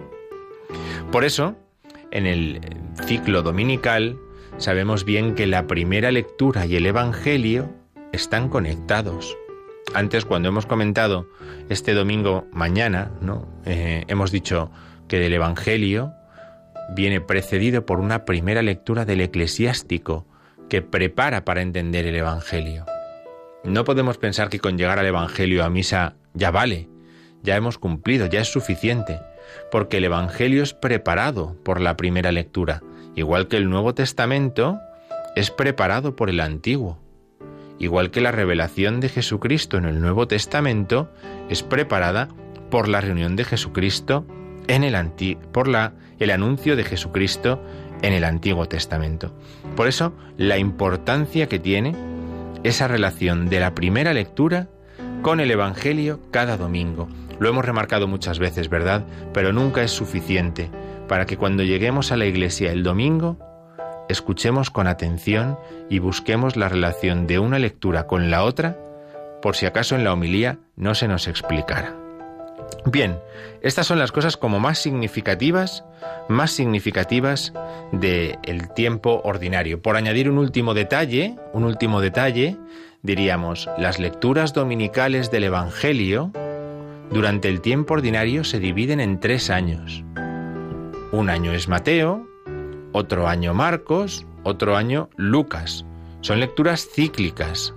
Por 1.11 1.23
eso, 1.23 1.55
en 2.11 2.25
el 2.25 2.61
ciclo 3.05 3.41
dominical 3.41 4.17
sabemos 4.57 5.05
bien 5.05 5.35
que 5.35 5.47
la 5.47 5.67
primera 5.67 6.11
lectura 6.11 6.65
y 6.65 6.75
el 6.75 6.85
Evangelio 6.85 7.69
están 8.11 8.49
conectados. 8.49 9.37
Antes, 9.93 10.25
cuando 10.25 10.49
hemos 10.49 10.65
comentado 10.65 11.27
este 11.69 11.93
domingo 11.93 12.45
mañana, 12.51 13.11
¿no? 13.21 13.47
Eh, 13.65 14.03
hemos 14.07 14.31
dicho 14.31 14.69
que 15.07 15.25
el 15.25 15.33
Evangelio 15.33 16.13
viene 16.95 17.21
precedido 17.21 17.85
por 17.85 17.99
una 17.99 18.25
primera 18.25 18.61
lectura 18.61 19.05
del 19.05 19.21
eclesiástico 19.21 20.25
que 20.69 20.81
prepara 20.81 21.45
para 21.45 21.61
entender 21.61 22.05
el 22.05 22.15
Evangelio. 22.15 22.85
No 23.63 23.83
podemos 23.83 24.17
pensar 24.17 24.49
que 24.49 24.59
con 24.59 24.77
llegar 24.77 24.99
al 24.99 25.05
Evangelio 25.05 25.63
a 25.63 25.69
misa 25.69 26.15
ya 26.33 26.51
vale, 26.51 26.87
ya 27.41 27.55
hemos 27.55 27.77
cumplido, 27.77 28.27
ya 28.27 28.41
es 28.41 28.51
suficiente, 28.51 29.19
porque 29.71 29.97
el 29.97 30.05
Evangelio 30.05 30.63
es 30.63 30.73
preparado 30.73 31.55
por 31.63 31.81
la 31.81 31.97
primera 31.97 32.31
lectura 32.31 32.81
igual 33.19 33.47
que 33.47 33.57
el 33.57 33.69
Nuevo 33.69 33.93
Testamento 33.93 34.79
es 35.35 35.51
preparado 35.51 36.15
por 36.15 36.29
el 36.29 36.39
Antiguo. 36.39 36.99
igual 37.77 38.11
que 38.11 38.19
la 38.19 38.33
revelación 38.33 38.99
de 38.99 39.07
Jesucristo 39.07 39.77
en 39.77 39.85
el 39.85 40.01
Nuevo 40.01 40.27
Testamento 40.27 41.09
es 41.49 41.63
preparada 41.63 42.27
por 42.69 42.89
la 42.89 42.99
reunión 42.99 43.37
de 43.37 43.45
Jesucristo 43.45 44.25
en 44.67 44.83
el 44.83 44.95
por 45.53 45.69
la, 45.69 45.93
el 46.19 46.31
anuncio 46.31 46.75
de 46.75 46.83
Jesucristo 46.83 47.61
en 48.01 48.13
el 48.13 48.23
Antiguo 48.23 48.67
Testamento. 48.67 49.33
Por 49.75 49.87
eso, 49.87 50.13
la 50.37 50.57
importancia 50.57 51.47
que 51.47 51.59
tiene 51.59 51.95
esa 52.63 52.87
relación 52.87 53.49
de 53.49 53.59
la 53.59 53.73
primera 53.73 54.13
lectura 54.13 54.69
con 55.21 55.39
el 55.39 55.51
Evangelio 55.51 56.19
cada 56.31 56.57
domingo. 56.57 57.07
Lo 57.39 57.49
hemos 57.49 57.65
remarcado 57.65 58.07
muchas 58.07 58.39
veces, 58.39 58.69
¿verdad? 58.69 59.05
Pero 59.33 59.53
nunca 59.53 59.81
es 59.81 59.91
suficiente 59.91 60.69
para 61.07 61.25
que 61.25 61.37
cuando 61.37 61.63
lleguemos 61.63 62.11
a 62.11 62.17
la 62.17 62.25
iglesia 62.25 62.71
el 62.71 62.83
domingo, 62.83 63.37
escuchemos 64.09 64.69
con 64.69 64.87
atención 64.87 65.57
y 65.89 65.99
busquemos 65.99 66.55
la 66.55 66.69
relación 66.69 67.27
de 67.27 67.39
una 67.39 67.59
lectura 67.59 68.07
con 68.07 68.29
la 68.29 68.43
otra, 68.43 68.77
por 69.41 69.55
si 69.55 69.65
acaso 69.65 69.95
en 69.95 70.03
la 70.03 70.13
homilía 70.13 70.59
no 70.75 70.95
se 70.95 71.07
nos 71.07 71.27
explicara. 71.27 71.98
Bien, 72.85 73.19
estas 73.61 73.87
son 73.87 73.99
las 73.99 74.11
cosas 74.11 74.37
como 74.37 74.59
más 74.59 74.79
significativas, 74.79 75.83
más 76.27 76.51
significativas 76.51 77.53
del 77.91 78.69
tiempo 78.75 79.21
ordinario. 79.23 79.81
Por 79.81 79.95
añadir 79.95 80.29
un 80.29 80.37
último 80.37 80.73
detalle, 80.73 81.35
un 81.53 81.65
último 81.65 82.01
detalle, 82.01 82.57
diríamos, 83.01 83.69
las 83.77 83.99
lecturas 83.99 84.53
dominicales 84.53 85.29
del 85.31 85.45
Evangelio 85.45 86.31
durante 87.11 87.49
el 87.49 87.61
tiempo 87.61 87.95
ordinario 87.95 88.43
se 88.43 88.59
dividen 88.59 88.99
en 88.99 89.19
tres 89.19 89.49
años. 89.49 90.03
Un 91.11 91.29
año 91.29 91.51
es 91.53 91.67
Mateo, 91.67 92.27
otro 92.91 93.27
año 93.27 93.53
Marcos, 93.53 94.25
otro 94.43 94.77
año 94.77 95.09
Lucas. 95.17 95.85
Son 96.21 96.39
lecturas 96.39 96.87
cíclicas, 96.87 97.73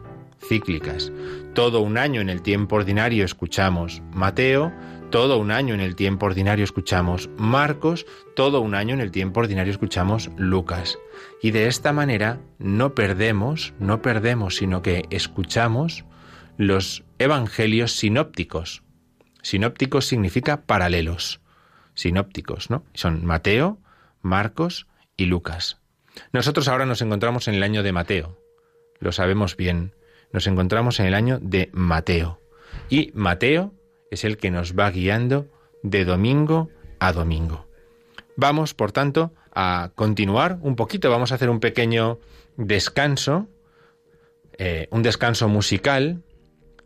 cíclicas. 0.47 1.11
Todo 1.55 1.81
un 1.81 1.99
año 1.99 2.23
en 2.23 2.31
el 2.31 2.41
tiempo 2.41 2.77
ordinario 2.77 3.27
escuchamos 3.27 4.03
Mateo, 4.15 4.73
todo 5.11 5.37
un 5.37 5.51
año 5.51 5.75
en 5.75 5.81
el 5.81 5.97
tiempo 5.97 6.25
ordinario 6.25 6.65
escuchamos 6.65 7.29
Marcos, 7.37 8.07
todo 8.35 8.63
un 8.63 8.75
año 8.75 8.95
en 8.95 9.03
el 9.03 9.11
tiempo 9.11 9.41
ordinario 9.41 9.71
escuchamos 9.71 10.31
Lucas. 10.39 10.99
Y 11.43 11.51
de 11.51 11.67
esta 11.67 11.93
manera 11.93 12.41
no 12.59 12.95
perdemos, 12.95 13.75
no 13.79 14.01
perdemos, 14.01 14.57
sino 14.57 14.81
que 14.81 15.05
escuchamos 15.11 16.07
los 16.57 17.05
evangelios 17.19 17.93
sinópticos. 17.93 18.83
Sinópticos 19.43 20.07
significa 20.07 20.63
paralelos. 20.63 21.43
Sinópticos, 21.93 22.71
¿no? 22.71 22.87
Son 22.95 23.27
Mateo, 23.27 23.79
Marcos 24.23 24.87
y 25.19 25.27
Lucas. 25.27 25.79
Nosotros 26.33 26.69
ahora 26.69 26.87
nos 26.87 27.03
encontramos 27.03 27.47
en 27.47 27.57
el 27.57 27.63
año 27.63 27.83
de 27.83 27.93
Mateo. 27.93 28.39
Lo 29.01 29.13
sabemos 29.13 29.55
bien. 29.59 29.93
Nos 30.33 30.47
encontramos 30.47 30.99
en 31.01 31.07
el 31.07 31.15
año 31.15 31.39
de 31.41 31.69
Mateo. 31.73 32.41
Y 32.89 33.11
Mateo 33.15 33.73
es 34.11 34.25
el 34.25 34.37
que 34.37 34.51
nos 34.51 34.75
va 34.75 34.91
guiando 34.91 35.47
de 35.83 36.05
domingo 36.05 36.71
a 36.99 37.13
domingo. 37.13 37.67
Vamos, 38.37 38.75
por 38.75 38.93
tanto, 38.93 39.33
a 39.55 39.93
continuar 39.95 40.59
un 40.63 40.77
poquito, 40.77 41.11
vamos 41.11 41.33
a 41.33 41.35
hacer 41.35 41.51
un 41.51 41.61
pequeño 41.61 42.19
descanso, 42.57 43.49
eh, 44.59 44.89
un 44.91 45.03
descanso 45.03 45.49
musical. 45.49 46.23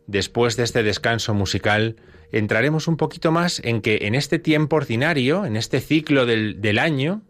Después 0.07 0.57
de 0.57 0.63
este 0.63 0.83
descanso 0.83 1.33
musical, 1.33 1.97
entraremos 2.31 2.87
un 2.87 2.97
poquito 2.97 3.31
más 3.31 3.61
en 3.63 3.81
que 3.81 3.99
en 4.03 4.15
este 4.15 4.39
tiempo 4.39 4.77
ordinario, 4.77 5.45
en 5.45 5.55
este 5.55 5.79
ciclo 5.79 6.25
del, 6.25 6.79
año, 6.79 7.23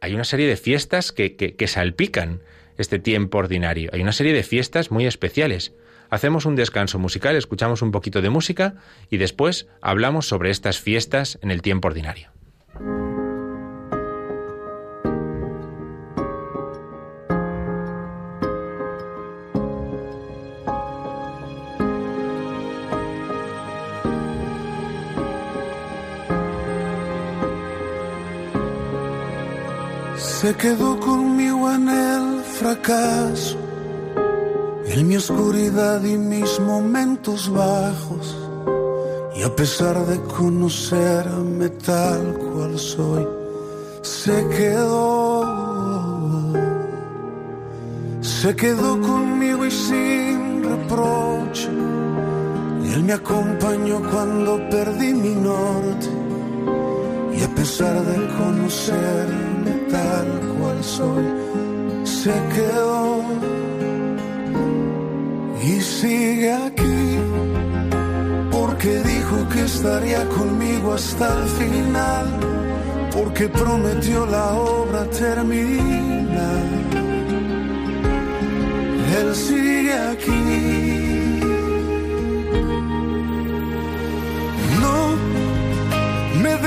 hay 0.00 0.14
una 0.14 0.24
serie 0.24 0.46
de 0.48 0.56
fiestas 0.56 1.12
que, 1.12 1.36
que 1.36 1.68
salpican 1.68 2.42
este 2.78 2.98
tiempo 2.98 3.38
ordinario. 3.38 3.90
Hay 3.92 4.02
una 4.02 4.12
serie 4.12 4.32
de 4.32 4.42
fiestas 4.42 4.90
muy 4.90 5.06
especiales. 5.06 5.72
Hacemos 6.10 6.46
un 6.46 6.56
descanso 6.56 6.98
musical, 6.98 7.36
escuchamos 7.36 7.82
un 7.82 7.90
poquito 7.90 8.22
de 8.22 8.30
música 8.30 8.74
y 9.10 9.16
después 9.16 9.66
hablamos 9.80 10.28
sobre 10.28 10.50
estas 10.50 10.78
fiestas 10.78 11.38
en 11.42 11.50
el 11.50 11.62
tiempo 11.62 11.88
ordinario. 11.88 12.35
Se 30.40 30.54
quedó 30.54 31.00
conmigo 31.00 31.72
en 31.72 31.88
el 31.88 32.42
fracaso 32.44 33.56
en 34.86 35.08
mi 35.08 35.16
oscuridad 35.16 36.02
y 36.04 36.18
mis 36.18 36.60
momentos 36.60 37.50
bajos. 37.50 38.36
Y 39.34 39.42
a 39.42 39.56
pesar 39.56 39.96
de 40.06 40.20
conocerme 40.24 41.70
tal 41.70 42.34
cual 42.34 42.78
soy, 42.78 43.26
se 44.02 44.46
quedó. 44.48 45.42
Se 48.20 48.54
quedó 48.54 49.00
conmigo 49.00 49.64
y 49.64 49.70
sin 49.70 50.62
reproche. 50.62 51.70
Y 52.84 52.92
él 52.92 53.04
me 53.04 53.14
acompañó 53.14 54.02
cuando 54.10 54.68
perdí 54.68 55.14
mi 55.14 55.34
norte. 55.34 56.08
Y 57.38 57.42
a 57.42 57.48
pesar 57.54 58.02
de 58.04 58.16
conocerme 58.36 59.45
tal 59.90 60.26
cual 60.58 60.82
soy, 60.82 61.24
se 62.04 62.32
quedó 62.54 63.22
y 65.62 65.80
sigue 65.80 66.52
aquí, 66.52 67.18
porque 68.50 69.02
dijo 69.02 69.48
que 69.52 69.62
estaría 69.64 70.24
conmigo 70.28 70.94
hasta 70.94 71.26
el 71.38 71.48
final, 71.48 72.26
porque 73.12 73.48
prometió 73.48 74.26
la 74.26 74.54
obra 74.54 75.04
terminar. 75.10 76.64
Él 79.18 79.34
sigue 79.34 79.92
aquí. 79.92 80.85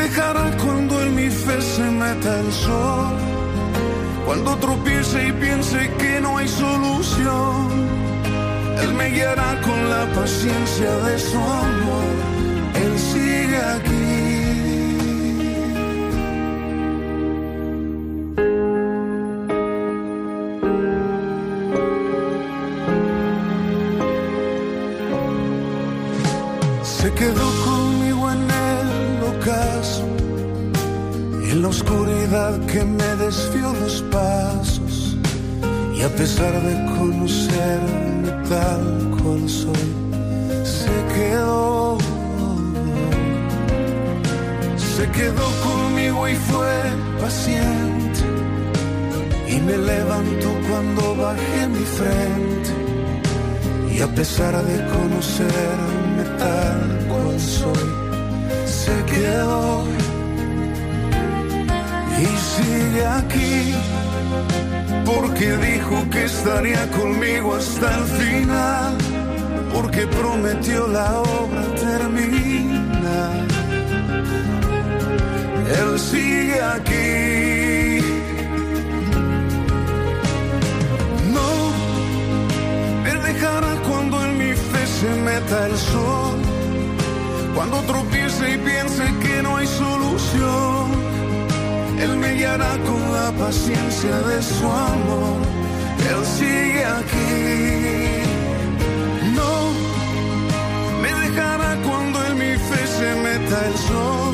Me 0.09 0.15
dejará 0.15 0.57
cuando 0.57 1.01
en 1.01 1.15
mi 1.15 1.29
fe 1.29 1.61
se 1.61 1.83
meta 1.83 2.39
el 2.39 2.51
sol, 2.51 3.15
cuando 4.25 4.55
tropiece 4.57 5.27
y 5.27 5.31
piense 5.33 5.91
que 5.97 6.21
no 6.21 6.37
hay 6.37 6.47
solución 6.47 7.89
él 8.81 8.93
me 8.93 9.09
guiará 9.09 9.59
con 9.61 9.89
la 9.89 10.05
paciencia 10.13 10.91
de 11.05 11.19
su 11.19 11.37
amor. 11.37 12.05
Él 12.75 12.97
sigue 12.97 13.57
aquí. 13.57 13.98
Pesar 36.39 36.61
de 36.61 36.85
conocer 36.97 37.79
tal 38.47 38.83
cual 39.17 39.49
soy, 39.49 39.87
se 40.63 40.95
quedó. 41.13 41.97
Se 44.95 45.09
quedó 45.11 45.47
conmigo 45.67 46.29
y 46.29 46.35
fue 46.35 46.75
paciente. 47.19 48.21
Y 49.49 49.59
me 49.59 49.77
levantó 49.77 50.49
cuando 50.69 51.15
bajé 51.17 51.67
mi 51.67 51.85
frente. 51.99 52.69
Y 53.93 54.01
a 54.01 54.07
pesar 54.07 54.63
de 54.63 54.77
conocerme 54.95 56.23
tal 56.37 56.79
cual 57.09 57.39
soy, 57.39 57.89
se 58.65 58.95
quedó. 59.13 59.83
Y 62.21 62.25
sigue 62.53 63.05
aquí 63.05 63.98
porque 65.15 65.57
dijo 65.57 65.95
que 66.11 66.23
estaría 66.25 66.89
conmigo 66.91 67.55
hasta 67.55 67.97
el 67.97 68.03
final, 68.05 68.97
porque 69.73 70.05
prometió 70.07 70.87
la 70.87 71.21
obra 71.21 71.63
terminar. 71.75 73.47
Él 75.79 75.99
sigue 75.99 76.61
aquí. 76.75 77.99
No 81.35 81.49
me 83.03 83.13
dejará 83.27 83.73
cuando 83.87 84.25
en 84.25 84.37
mi 84.37 84.53
fe 84.53 84.83
se 84.99 85.09
meta 85.27 85.67
el 85.67 85.77
sol, 85.77 86.37
cuando 87.55 87.77
tropiece 87.91 88.53
y 88.55 88.57
piense 88.57 89.05
que 89.23 89.41
no 89.43 89.57
hay 89.57 89.67
solución 89.67 91.08
él 91.99 92.15
me 92.17 92.33
guiará 92.33 92.77
con 92.87 93.01
la 93.13 93.31
paciencia 93.31 94.15
de 94.29 94.41
su 94.41 94.65
amor. 94.65 95.37
Él 96.09 96.25
sigue 96.37 96.85
aquí. 96.99 97.33
No 99.39 99.53
me 101.01 101.11
dejará 101.23 101.75
cuando 101.87 102.25
en 102.27 102.37
mi 102.37 102.53
fe 102.67 102.81
se 102.97 103.09
meta 103.25 103.57
el 103.69 103.75
sol. 103.89 104.33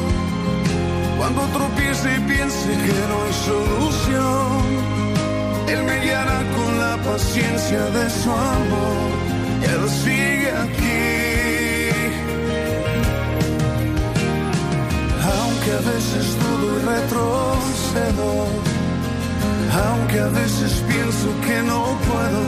Cuando 1.17 1.41
tropiece 1.57 2.07
y 2.17 2.19
piense 2.31 2.69
que 2.85 2.97
no 3.09 3.17
hay 3.25 3.33
solución. 3.49 4.61
Él 5.73 5.83
me 5.83 5.99
guiará 6.05 6.39
con 6.55 6.71
la 6.79 6.95
paciencia 7.09 7.83
de 7.97 8.09
su 8.09 8.31
amor. 8.31 8.99
Él 9.73 9.89
sigue 10.03 10.51
aquí. 10.65 10.84
Aunque 15.65 15.89
a 15.89 15.91
veces 15.93 16.37
dudo 16.37 16.77
y 16.77 16.81
retrocedo, 16.83 18.45
aunque 19.73 20.19
a 20.19 20.27
veces 20.27 20.83
pienso 20.87 21.41
que 21.41 21.63
no 21.63 21.97
puedo, 22.05 22.41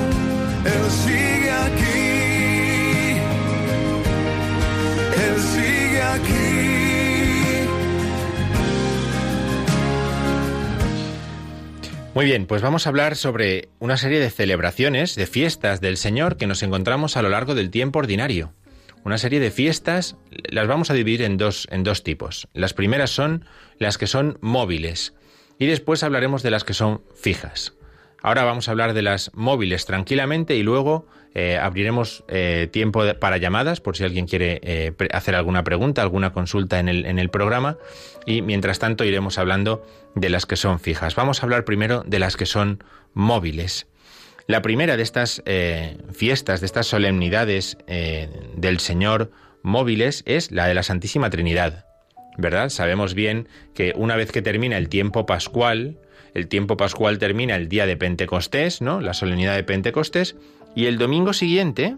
Él 0.65 0.91
sigue 0.91 1.51
aquí. 1.51 3.17
Él 5.25 5.41
sigue 5.41 6.01
aquí. 6.03 7.67
Muy 12.13 12.25
bien, 12.25 12.45
pues 12.45 12.61
vamos 12.61 12.85
a 12.85 12.89
hablar 12.89 13.15
sobre 13.15 13.69
una 13.79 13.97
serie 13.97 14.19
de 14.19 14.29
celebraciones, 14.29 15.15
de 15.15 15.25
fiestas 15.25 15.81
del 15.81 15.97
Señor 15.97 16.37
que 16.37 16.45
nos 16.45 16.61
encontramos 16.61 17.17
a 17.17 17.23
lo 17.23 17.29
largo 17.29 17.55
del 17.55 17.71
tiempo 17.71 17.97
ordinario. 17.97 18.53
Una 19.03 19.17
serie 19.17 19.39
de 19.39 19.51
fiestas 19.51 20.17
las 20.29 20.67
vamos 20.67 20.91
a 20.91 20.93
dividir 20.93 21.21
en 21.21 21.37
dos, 21.37 21.67
en 21.71 21.83
dos 21.83 22.03
tipos. 22.03 22.47
Las 22.53 22.73
primeras 22.73 23.09
son 23.09 23.45
las 23.79 23.97
que 23.97 24.07
son 24.07 24.37
móviles 24.41 25.13
y 25.59 25.65
después 25.67 26.03
hablaremos 26.03 26.43
de 26.43 26.51
las 26.51 26.63
que 26.63 26.73
son 26.73 27.01
fijas. 27.15 27.73
Ahora 28.21 28.43
vamos 28.43 28.67
a 28.67 28.71
hablar 28.71 28.93
de 28.93 29.01
las 29.01 29.31
móviles 29.33 29.85
tranquilamente 29.85 30.55
y 30.55 30.63
luego 30.63 31.07
eh, 31.35 31.57
abriremos 31.57 32.23
eh, 32.27 32.67
tiempo 32.71 33.03
para 33.19 33.37
llamadas 33.37 33.79
por 33.79 33.95
si 33.95 34.03
alguien 34.03 34.25
quiere 34.25 34.59
eh, 34.63 34.91
hacer 35.13 35.35
alguna 35.35 35.63
pregunta, 35.63 36.01
alguna 36.01 36.33
consulta 36.33 36.79
en 36.79 36.89
el, 36.89 37.05
en 37.05 37.19
el 37.19 37.29
programa 37.29 37.77
y 38.25 38.41
mientras 38.41 38.79
tanto 38.79 39.05
iremos 39.05 39.37
hablando 39.37 39.85
de 40.15 40.29
las 40.29 40.45
que 40.45 40.55
son 40.55 40.79
fijas. 40.79 41.15
Vamos 41.15 41.41
a 41.41 41.45
hablar 41.45 41.63
primero 41.63 42.03
de 42.05 42.19
las 42.19 42.37
que 42.37 42.47
son 42.47 42.83
móviles. 43.13 43.87
La 44.47 44.61
primera 44.61 44.95
de 44.95 45.03
estas 45.03 45.43
fiestas, 46.13 46.61
de 46.61 46.65
estas 46.65 46.87
solemnidades 46.87 47.77
del 48.55 48.79
Señor 48.79 49.29
móviles 49.61 50.23
es 50.25 50.51
la 50.51 50.67
de 50.67 50.73
la 50.73 50.83
Santísima 50.83 51.29
Trinidad. 51.29 51.85
¿Verdad? 52.37 52.69
Sabemos 52.69 53.13
bien 53.13 53.49
que 53.73 53.93
una 53.95 54.15
vez 54.15 54.31
que 54.31 54.41
termina 54.41 54.77
el 54.77 54.89
tiempo 54.89 55.25
pascual, 55.25 55.97
el 56.33 56.47
tiempo 56.47 56.77
pascual 56.77 57.17
termina 57.17 57.55
el 57.55 57.67
día 57.67 57.85
de 57.87 57.97
Pentecostés, 57.97 58.79
¿no? 58.79 59.01
La 59.01 59.13
solemnidad 59.13 59.55
de 59.55 59.63
Pentecostés, 59.63 60.35
y 60.75 60.85
el 60.85 60.97
domingo 60.97 61.33
siguiente, 61.33 61.97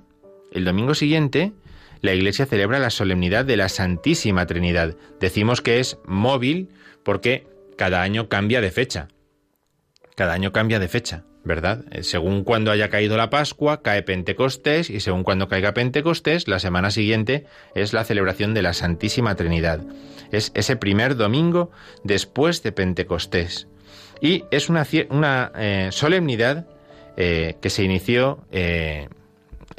el 0.54 0.64
domingo 0.66 0.96
siguiente, 0.96 1.52
la 2.02 2.14
Iglesia 2.14 2.46
celebra 2.46 2.80
la 2.80 2.90
solemnidad 2.90 3.44
de 3.44 3.58
la 3.58 3.68
Santísima 3.68 4.46
Trinidad. 4.46 4.96
Decimos 5.20 5.62
que 5.62 5.82
es 5.82 5.98
móvil 6.06 6.70
porque 7.04 7.46
cada 7.78 8.02
año 8.02 8.30
cambia 8.30 8.62
de 8.62 8.72
fecha. 8.72 9.10
Cada 10.16 10.34
año 10.34 10.54
cambia 10.54 10.80
de 10.80 10.88
fecha, 10.88 11.26
¿verdad? 11.44 11.86
Eh, 11.92 12.04
según 12.04 12.44
cuando 12.44 12.72
haya 12.72 12.90
caído 12.90 13.18
la 13.18 13.30
Pascua, 13.30 13.82
cae 13.82 14.04
Pentecostés 14.04 14.90
y 14.90 15.00
según 15.00 15.24
cuando 15.24 15.48
caiga 15.48 15.74
Pentecostés, 15.74 16.48
la 16.48 16.60
semana 16.60 16.92
siguiente 16.92 17.46
es 17.76 17.94
la 17.94 18.04
celebración 18.04 18.54
de 18.54 18.62
la 18.62 18.74
Santísima 18.74 19.36
Trinidad. 19.36 19.82
Es 20.32 20.52
ese 20.54 20.76
primer 20.76 21.16
domingo 21.16 21.72
después 22.04 22.62
de 22.64 22.72
Pentecostés. 22.72 23.68
Y 24.22 24.44
es 24.52 24.70
una, 24.70 24.86
eh, 25.56 25.90
solemnidad 25.92 26.68
eh, 27.16 27.56
que 27.62 27.70
se 27.70 27.84
inició 27.84 28.46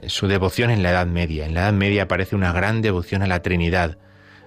su 0.07 0.29
devoción 0.29 0.71
en 0.71 0.83
la 0.83 0.91
Edad 0.91 1.07
Media. 1.07 1.45
En 1.45 1.53
la 1.53 1.61
Edad 1.61 1.73
Media 1.75 2.05
aparece 2.05 2.35
una 2.35 2.53
gran 2.53 2.81
devoción 2.81 3.23
a 3.23 3.27
la 3.27 3.43
Trinidad, 3.43 3.99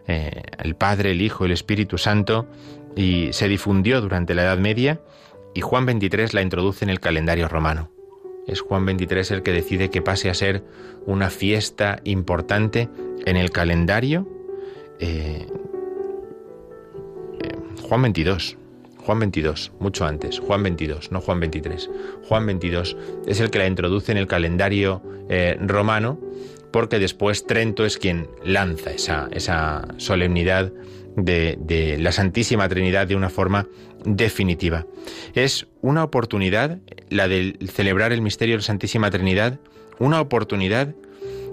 el 0.07 0.75
Padre, 0.75 1.11
el 1.11 1.21
Hijo, 1.21 1.45
el 1.45 1.51
Espíritu 1.51 1.99
Santo, 1.99 2.47
y 2.95 3.31
se 3.33 3.47
difundió 3.47 4.01
durante 4.01 4.33
la 4.33 4.43
Edad 4.43 4.57
Media 4.57 4.99
y 5.53 5.61
Juan 5.61 5.85
XXIII 5.85 6.27
la 6.33 6.41
introduce 6.41 6.83
en 6.83 6.89
el 6.89 6.99
calendario 6.99 7.47
romano. 7.47 7.91
Es 8.47 8.61
Juan 8.61 8.85
XXIII 8.85 9.37
el 9.37 9.43
que 9.43 9.51
decide 9.51 9.89
que 9.89 10.01
pase 10.01 10.29
a 10.29 10.33
ser 10.33 10.63
una 11.05 11.29
fiesta 11.29 12.01
importante 12.03 12.89
en 13.25 13.37
el 13.37 13.51
calendario. 13.51 14.27
Juan 17.93 18.13
XXII, 18.13 18.57
Juan 19.05 19.19
22, 19.19 19.71
mucho 19.79 20.05
antes, 20.05 20.39
Juan 20.39 20.63
22, 20.63 21.11
no 21.11 21.21
Juan 21.21 21.39
23. 21.39 21.89
Juan 22.27 22.45
22 22.45 22.97
es 23.27 23.39
el 23.39 23.51
que 23.51 23.59
la 23.59 23.67
introduce 23.67 24.11
en 24.11 24.17
el 24.17 24.27
calendario 24.27 25.03
eh, 25.29 25.57
romano, 25.61 26.19
porque 26.71 26.99
después 26.99 27.45
Trento 27.45 27.85
es 27.85 27.97
quien 27.97 28.27
lanza 28.43 28.91
esa, 28.91 29.27
esa 29.31 29.87
solemnidad 29.97 30.71
de, 31.15 31.97
la 31.99 32.11
Santísima 32.11 32.67
Trinidad 32.69 33.07
de 33.07 33.15
una 33.15 33.29
forma 33.29 33.67
definitiva. 34.05 34.85
Es 35.33 35.67
una 35.81 36.03
oportunidad, 36.03 36.79
la 37.09 37.27
de 37.27 37.57
celebrar 37.71 38.11
el 38.11 38.21
misterio 38.21 38.53
de 38.53 38.59
la 38.59 38.63
Santísima 38.63 39.11
Trinidad, 39.11 39.59
una 39.99 40.21
oportunidad 40.21 40.95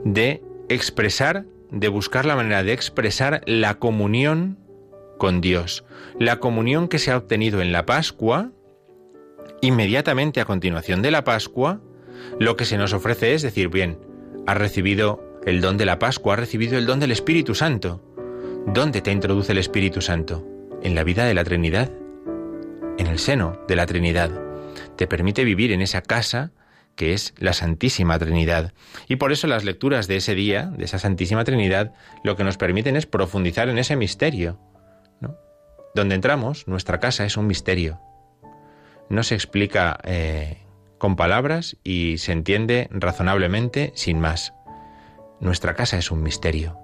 de 0.04 0.42
expresar, 0.68 1.44
de 1.70 1.88
buscar 1.88 2.24
la 2.24 2.36
manera 2.36 2.62
de 2.62 2.72
expresar 2.72 3.42
la 3.46 3.78
comunión 3.78 4.58
con 5.18 5.40
Dios. 5.40 5.84
La 6.18 6.40
comunión 6.40 6.88
que 6.88 6.98
se 6.98 7.10
ha 7.10 7.16
obtenido 7.16 7.60
en 7.60 7.72
la 7.72 7.86
Pascua, 7.86 8.50
inmediatamente 9.60 10.40
a 10.40 10.46
continuación 10.46 11.02
de 11.02 11.10
la 11.10 11.24
Pascua, 11.24 11.80
lo 12.38 12.56
que 12.56 12.64
se 12.64 12.78
nos 12.78 12.92
ofrece 12.92 13.34
es 13.34 13.42
decir, 13.42 13.68
bien, 13.68 13.98
has 14.46 14.56
recibido 14.56 15.22
el 15.46 15.60
don 15.60 15.76
de 15.76 15.86
la 15.86 15.98
Pascua, 15.98 16.34
has 16.34 16.40
recibido 16.40 16.78
el 16.78 16.86
don 16.86 17.00
del 17.00 17.12
Espíritu 17.12 17.54
Santo. 17.54 18.02
¿Dónde 18.72 19.00
te 19.00 19.10
introduce 19.10 19.50
el 19.50 19.58
Espíritu 19.58 20.00
Santo? 20.00 20.46
En 20.80 20.94
la 20.94 21.02
vida 21.02 21.24
de 21.24 21.34
la 21.34 21.42
Trinidad, 21.42 21.90
en 22.98 23.08
el 23.08 23.18
seno 23.18 23.58
de 23.66 23.74
la 23.74 23.84
Trinidad. 23.84 24.30
Te 24.96 25.08
permite 25.08 25.42
vivir 25.42 25.72
en 25.72 25.82
esa 25.82 26.02
casa 26.02 26.52
que 26.94 27.12
es 27.12 27.34
la 27.38 27.52
Santísima 27.52 28.16
Trinidad. 28.20 28.72
Y 29.08 29.16
por 29.16 29.32
eso 29.32 29.48
las 29.48 29.64
lecturas 29.64 30.06
de 30.06 30.18
ese 30.18 30.36
día, 30.36 30.66
de 30.66 30.84
esa 30.84 31.00
Santísima 31.00 31.42
Trinidad, 31.42 31.94
lo 32.22 32.36
que 32.36 32.44
nos 32.44 32.58
permiten 32.58 32.94
es 32.94 33.06
profundizar 33.06 33.68
en 33.68 33.78
ese 33.78 33.96
misterio, 33.96 34.60
donde 35.92 36.14
entramos, 36.14 36.68
nuestra 36.68 37.00
casa 37.00 37.24
es 37.24 37.36
un 37.36 37.48
misterio. 37.48 38.00
No 39.08 39.24
se 39.24 39.34
explica 39.34 39.98
eh, 40.04 40.58
con 40.98 41.16
palabras 41.16 41.76
y 41.82 42.18
se 42.18 42.30
entiende 42.30 42.86
razonablemente 42.92 43.90
sin 43.96 44.20
más. 44.20 44.54
Nuestra 45.40 45.74
casa 45.74 45.98
es 45.98 46.12
un 46.12 46.22
misterio. 46.22 46.79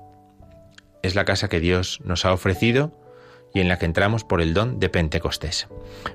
Es 1.06 1.14
la 1.14 1.24
casa 1.24 1.48
que 1.48 1.60
Dios 1.60 2.00
nos 2.02 2.24
ha 2.24 2.32
ofrecido 2.32 2.92
y 3.54 3.60
en 3.60 3.68
la 3.68 3.78
que 3.78 3.86
entramos 3.86 4.24
por 4.24 4.42
el 4.42 4.54
don 4.54 4.80
de 4.80 4.88
Pentecostés. 4.88 5.68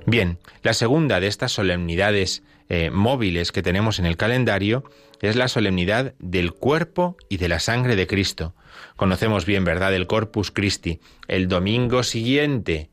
Bien, 0.04 0.38
la 0.62 0.74
segunda 0.74 1.18
de 1.18 1.28
estas 1.28 1.50
solemnidades 1.50 2.42
eh, 2.68 2.90
móviles 2.90 3.52
que 3.52 3.62
tenemos 3.62 3.98
en 3.98 4.04
el 4.04 4.18
calendario 4.18 4.84
es 5.22 5.34
la 5.34 5.48
solemnidad 5.48 6.12
del 6.18 6.52
cuerpo 6.52 7.16
y 7.30 7.38
de 7.38 7.48
la 7.48 7.58
sangre 7.58 7.96
de 7.96 8.06
Cristo. 8.06 8.54
Conocemos 8.94 9.46
bien, 9.46 9.64
¿verdad?, 9.64 9.94
el 9.94 10.06
Corpus 10.06 10.50
Christi. 10.50 11.00
El 11.26 11.48
domingo 11.48 12.02
siguiente 12.02 12.90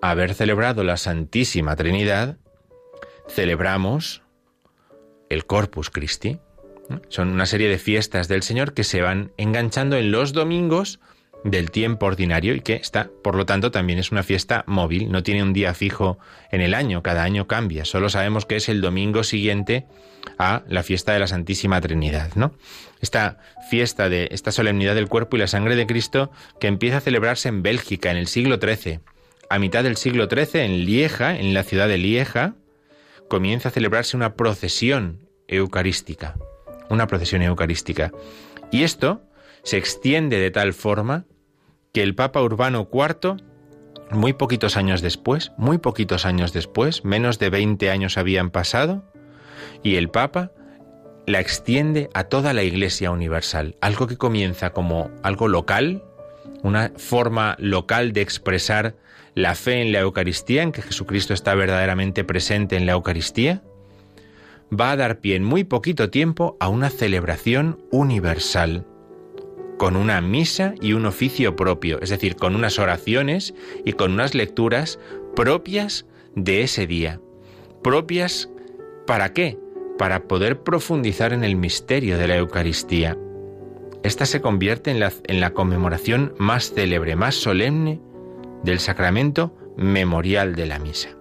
a 0.00 0.12
haber 0.12 0.32
celebrado 0.32 0.84
la 0.84 0.96
Santísima 0.96 1.76
Trinidad, 1.76 2.38
celebramos 3.28 4.22
el 5.28 5.44
Corpus 5.44 5.90
Christi. 5.90 6.38
Son 7.10 7.28
una 7.28 7.44
serie 7.44 7.68
de 7.68 7.78
fiestas 7.78 8.26
del 8.26 8.42
Señor 8.42 8.72
que 8.72 8.84
se 8.84 9.02
van 9.02 9.32
enganchando 9.36 9.98
en 9.98 10.10
los 10.10 10.32
domingos 10.32 10.98
del 11.44 11.70
tiempo 11.70 12.06
ordinario 12.06 12.54
y 12.54 12.60
que 12.60 12.74
está, 12.74 13.10
por 13.22 13.36
lo 13.36 13.46
tanto, 13.46 13.70
también 13.70 13.98
es 13.98 14.10
una 14.10 14.22
fiesta 14.22 14.64
móvil, 14.66 15.10
no 15.10 15.22
tiene 15.22 15.42
un 15.42 15.52
día 15.52 15.74
fijo 15.74 16.18
en 16.50 16.60
el 16.60 16.74
año, 16.74 17.02
cada 17.02 17.22
año 17.22 17.46
cambia, 17.46 17.84
solo 17.84 18.08
sabemos 18.08 18.46
que 18.46 18.56
es 18.56 18.68
el 18.68 18.80
domingo 18.80 19.22
siguiente 19.22 19.86
a 20.38 20.62
la 20.68 20.82
fiesta 20.82 21.12
de 21.12 21.20
la 21.20 21.26
Santísima 21.26 21.80
Trinidad, 21.80 22.34
¿no? 22.34 22.52
Esta 23.00 23.38
fiesta 23.70 24.08
de 24.08 24.28
esta 24.32 24.52
solemnidad 24.52 24.94
del 24.94 25.08
cuerpo 25.08 25.36
y 25.36 25.40
la 25.40 25.46
sangre 25.46 25.76
de 25.76 25.86
Cristo 25.86 26.30
que 26.58 26.66
empieza 26.66 26.98
a 26.98 27.00
celebrarse 27.00 27.48
en 27.48 27.62
Bélgica 27.62 28.10
en 28.10 28.16
el 28.16 28.26
siglo 28.26 28.58
XIII. 28.60 29.00
A 29.48 29.58
mitad 29.58 29.84
del 29.84 29.96
siglo 29.96 30.26
XIII, 30.28 30.62
en 30.62 30.84
Lieja, 30.84 31.36
en 31.38 31.54
la 31.54 31.62
ciudad 31.62 31.86
de 31.88 31.98
Lieja, 31.98 32.54
comienza 33.28 33.68
a 33.68 33.72
celebrarse 33.72 34.16
una 34.16 34.34
procesión 34.34 35.28
eucarística, 35.46 36.36
una 36.88 37.06
procesión 37.06 37.42
eucarística. 37.42 38.12
Y 38.72 38.82
esto 38.82 39.22
se 39.66 39.78
extiende 39.78 40.38
de 40.38 40.52
tal 40.52 40.74
forma 40.74 41.24
que 41.92 42.04
el 42.04 42.14
Papa 42.14 42.40
Urbano 42.40 42.88
IV, 42.92 43.42
muy 44.12 44.32
poquitos 44.32 44.76
años 44.76 45.02
después, 45.02 45.50
muy 45.58 45.78
poquitos 45.78 46.24
años 46.24 46.52
después, 46.52 47.04
menos 47.04 47.40
de 47.40 47.50
20 47.50 47.90
años 47.90 48.16
habían 48.16 48.50
pasado, 48.50 49.02
y 49.82 49.96
el 49.96 50.08
Papa 50.08 50.52
la 51.26 51.40
extiende 51.40 52.10
a 52.14 52.24
toda 52.24 52.52
la 52.52 52.62
Iglesia 52.62 53.10
Universal, 53.10 53.76
algo 53.80 54.06
que 54.06 54.16
comienza 54.16 54.70
como 54.70 55.10
algo 55.24 55.48
local, 55.48 56.04
una 56.62 56.92
forma 56.96 57.56
local 57.58 58.12
de 58.12 58.20
expresar 58.20 58.94
la 59.34 59.56
fe 59.56 59.82
en 59.82 59.90
la 59.90 59.98
Eucaristía, 59.98 60.62
en 60.62 60.70
que 60.70 60.82
Jesucristo 60.82 61.34
está 61.34 61.56
verdaderamente 61.56 62.22
presente 62.22 62.76
en 62.76 62.86
la 62.86 62.92
Eucaristía, 62.92 63.64
va 64.72 64.92
a 64.92 64.96
dar 64.96 65.18
pie 65.18 65.34
en 65.34 65.42
muy 65.42 65.64
poquito 65.64 66.08
tiempo 66.08 66.56
a 66.60 66.68
una 66.68 66.88
celebración 66.88 67.84
universal 67.90 68.86
con 69.76 69.96
una 69.96 70.20
misa 70.20 70.74
y 70.80 70.92
un 70.92 71.06
oficio 71.06 71.56
propio, 71.56 72.00
es 72.00 72.10
decir, 72.10 72.36
con 72.36 72.54
unas 72.54 72.78
oraciones 72.78 73.54
y 73.84 73.92
con 73.92 74.12
unas 74.12 74.34
lecturas 74.34 74.98
propias 75.34 76.06
de 76.34 76.62
ese 76.62 76.86
día. 76.86 77.20
Propias 77.82 78.48
¿para 79.06 79.32
qué? 79.32 79.58
Para 79.98 80.24
poder 80.24 80.62
profundizar 80.62 81.32
en 81.32 81.44
el 81.44 81.56
misterio 81.56 82.18
de 82.18 82.28
la 82.28 82.36
Eucaristía. 82.36 83.16
Esta 84.02 84.26
se 84.26 84.40
convierte 84.40 84.90
en 84.90 85.00
la, 85.00 85.12
en 85.24 85.40
la 85.40 85.50
conmemoración 85.50 86.34
más 86.38 86.72
célebre, 86.72 87.16
más 87.16 87.34
solemne 87.34 88.00
del 88.62 88.78
sacramento 88.78 89.54
memorial 89.76 90.54
de 90.54 90.66
la 90.66 90.78
misa. 90.78 91.16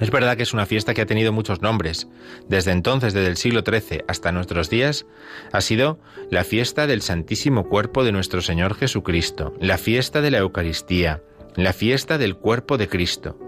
Es 0.00 0.10
verdad 0.10 0.36
que 0.36 0.42
es 0.42 0.52
una 0.52 0.66
fiesta 0.66 0.92
que 0.92 1.02
ha 1.02 1.06
tenido 1.06 1.32
muchos 1.32 1.62
nombres. 1.62 2.08
Desde 2.48 2.72
entonces, 2.72 3.14
desde 3.14 3.28
el 3.28 3.36
siglo 3.36 3.62
XIII 3.64 4.04
hasta 4.08 4.32
nuestros 4.32 4.68
días, 4.68 5.06
ha 5.52 5.60
sido 5.60 6.00
la 6.30 6.42
fiesta 6.44 6.86
del 6.86 7.00
Santísimo 7.00 7.68
Cuerpo 7.68 8.02
de 8.02 8.12
nuestro 8.12 8.42
Señor 8.42 8.74
Jesucristo, 8.74 9.54
la 9.60 9.78
fiesta 9.78 10.20
de 10.20 10.32
la 10.32 10.38
Eucaristía, 10.38 11.22
la 11.54 11.72
fiesta 11.72 12.18
del 12.18 12.36
Cuerpo 12.36 12.76
de 12.76 12.88
Cristo. 12.88 13.38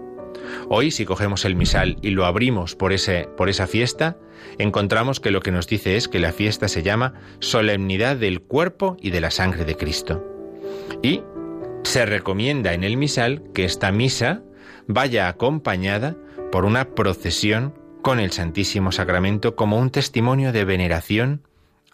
Hoy, 0.69 0.91
si 0.91 1.03
cogemos 1.03 1.43
el 1.43 1.55
misal 1.55 1.97
y 2.01 2.11
lo 2.11 2.25
abrimos 2.25 2.75
por, 2.75 2.93
ese, 2.93 3.27
por 3.35 3.49
esa 3.49 3.67
fiesta, 3.67 4.17
encontramos 4.57 5.19
que 5.19 5.31
lo 5.31 5.41
que 5.41 5.51
nos 5.51 5.67
dice 5.67 5.97
es 5.97 6.07
que 6.07 6.19
la 6.19 6.31
fiesta 6.31 6.69
se 6.69 6.83
llama 6.83 7.13
Solemnidad 7.39 8.15
del 8.15 8.41
Cuerpo 8.41 8.95
y 9.01 9.09
de 9.09 9.19
la 9.19 9.31
Sangre 9.31 9.65
de 9.65 9.75
Cristo. 9.75 10.23
Y 11.01 11.21
se 11.83 12.05
recomienda 12.05 12.73
en 12.73 12.85
el 12.85 12.95
misal 12.95 13.43
que 13.53 13.65
esta 13.65 13.91
misa 13.91 14.43
vaya 14.87 15.27
acompañada 15.27 16.15
por 16.51 16.65
una 16.65 16.85
procesión 16.85 17.73
con 18.01 18.19
el 18.19 18.31
Santísimo 18.31 18.91
Sacramento 18.91 19.55
como 19.55 19.77
un 19.77 19.89
testimonio 19.89 20.51
de 20.51 20.63
veneración 20.63 21.41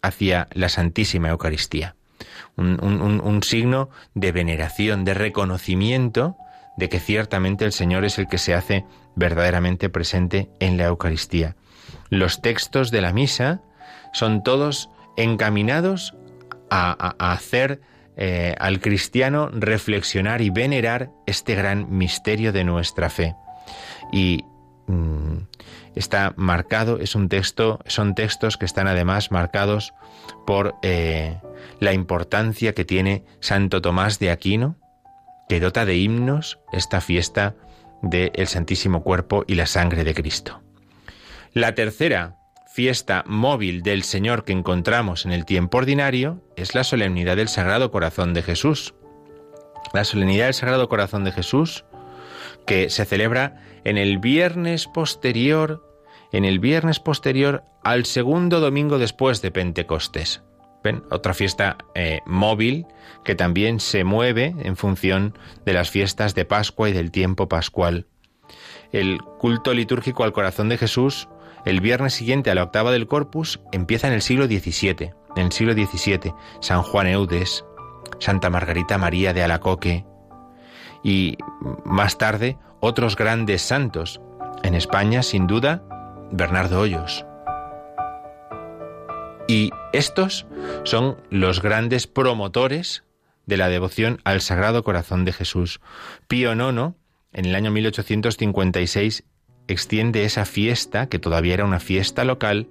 hacia 0.01 0.47
la 0.53 0.69
Santísima 0.69 1.29
Eucaristía. 1.29 1.95
Un, 2.55 3.39
signo 3.41 3.89
de 4.13 4.31
veneración, 4.31 5.05
de 5.05 5.15
reconocimiento 5.15 6.37
de 6.77 6.87
que 6.87 6.99
ciertamente 6.99 7.65
el 7.65 7.71
Señor 7.71 8.05
es 8.05 8.19
el 8.19 8.27
que 8.27 8.37
se 8.37 8.53
hace 8.53 8.85
verdaderamente 9.15 9.89
presente 9.89 10.49
en 10.59 10.77
la 10.77 10.85
Eucaristía. 10.85 11.55
Los 12.09 12.41
textos 12.41 12.91
de 12.91 13.01
la 13.01 13.11
misa 13.11 13.61
son 14.13 14.43
todos 14.43 14.89
encaminados 15.17 16.13
a, 16.69 17.15
hacer 17.17 17.81
eh, 18.17 18.55
al 18.59 18.79
cristiano 18.79 19.49
reflexionar 19.51 20.41
y 20.41 20.51
venerar 20.51 21.09
este 21.25 21.55
gran 21.55 21.97
misterio 21.97 22.51
de 22.51 22.63
nuestra 22.63 23.09
fe 23.09 23.35
y 24.13 24.45
mm, 24.87 25.37
está 25.95 26.33
marcado, 26.37 26.99
es 26.99 27.15
un 27.15 27.27
texto, 27.27 27.79
son 27.87 28.13
textos 28.15 28.57
que 28.57 28.65
están 28.65 28.87
además 28.87 29.31
marcados 29.31 29.93
por 30.45 30.75
eh, 30.83 31.39
la 31.79 31.93
importancia 31.93 32.73
que 32.73 32.85
tiene 32.85 33.25
Santo 33.41 33.81
Tomás 33.81 34.19
de 34.19 34.29
Aquino, 34.29 34.77
que 35.49 35.59
dota 35.59 35.85
de 35.85 35.97
himnos 35.97 36.59
esta 36.71 37.01
fiesta 37.01 37.55
del 38.03 38.47
Santísimo 38.47 39.03
Cuerpo 39.03 39.43
y 39.47 39.55
la 39.55 39.65
Sangre 39.65 40.03
de 40.03 40.13
Cristo. 40.13 40.61
La 41.53 41.73
tercera 41.73 42.37
fiesta 42.67 43.23
móvil 43.27 43.81
del 43.81 44.03
Señor 44.03 44.45
que 44.45 44.51
encontramos 44.51 45.25
en 45.25 45.31
el 45.31 45.45
tiempo 45.45 45.77
ordinario 45.79 46.43
es 46.55 46.75
la 46.75 46.83
solemnidad 46.83 47.35
del 47.35 47.47
Sagrado 47.47 47.91
Corazón 47.91 48.33
de 48.33 48.41
Jesús. 48.41 48.93
La 49.93 50.03
solemnidad 50.03 50.45
del 50.45 50.53
Sagrado 50.53 50.89
Corazón 50.89 51.23
de 51.23 51.31
Jesús, 51.31 51.85
que 52.65 52.89
se 52.89 53.05
celebra 53.05 53.61
en 53.83 53.97
el 53.97 54.19
viernes 54.19 54.87
posterior, 54.87 55.83
en 56.31 56.45
el 56.45 56.59
viernes 56.59 56.99
posterior 56.99 57.63
al 57.83 58.05
segundo 58.05 58.59
domingo 58.59 58.97
después 58.97 59.41
de 59.41 59.51
Pentecostés. 59.51 60.41
¿Ven? 60.83 61.03
Otra 61.11 61.33
fiesta 61.33 61.77
eh, 61.95 62.19
móvil 62.25 62.85
que 63.23 63.35
también 63.35 63.79
se 63.79 64.03
mueve 64.03 64.53
en 64.59 64.75
función 64.75 65.37
de 65.65 65.73
las 65.73 65.89
fiestas 65.89 66.35
de 66.35 66.45
Pascua 66.45 66.89
y 66.89 66.93
del 66.93 67.11
tiempo 67.11 67.47
pascual. 67.47 68.07
El 68.91 69.19
culto 69.39 69.73
litúrgico 69.73 70.23
al 70.23 70.33
corazón 70.33 70.69
de 70.69 70.77
Jesús, 70.77 71.29
el 71.65 71.79
viernes 71.79 72.13
siguiente 72.13 72.51
a 72.51 72.55
la 72.55 72.63
octava 72.63 72.91
del 72.91 73.07
Corpus, 73.07 73.61
empieza 73.71 74.07
en 74.07 74.13
el 74.13 74.21
siglo 74.21 74.45
XVII. 74.45 75.11
En 75.35 75.45
el 75.45 75.51
siglo 75.51 75.73
XVII, 75.73 76.33
San 76.59 76.83
Juan 76.83 77.07
Eudes, 77.07 77.65
Santa 78.19 78.49
Margarita 78.49 78.97
María 78.97 79.33
de 79.33 79.41
Alacoque, 79.41 80.05
y 81.03 81.37
más 81.85 82.17
tarde 82.17 82.57
otros 82.79 83.15
grandes 83.15 83.61
santos. 83.61 84.21
En 84.63 84.75
España, 84.75 85.23
sin 85.23 85.47
duda, 85.47 85.83
Bernardo 86.31 86.79
Hoyos. 86.79 87.25
Y 89.47 89.71
estos 89.91 90.47
son 90.83 91.17
los 91.29 91.61
grandes 91.61 92.07
promotores 92.07 93.03
de 93.45 93.57
la 93.57 93.69
devoción 93.69 94.19
al 94.23 94.41
Sagrado 94.41 94.83
Corazón 94.83 95.25
de 95.25 95.33
Jesús. 95.33 95.81
Pío 96.27 96.53
IX, 96.53 96.95
en 97.33 97.45
el 97.45 97.55
año 97.55 97.71
1856, 97.71 99.25
extiende 99.67 100.23
esa 100.23 100.45
fiesta, 100.45 101.07
que 101.07 101.19
todavía 101.19 101.55
era 101.55 101.65
una 101.65 101.79
fiesta 101.79 102.23
local, 102.23 102.67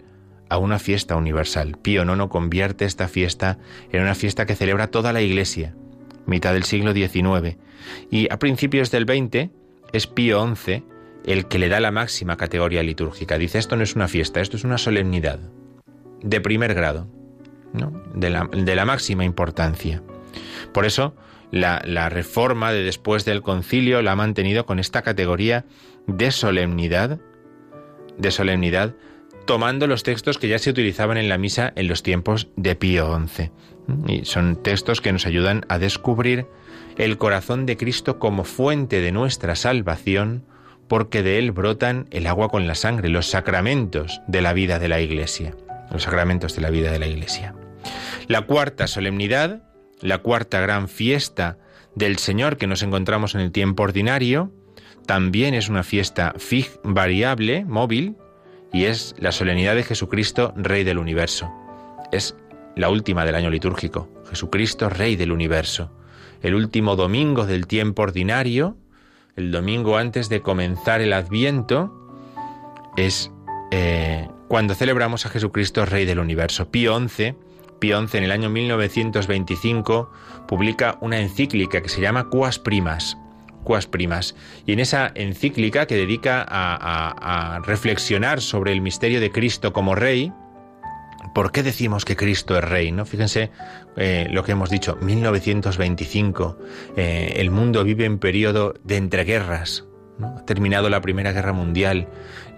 a 0.49 0.59
una 0.59 0.79
fiesta 0.79 1.17
universal. 1.17 1.79
Pío 1.81 2.05
IX 2.05 2.29
convierte 2.29 2.85
esta 2.85 3.09
fiesta 3.09 3.59
en 3.91 4.03
una 4.03 4.15
fiesta 4.15 4.47
que 4.47 4.55
celebra 4.55 4.89
toda 4.89 5.13
la 5.13 5.23
Iglesia, 5.23 5.75
mitad 6.27 6.53
del 6.53 6.65
siglo 6.65 6.93
XIX. 6.93 7.57
Y 8.11 8.33
a 8.33 8.39
principios 8.39 8.91
del 8.91 9.05
XX, 9.05 9.51
es 9.93 10.07
Pío 10.07 10.55
XI 10.55 10.85
el 11.25 11.47
que 11.47 11.59
le 11.59 11.69
da 11.69 11.81
la 11.81 11.93
máxima 11.93 12.37
categoría 12.37 12.83
litúrgica. 12.83 13.39
Dice, 13.39 13.59
esto 13.59 13.77
no 13.77 13.85
es 13.85 13.95
una 13.95 14.09
fiesta, 14.09 14.41
esto 14.41 14.57
es 14.57 14.65
una 14.65 14.79
solemnidad 14.79 15.39
de 16.23 16.41
primer 16.41 16.75
grado, 16.75 17.09
de, 18.15 18.31
la, 18.31 18.85
máxima 18.85 19.25
importancia. 19.25 20.03
Por 20.73 20.85
eso, 20.85 21.15
la, 21.51 21.83
la, 21.85 22.09
reforma 22.09 22.73
de 22.73 22.83
después 22.83 23.25
del 23.25 23.43
concilio 23.43 24.03
la 24.03 24.13
ha 24.13 24.17
mantenido 24.17 24.67
con 24.67 24.79
esta 24.79 25.03
categoría 25.03 25.65
de 26.07 26.31
solemnidad, 26.31 27.21
de 28.19 28.31
solemnidad, 28.31 28.95
tomando 29.47 29.87
los 29.87 30.03
textos 30.03 30.39
que 30.39 30.49
ya 30.49 30.59
se 30.59 30.71
utilizaban 30.71 31.17
en 31.17 31.29
la 31.29 31.39
misa 31.39 31.73
en 31.75 31.89
los 31.89 32.03
tiempos 32.03 32.49
de 32.57 32.77
Pío 32.77 33.17
XI. 33.27 33.51
Y 34.07 34.25
son 34.25 34.63
textos 34.63 35.01
que 35.01 35.13
nos 35.13 35.27
ayudan 35.27 35.65
a 35.69 35.79
descubrir 35.79 36.47
el 36.97 37.19
corazón 37.19 37.67
de 37.67 37.77
Cristo 37.77 38.19
como 38.19 38.45
fuente 38.45 39.01
de 39.01 39.13
nuestra 39.13 39.57
salvación, 39.57 40.45
porque 40.89 41.23
de 41.23 41.39
él 41.39 41.53
brotan 41.53 42.07
el 42.11 42.27
agua 42.27 42.49
con 42.49 42.67
la 42.67 42.75
sangre, 42.75 43.09
los 43.09 43.27
sacramentos 43.27 44.21
de 44.27 44.43
la 44.43 44.53
vida 44.53 44.79
de 44.79 44.89
la 44.89 45.01
Iglesia, 45.01 45.55
los 45.91 46.03
sacramentos 46.03 46.55
de 46.55 46.63
la 46.63 46.71
vida 46.71 46.93
de 46.93 46.99
la 46.99 47.07
Iglesia. 47.07 47.55
La 48.29 48.43
cuarta 48.43 48.87
solemnidad, 48.87 49.63
la 50.01 50.19
cuarta 50.19 50.61
gran 50.61 50.89
fiesta 50.89 51.59
del 51.95 52.19
Señor 52.19 52.57
que 52.57 52.67
nos 52.67 52.83
encontramos 52.83 53.35
en 53.35 53.41
el 53.41 53.53
tiempo 53.53 53.83
ordinario, 53.83 54.53
también 55.07 55.55
es 55.55 55.69
una 55.69 55.83
fiesta 55.83 56.35
fij, 56.37 56.69
variable, 56.85 57.65
móvil, 57.65 58.17
y 58.73 58.85
es 58.85 59.15
la 59.19 59.33
solemnidad 59.33 59.75
de 59.75 59.83
Jesucristo, 59.83 60.55
Rey 60.57 60.85
del 60.85 60.99
universo. 60.99 61.53
Es 62.11 62.37
la 62.77 62.89
última 62.89 63.25
del 63.25 63.35
año 63.35 63.51
litúrgico, 63.51 64.09
Jesucristo, 64.31 64.89
Rey 64.89 65.17
del 65.17 65.33
universo 65.33 65.91
el 66.43 66.55
último 66.55 66.97
domingo 66.97 67.47
del 67.47 67.67
tiempo 67.67 68.03
ordinario, 68.03 68.77
el 69.37 69.51
domingo 69.51 69.97
antes 69.97 70.29
de 70.29 70.43
comenzar 70.43 71.01
el 71.01 71.13
Adviento, 71.13 71.95
es 72.97 73.31
eh, 73.71 74.29
cuando 74.49 74.75
celebramos 74.75 75.25
a 75.25 75.31
Jesucristo 75.31 75.87
Rey 75.87 76.05
del 76.05 76.19
Universo. 76.19 76.71
Pío 76.71 76.99
XI, 76.99 77.35
Pío 77.79 78.07
XI 78.07 78.19
en 78.19 78.25
el 78.25 78.33
año 78.33 78.51
1925 78.51 80.11
publica 80.47 80.99
una 81.01 81.21
encíclica 81.21 81.81
que 81.81 81.89
se 81.89 82.01
llama 82.01 82.29
Cuas 82.29 82.59
Primas. 82.59 83.17
Cuas 83.65 83.87
Primas. 83.87 84.35
Y 84.67 84.73
en 84.73 84.81
esa 84.81 85.13
encíclica 85.15 85.87
que 85.87 85.95
dedica 85.95 86.45
a 86.49 87.61
reflexionar 87.65 88.41
sobre 88.41 88.73
el 88.73 88.81
misterio 88.81 89.21
de 89.21 89.31
Cristo 89.31 89.73
como 89.73 89.95
Rey, 89.95 90.33
¿Por 91.35 91.51
qué 91.51 91.63
decimos 91.63 92.05
que 92.05 92.17
Cristo 92.17 92.57
es 92.59 92.65
Rey? 92.65 92.93
¿no? 92.93 93.07
Fíjense 93.07 93.51
eh, 93.97 94.29
lo 94.31 94.45
que 94.45 94.53
hemos 94.53 94.71
dicho, 94.71 94.97
1925, 95.01 96.59
eh, 96.97 97.35
el 97.37 97.51
mundo 97.51 97.85
vive 97.85 98.05
en 98.05 98.19
periodo 98.19 98.75
de 98.85 98.97
entreguerras, 98.97 99.87
ha 100.23 100.45
terminado 100.45 100.91
la 100.91 101.01
Primera 101.01 101.33
Guerra 101.33 101.53
Mundial, 101.53 102.09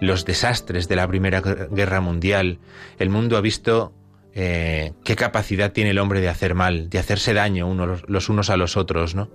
los 0.01 0.25
desastres 0.25 0.87
de 0.87 0.95
la 0.97 1.07
Primera 1.07 1.41
Guerra 1.41 2.01
Mundial, 2.01 2.59
el 2.99 3.09
mundo 3.09 3.37
ha 3.37 3.41
visto 3.41 3.93
eh, 4.33 4.91
qué 5.03 5.15
capacidad 5.15 5.71
tiene 5.71 5.91
el 5.91 5.99
hombre 5.99 6.19
de 6.19 6.27
hacer 6.27 6.53
mal, 6.53 6.89
de 6.89 6.99
hacerse 6.99 7.33
daño 7.33 7.67
unos, 7.67 8.03
los 8.07 8.29
unos 8.29 8.49
a 8.49 8.57
los 8.57 8.75
otros, 8.75 9.15
¿no? 9.15 9.29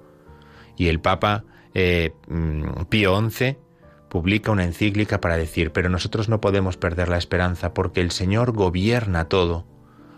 Y 0.76 0.88
el 0.88 1.00
Papa 1.00 1.44
mm, 1.74 2.84
Pío 2.88 3.30
XI 3.30 3.56
publica 4.10 4.50
una 4.50 4.64
encíclica 4.64 5.20
para 5.20 5.38
decir, 5.38 5.70
pero 5.70 5.88
nosotros 5.88 6.28
no 6.28 6.40
podemos 6.40 6.76
perder 6.76 7.08
la 7.08 7.16
esperanza 7.16 7.72
porque 7.72 8.00
el 8.00 8.10
Señor 8.10 8.52
gobierna 8.52 9.26
todo, 9.26 9.66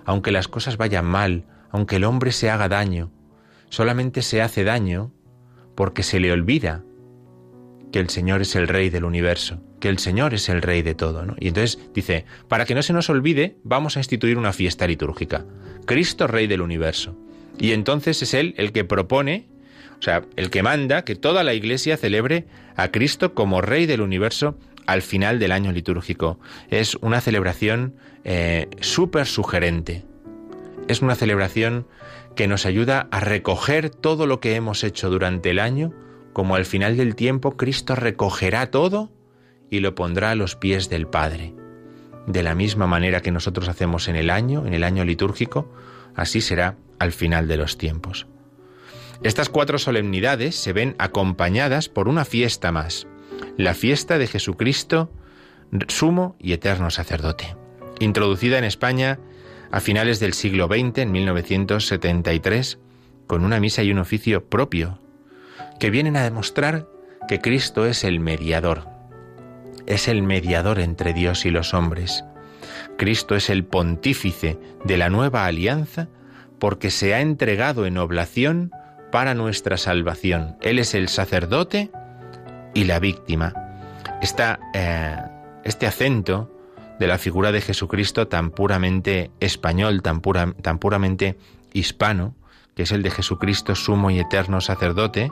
aunque 0.05 0.33
las 0.33 0.49
cosas 0.49 0.79
vayan 0.79 1.05
mal, 1.05 1.45
aunque 1.71 1.97
el 1.97 2.05
hombre 2.05 2.33
se 2.33 2.51
haga 2.51 2.69
daño, 2.69 3.13
solamente 3.69 4.23
se 4.23 4.43
hace 4.43 4.65
daño 4.65 5.13
porque 5.77 6.03
se 6.03 6.21
le 6.21 6.33
olvida 6.33 6.83
que 7.93 8.01
el 8.01 8.09
Señor 8.09 8.41
es 8.41 8.57
el 8.57 8.67
Rey 8.67 8.89
del 8.89 9.05
universo, 9.05 9.61
que 9.79 9.91
el 9.91 9.99
Señor 9.99 10.33
es 10.33 10.49
el 10.49 10.63
Rey 10.63 10.81
de 10.81 10.95
todo. 10.95 11.25
Y 11.39 11.49
entonces 11.49 11.79
dice, 11.95 12.25
para 12.49 12.65
que 12.65 12.75
no 12.75 12.83
se 12.83 12.95
nos 12.95 13.11
olvide, 13.11 13.59
vamos 13.63 13.97
a 13.97 14.01
instituir 14.01 14.39
una 14.39 14.55
fiesta 14.55 14.87
litúrgica. 14.87 15.45
Cristo 15.85 16.27
Rey 16.27 16.47
del 16.47 16.63
universo. 16.63 17.19
Y 17.59 17.73
entonces 17.73 18.23
es 18.23 18.33
Él 18.33 18.55
el 18.57 18.73
que 18.73 18.85
propone, 18.85 19.51
o 20.03 20.05
sea, 20.05 20.25
el 20.35 20.51
que 20.51 20.65
manda 20.65 21.05
que 21.05 21.15
toda 21.15 21.45
la 21.45 21.55
Iglesia 21.55 21.97
celebre 21.97 22.47
a 22.75 22.89
Cristo 22.89 23.35
como 23.35 23.61
Rey 23.61 23.87
del 23.87 24.01
universo 24.01 24.59
al 24.85 25.01
final 25.01 25.39
del 25.39 25.53
año 25.53 25.71
litúrgico. 25.71 26.41
Es 26.71 26.97
una 26.97 27.21
celebración 27.21 27.95
eh, 28.25 28.69
súper 28.81 29.27
sugerente. 29.27 30.05
Es 30.89 31.03
una 31.03 31.15
celebración 31.15 31.87
que 32.35 32.49
nos 32.49 32.67
ayuda 32.67 33.07
a 33.13 33.21
recoger 33.21 33.91
todo 33.91 34.27
lo 34.27 34.41
que 34.41 34.57
hemos 34.57 34.83
hecho 34.83 35.09
durante 35.09 35.51
el 35.51 35.61
año, 35.61 35.93
como 36.33 36.57
al 36.57 36.65
final 36.65 36.97
del 36.97 37.15
tiempo 37.15 37.57
Cristo 37.57 37.95
recogerá 37.95 38.73
todo 38.73 39.13
y 39.71 39.79
lo 39.79 39.95
pondrá 39.95 40.33
a 40.33 40.35
los 40.35 40.57
pies 40.57 40.89
del 40.89 41.07
Padre. 41.07 41.55
De 42.27 42.43
la 42.43 42.57
misma 42.57 42.89
manera 42.89 43.21
que 43.21 43.31
nosotros 43.31 43.69
hacemos 43.69 44.09
en 44.09 44.17
el 44.17 44.31
año, 44.31 44.67
en 44.67 44.75
el 44.75 44.83
año 44.83 45.05
litúrgico, 45.05 45.73
así 46.17 46.41
será 46.41 46.75
al 46.99 47.13
final 47.13 47.47
de 47.47 47.57
los 47.57 47.79
tiempos. 47.79 48.27
Estas 49.25 49.49
cuatro 49.49 49.79
solemnidades 49.79 50.57
se 50.57 50.73
ven 50.73 50.97
acompañadas 50.99 51.89
por 51.89 52.09
una 52.09 52.25
fiesta 52.25 52.73
más, 52.73 53.07
la 53.57 53.75
fiesta 53.75 54.19
de 54.19 54.27
Jesucristo, 54.27 55.13
sumo 55.87 56.35
y 56.41 56.53
eterno 56.53 56.91
sacerdote, 56.91 57.57
introducida 58.01 58.59
en 58.59 58.65
España 58.65 59.21
a 59.71 59.79
finales 59.79 60.19
del 60.19 60.33
siglo 60.33 60.67
XX, 60.67 60.99
en 60.99 61.13
1973, 61.13 62.81
con 63.29 63.45
una 63.45 63.61
misa 63.61 63.85
y 63.85 63.93
un 63.93 64.01
oficio 64.01 64.45
propio, 64.45 64.99
que 65.79 65.91
vienen 65.91 66.17
a 66.17 66.25
demostrar 66.25 66.89
que 67.29 67.41
Cristo 67.41 67.87
es 67.87 68.03
el 68.03 68.19
mediador, 68.19 68.89
es 69.87 70.09
el 70.09 70.25
mediador 70.25 70.81
entre 70.81 71.13
Dios 71.13 71.47
y 71.47 71.51
los 71.51 71.75
hombres. 71.75 72.25
Cristo 72.99 73.37
es 73.37 73.51
el 73.51 73.65
pontífice 73.65 74.59
de 74.85 74.97
la 74.97 75.11
nueva 75.11 75.47
alianza 75.47 76.09
porque 76.59 76.91
se 76.91 77.15
ha 77.15 77.21
entregado 77.21 77.87
en 77.87 77.99
oblación 77.99 78.73
para 79.13 79.35
nuestra 79.35 79.77
salvación. 79.77 80.57
Él 80.61 80.81
es 80.81 80.95
el 80.95 81.09
sacerdote 81.09 81.93
y 82.75 82.85
la 82.85 82.99
víctima. 82.99 83.55
Eh, 84.75 85.17
este 85.63 85.87
acento 85.87 86.51
de 86.99 87.07
la 87.07 87.19
figura 87.19 87.53
de 87.53 87.61
Jesucristo 87.61 88.27
tan 88.27 88.51
puramente 88.51 89.31
español, 89.39 90.03
tan, 90.03 90.21
tan 90.21 90.79
puramente 90.79 91.39
hispano, 91.73 92.35
que 92.75 92.83
es 92.83 92.93
el 92.93 93.03
de 93.03 93.11
Jesucristo 93.11 93.75
sumo 93.75 94.11
y 94.11 94.19
eterno 94.19 94.61
sacerdote, 94.61 95.31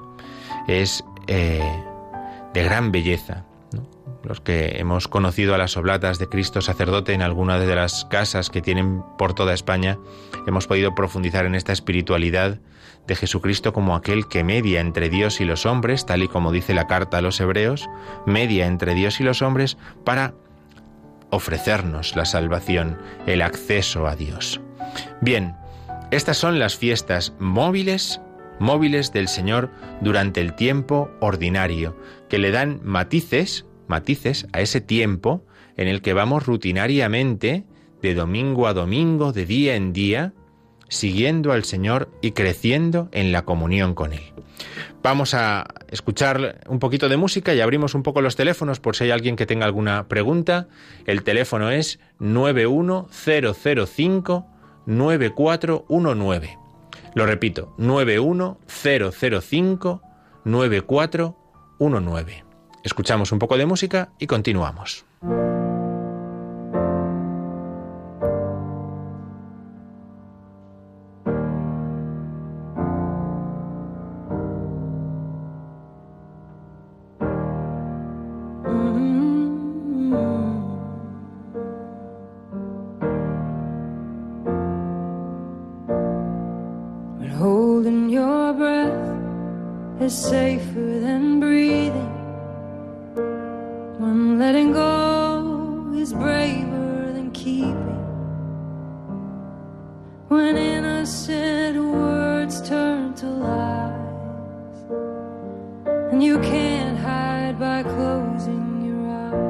es 0.68 1.02
eh, 1.26 1.62
de 2.52 2.62
gran 2.62 2.92
belleza. 2.92 3.46
Los 4.22 4.40
que 4.40 4.78
hemos 4.78 5.08
conocido 5.08 5.54
a 5.54 5.58
las 5.58 5.76
oblatas 5.76 6.18
de 6.18 6.28
Cristo 6.28 6.60
sacerdote 6.60 7.14
en 7.14 7.22
alguna 7.22 7.58
de 7.58 7.74
las 7.74 8.04
casas 8.04 8.50
que 8.50 8.60
tienen 8.60 9.02
por 9.18 9.34
toda 9.34 9.54
España, 9.54 9.98
hemos 10.46 10.66
podido 10.66 10.94
profundizar 10.94 11.46
en 11.46 11.54
esta 11.54 11.72
espiritualidad 11.72 12.58
de 13.06 13.16
Jesucristo 13.16 13.72
como 13.72 13.96
aquel 13.96 14.28
que 14.28 14.44
media 14.44 14.80
entre 14.80 15.08
Dios 15.08 15.40
y 15.40 15.44
los 15.44 15.66
hombres, 15.66 16.06
tal 16.06 16.22
y 16.22 16.28
como 16.28 16.52
dice 16.52 16.74
la 16.74 16.86
carta 16.86 17.18
a 17.18 17.22
los 17.22 17.40
hebreos, 17.40 17.88
media 18.26 18.66
entre 18.66 18.94
Dios 18.94 19.20
y 19.20 19.24
los 19.24 19.42
hombres 19.42 19.78
para 20.04 20.34
ofrecernos 21.30 22.16
la 22.16 22.24
salvación, 22.24 22.98
el 23.26 23.42
acceso 23.42 24.06
a 24.06 24.16
Dios. 24.16 24.60
Bien, 25.20 25.56
estas 26.10 26.36
son 26.36 26.58
las 26.58 26.76
fiestas 26.76 27.34
móviles, 27.38 28.20
móviles 28.58 29.12
del 29.12 29.28
Señor 29.28 29.70
durante 30.00 30.40
el 30.40 30.54
tiempo 30.54 31.10
ordinario, 31.20 31.96
que 32.28 32.38
le 32.38 32.50
dan 32.50 32.80
matices, 32.82 33.64
matices 33.90 34.46
a 34.54 34.62
ese 34.62 34.80
tiempo 34.80 35.44
en 35.76 35.88
el 35.88 36.00
que 36.00 36.14
vamos 36.14 36.46
rutinariamente, 36.46 37.64
de 38.00 38.14
domingo 38.14 38.66
a 38.66 38.72
domingo, 38.72 39.32
de 39.32 39.44
día 39.44 39.76
en 39.76 39.92
día, 39.92 40.32
siguiendo 40.88 41.52
al 41.52 41.64
Señor 41.64 42.10
y 42.22 42.30
creciendo 42.32 43.10
en 43.12 43.32
la 43.32 43.44
comunión 43.44 43.94
con 43.94 44.14
Él. 44.14 44.22
Vamos 45.02 45.34
a 45.34 45.66
escuchar 45.88 46.60
un 46.68 46.78
poquito 46.78 47.08
de 47.08 47.16
música 47.16 47.54
y 47.54 47.60
abrimos 47.60 47.94
un 47.94 48.02
poco 48.02 48.20
los 48.20 48.36
teléfonos 48.36 48.78
por 48.80 48.94
si 48.96 49.04
hay 49.04 49.10
alguien 49.10 49.36
que 49.36 49.46
tenga 49.46 49.64
alguna 49.66 50.08
pregunta. 50.08 50.68
El 51.06 51.22
teléfono 51.22 51.70
es 51.70 52.00
91005 52.18 54.46
9419. 54.86 56.58
Lo 57.14 57.26
repito, 57.26 57.74
91005 57.78 60.02
9419. 60.44 62.49
Escuchamos 62.82 63.32
un 63.32 63.38
poco 63.38 63.56
de 63.56 63.66
música 63.66 64.10
y 64.18 64.26
continuamos. 64.26 65.04
said 101.10 101.76
words 101.76 102.62
turn 102.68 103.12
to 103.14 103.26
lies, 103.26 104.76
and 106.12 106.22
you 106.22 106.38
can't 106.38 106.96
hide 106.96 107.58
by 107.58 107.82
closing 107.82 108.84
your 108.86 109.08
eyes. 109.26 109.42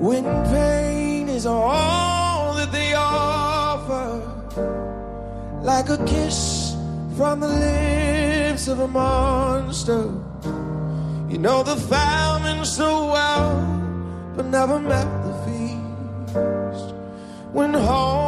When 0.00 0.24
pain 0.52 1.28
is 1.28 1.46
all 1.46 2.54
that 2.54 2.70
they 2.70 2.94
offer, 2.94 4.22
like 5.62 5.88
a 5.88 5.98
kiss 6.06 6.76
from 7.16 7.40
the 7.40 7.48
lips 7.48 8.68
of 8.68 8.78
a 8.78 8.86
monster, 8.86 10.12
you 11.28 11.38
know 11.38 11.64
the 11.64 11.76
famine 11.76 12.64
so 12.64 13.10
well, 13.10 13.50
but 14.36 14.46
never 14.46 14.78
met 14.78 15.08
the 15.24 15.34
feast. 15.44 16.94
When 17.52 17.74
home 17.74 18.27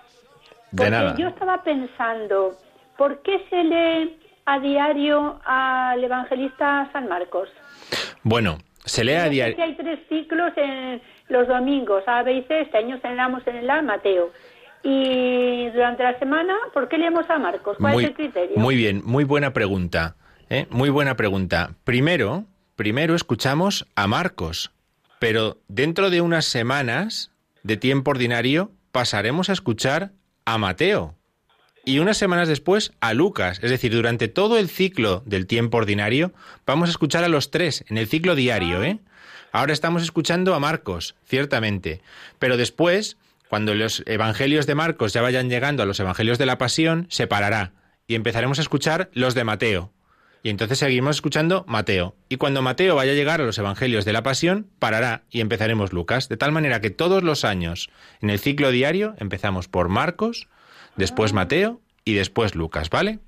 de 0.71 0.89
nada. 0.89 1.15
Yo 1.17 1.27
estaba 1.27 1.63
pensando, 1.63 2.57
¿por 2.97 3.21
qué 3.21 3.45
se 3.49 3.63
lee 3.63 4.17
a 4.45 4.59
diario 4.59 5.39
al 5.45 6.03
evangelista 6.03 6.89
San 6.91 7.07
Marcos? 7.07 7.49
Bueno, 8.23 8.57
se 8.85 9.03
lee 9.03 9.13
a 9.13 9.29
diario. 9.29 9.63
hay 9.63 9.75
tres 9.75 9.99
ciclos 10.09 10.51
en 10.55 11.01
los 11.29 11.47
domingos, 11.47 12.03
A, 12.07 12.23
B 12.23 12.33
y. 12.33 12.45
Este 12.49 12.77
año 12.77 12.99
celebramos 13.01 13.45
en 13.47 13.57
el 13.57 13.69
A 13.69 13.81
Mateo. 13.81 14.31
Y 14.83 15.69
durante 15.69 16.03
la 16.03 16.17
semana, 16.17 16.55
¿por 16.73 16.87
qué 16.87 16.97
leemos 16.97 17.29
a 17.29 17.37
Marcos? 17.37 17.77
¿Cuál 17.79 17.93
muy, 17.93 18.03
es 18.03 18.09
el 18.09 18.15
criterio? 18.15 18.57
Muy 18.57 18.75
bien, 18.75 19.01
muy 19.05 19.23
buena 19.23 19.53
pregunta. 19.53 20.15
¿eh? 20.49 20.65
Muy 20.71 20.89
buena 20.89 21.15
pregunta. 21.15 21.75
Primero, 21.83 22.45
primero 22.75 23.13
escuchamos 23.13 23.87
a 23.95 24.07
Marcos, 24.07 24.71
pero 25.19 25.57
dentro 25.67 26.09
de 26.09 26.21
unas 26.21 26.45
semanas 26.45 27.31
de 27.63 27.77
tiempo 27.77 28.11
ordinario 28.11 28.71
pasaremos 28.91 29.49
a 29.49 29.53
escuchar 29.53 30.11
a 30.53 30.57
Mateo 30.57 31.15
y 31.85 31.99
unas 31.99 32.17
semanas 32.17 32.47
después 32.47 32.91
a 32.99 33.13
Lucas. 33.13 33.59
Es 33.63 33.69
decir, 33.69 33.93
durante 33.93 34.27
todo 34.27 34.57
el 34.57 34.69
ciclo 34.69 35.23
del 35.25 35.47
tiempo 35.47 35.77
ordinario 35.77 36.33
vamos 36.65 36.89
a 36.89 36.91
escuchar 36.91 37.23
a 37.23 37.29
los 37.29 37.51
tres 37.51 37.83
en 37.87 37.97
el 37.97 38.07
ciclo 38.07 38.35
diario. 38.35 38.83
¿eh? 38.83 38.99
Ahora 39.51 39.73
estamos 39.73 40.03
escuchando 40.03 40.53
a 40.53 40.59
Marcos, 40.59 41.15
ciertamente, 41.25 42.01
pero 42.39 42.57
después, 42.57 43.17
cuando 43.49 43.73
los 43.75 44.03
evangelios 44.05 44.67
de 44.67 44.75
Marcos 44.75 45.13
ya 45.13 45.21
vayan 45.21 45.49
llegando 45.49 45.83
a 45.83 45.85
los 45.85 45.99
evangelios 45.99 46.37
de 46.37 46.45
la 46.45 46.57
Pasión, 46.57 47.07
se 47.09 47.27
parará 47.27 47.73
y 48.07 48.15
empezaremos 48.15 48.59
a 48.59 48.61
escuchar 48.61 49.09
los 49.13 49.35
de 49.35 49.43
Mateo. 49.43 49.91
Y 50.43 50.49
entonces 50.49 50.79
seguimos 50.79 51.17
escuchando 51.17 51.63
Mateo. 51.67 52.15
Y 52.27 52.37
cuando 52.37 52.61
Mateo 52.61 52.95
vaya 52.95 53.11
a 53.11 53.15
llegar 53.15 53.41
a 53.41 53.45
los 53.45 53.57
Evangelios 53.59 54.05
de 54.05 54.13
la 54.13 54.23
Pasión, 54.23 54.67
parará 54.79 55.21
y 55.29 55.39
empezaremos 55.41 55.93
Lucas. 55.93 56.29
De 56.29 56.37
tal 56.37 56.51
manera 56.51 56.81
que 56.81 56.89
todos 56.89 57.23
los 57.23 57.45
años, 57.45 57.89
en 58.21 58.29
el 58.31 58.39
ciclo 58.39 58.71
diario, 58.71 59.13
empezamos 59.19 59.67
por 59.67 59.89
Marcos, 59.89 60.47
después 60.95 61.33
Mateo 61.33 61.79
y 62.05 62.15
después 62.15 62.55
Lucas, 62.55 62.89
¿vale? 62.89 63.19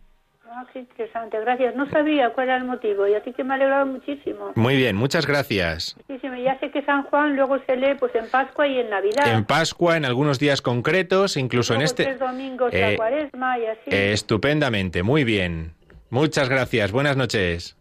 Ah, 0.56 0.66
qué 0.72 0.80
interesante, 0.80 1.40
gracias. 1.40 1.76
No 1.76 1.90
sabía 1.90 2.32
cuál 2.32 2.48
era 2.48 2.58
el 2.58 2.66
motivo 2.66 3.08
y 3.08 3.16
así 3.16 3.34
que 3.34 3.44
me 3.44 3.54
ha 3.54 3.56
alegrado 3.56 3.86
muchísimo. 3.88 4.52
Muy 4.56 4.76
bien, 4.76 4.96
muchas 4.96 5.26
gracias. 5.26 5.96
Muchísimo. 6.08 6.36
Ya 6.36 6.60
sé 6.60 6.70
que 6.72 6.84
San 6.84 7.04
Juan 7.04 7.36
luego 7.36 7.58
se 7.66 7.76
lee 7.76 7.96
pues 8.00 8.14
en 8.16 8.28
Pascua 8.30 8.68
y 8.68 8.80
en 8.80 8.90
Navidad. 8.90 9.34
En 9.34 9.46
Pascua, 9.46 9.98
en 9.98 10.06
algunos 10.06 10.40
días 10.40 10.62
concretos, 10.62 11.38
incluso 11.38 11.74
en 11.74 11.80
Luego 11.80 11.90
este... 11.92 12.04
tres 12.06 12.20
domingos 12.20 12.72
Eh, 12.74 12.92
la 12.92 12.98
cuaresma 12.98 13.60
y 13.60 13.66
así. 13.66 13.82
Eh, 13.88 14.14
estupendamente, 14.14 15.02
muy 15.02 15.24
bien. 15.24 15.74
Muchas 16.14 16.48
gracias, 16.48 16.92
buenas 16.92 17.18
noches. 17.18 17.76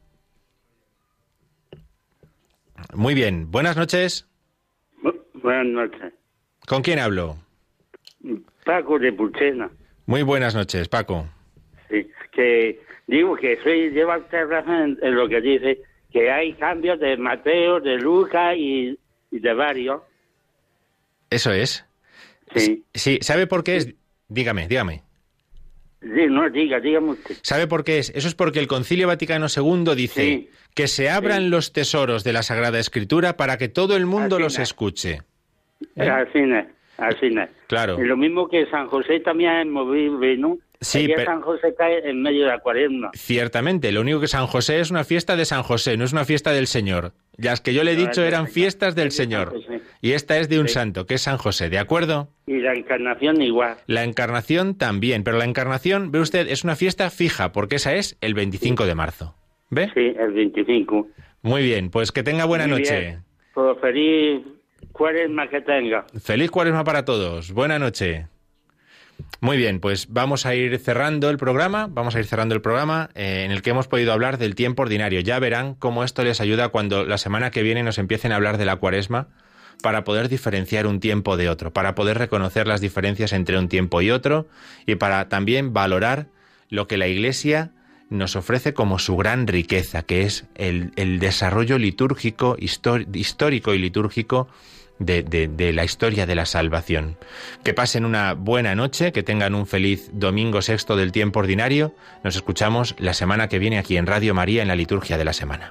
Muy 2.94 3.12
bien, 3.12 3.50
buenas 3.50 3.76
noches. 3.76 4.26
Bu- 5.02 5.20
Buenas 5.34 5.66
noches. 5.66 6.14
¿Con 6.66 6.80
quién 6.80 6.98
hablo? 6.98 7.36
Paco 8.64 8.98
de 8.98 9.12
Pulchena. 9.12 9.70
Muy 10.06 10.22
buenas 10.22 10.54
noches, 10.54 10.88
Paco. 10.88 11.28
Sí, 11.90 12.08
que 12.32 12.80
digo 13.06 13.36
que 13.36 13.58
soy, 13.62 13.90
lleva 13.90 14.16
usted 14.16 14.46
razón 14.46 14.74
en, 14.82 14.98
en 15.02 15.14
lo 15.14 15.28
que 15.28 15.42
dice, 15.42 15.82
que 16.10 16.30
hay 16.30 16.54
cambios 16.54 16.98
de 17.00 17.18
Mateo, 17.18 17.80
de 17.80 17.98
Lucas 17.98 18.54
y, 18.56 18.98
y 19.30 19.38
de 19.40 19.52
varios. 19.52 20.00
Eso 21.28 21.52
es. 21.52 21.84
Sí. 22.56 22.82
Sí, 22.94 23.18
¿sabe 23.20 23.46
por 23.46 23.62
qué 23.62 23.76
es? 23.76 23.94
Dígame, 24.28 24.68
dígame. 24.68 25.02
Sí, 26.02 26.26
no, 26.28 26.50
diga, 26.50 26.80
dígame 26.80 27.10
usted. 27.10 27.36
¿Sabe 27.42 27.66
por 27.66 27.84
qué 27.84 27.98
es? 27.98 28.10
Eso 28.14 28.26
es 28.28 28.34
porque 28.34 28.58
el 28.58 28.66
Concilio 28.66 29.06
Vaticano 29.06 29.46
II 29.54 29.94
dice 29.94 30.22
Sí. 30.24 30.50
que 30.74 30.88
se 30.88 31.08
abran 31.08 31.42
Sí. 31.44 31.48
los 31.48 31.72
tesoros 31.72 32.24
de 32.24 32.32
la 32.32 32.42
Sagrada 32.42 32.78
Escritura 32.80 33.36
para 33.36 33.56
que 33.56 33.68
todo 33.68 33.96
el 33.96 34.06
mundo 34.06 34.36
Así 34.36 34.42
los 34.42 34.54
es. 34.54 34.60
escuche. 34.60 35.20
¿Eh? 35.96 36.08
Así 36.08 36.38
es, 36.38 36.66
así 36.98 37.26
es. 37.26 37.48
Claro. 37.68 38.02
Y 38.02 38.06
lo 38.06 38.16
mismo 38.16 38.48
que 38.48 38.66
San 38.66 38.88
José 38.88 39.20
también 39.20 39.52
es 39.52 39.66
movible, 39.66 40.36
¿no? 40.38 40.58
Sí, 40.82 41.08
pero- 41.14 41.24
San 41.30 41.40
José 41.40 41.74
cae 41.78 42.08
en 42.10 42.20
medio 42.20 42.42
de 42.42 42.48
la 42.50 42.58
cuaresma. 42.58 43.10
Ciertamente, 43.14 43.90
lo 43.92 44.00
único 44.02 44.20
que 44.20 44.28
San 44.28 44.46
José 44.46 44.80
es 44.80 44.90
una 44.90 45.04
fiesta 45.04 45.36
de 45.36 45.44
San 45.44 45.62
José, 45.62 45.96
no 45.96 46.04
es 46.04 46.12
una 46.12 46.24
fiesta 46.24 46.52
del 46.52 46.66
Señor. 46.66 47.12
Las 47.38 47.60
que 47.60 47.72
yo 47.72 47.82
le 47.84 47.92
he 47.92 47.96
dicho 47.96 48.22
eran 48.24 48.48
fiestas 48.48 48.94
del 48.94 49.10
Señor. 49.12 49.54
Y 50.00 50.12
esta 50.12 50.36
es 50.38 50.48
de 50.48 50.58
un 50.60 50.68
Sí. 50.68 50.74
santo, 50.74 51.06
que 51.06 51.14
es 51.14 51.22
San 51.22 51.38
José, 51.38 51.70
¿de 51.70 51.78
acuerdo? 51.78 52.28
Y 52.46 52.58
la 52.58 52.74
encarnación 52.74 53.40
igual. 53.40 53.76
La 53.86 54.04
encarnación 54.04 54.76
también, 54.76 55.22
pero 55.24 55.38
la 55.38 55.44
encarnación, 55.44 56.10
ve 56.10 56.18
usted, 56.20 56.48
es 56.48 56.64
una 56.64 56.76
fiesta 56.76 57.08
fija, 57.10 57.52
porque 57.52 57.76
esa 57.76 57.94
es 57.94 58.18
el 58.20 58.34
25 58.34 58.84
de 58.84 58.94
marzo. 58.94 59.34
¿Ve? 59.70 59.90
Sí, 59.94 60.12
el 60.18 60.32
25. 60.32 61.06
Muy 61.42 61.62
bien, 61.62 61.90
pues 61.90 62.12
que 62.12 62.22
tenga 62.22 62.44
buena 62.44 62.66
Muy 62.66 62.80
noche. 62.80 63.00
bien. 63.00 63.24
Pues 63.54 63.78
feliz 63.80 64.42
cuaresma 64.92 65.48
que 65.48 65.60
tenga. 65.60 66.04
Feliz 66.22 66.50
cuaresma 66.50 66.84
para 66.84 67.04
todos. 67.04 67.52
Buena 67.52 67.78
noche. 67.78 68.26
Muy 69.42 69.56
bien, 69.56 69.80
pues 69.80 70.06
vamos 70.08 70.46
a 70.46 70.54
ir 70.54 70.78
cerrando 70.78 71.28
el 71.28 71.36
programa, 71.36 71.88
vamos 71.90 72.14
a 72.14 72.20
ir 72.20 72.26
cerrando 72.26 72.54
el 72.54 72.60
programa 72.62 73.10
eh, 73.16 73.42
en 73.44 73.50
el 73.50 73.60
que 73.60 73.70
hemos 73.70 73.88
podido 73.88 74.12
hablar 74.12 74.38
del 74.38 74.54
tiempo 74.54 74.82
ordinario. 74.82 75.18
Ya 75.18 75.40
verán 75.40 75.74
cómo 75.74 76.04
esto 76.04 76.22
les 76.22 76.40
ayuda 76.40 76.68
cuando 76.68 77.04
la 77.04 77.18
semana 77.18 77.50
que 77.50 77.64
viene 77.64 77.82
nos 77.82 77.98
empiecen 77.98 78.30
a 78.30 78.36
hablar 78.36 78.56
de 78.56 78.66
la 78.66 78.76
cuaresma 78.76 79.26
para 79.82 80.04
poder 80.04 80.28
diferenciar 80.28 80.86
un 80.86 81.00
tiempo 81.00 81.36
de 81.36 81.48
otro, 81.48 81.72
para 81.72 81.96
poder 81.96 82.18
reconocer 82.18 82.68
las 82.68 82.80
diferencias 82.80 83.32
entre 83.32 83.58
un 83.58 83.68
tiempo 83.68 84.00
y 84.00 84.12
otro 84.12 84.46
y 84.86 84.94
para 84.94 85.28
también 85.28 85.72
valorar 85.72 86.28
lo 86.68 86.86
que 86.86 86.96
la 86.96 87.08
Iglesia 87.08 87.72
nos 88.10 88.36
ofrece 88.36 88.74
como 88.74 89.00
su 89.00 89.16
gran 89.16 89.48
riqueza, 89.48 90.04
que 90.04 90.22
es 90.22 90.44
el, 90.54 90.92
el 90.94 91.18
desarrollo 91.18 91.78
litúrgico, 91.78 92.54
histórico 92.60 93.74
y 93.74 93.78
litúrgico 93.78 94.46
de, 95.04 95.72
la 95.74 95.84
historia 95.84 96.26
de 96.26 96.34
la 96.34 96.46
salvación. 96.46 97.16
Que 97.62 97.74
pasen 97.74 98.04
una 98.04 98.34
buena 98.34 98.74
noche, 98.74 99.12
que 99.12 99.22
tengan 99.22 99.54
un 99.54 99.66
feliz 99.66 100.10
domingo 100.12 100.62
sexto 100.62 100.96
del 100.96 101.12
tiempo 101.12 101.40
ordinario. 101.40 101.94
Nos 102.24 102.36
escuchamos 102.36 102.94
la 102.98 103.14
semana 103.14 103.48
que 103.48 103.58
viene 103.58 103.78
aquí 103.78 103.96
en 103.96 104.06
Radio 104.06 104.34
María 104.34 104.62
en 104.62 104.68
la 104.68 104.76
liturgia 104.76 105.18
de 105.18 105.24
la 105.24 105.32
semana. 105.32 105.70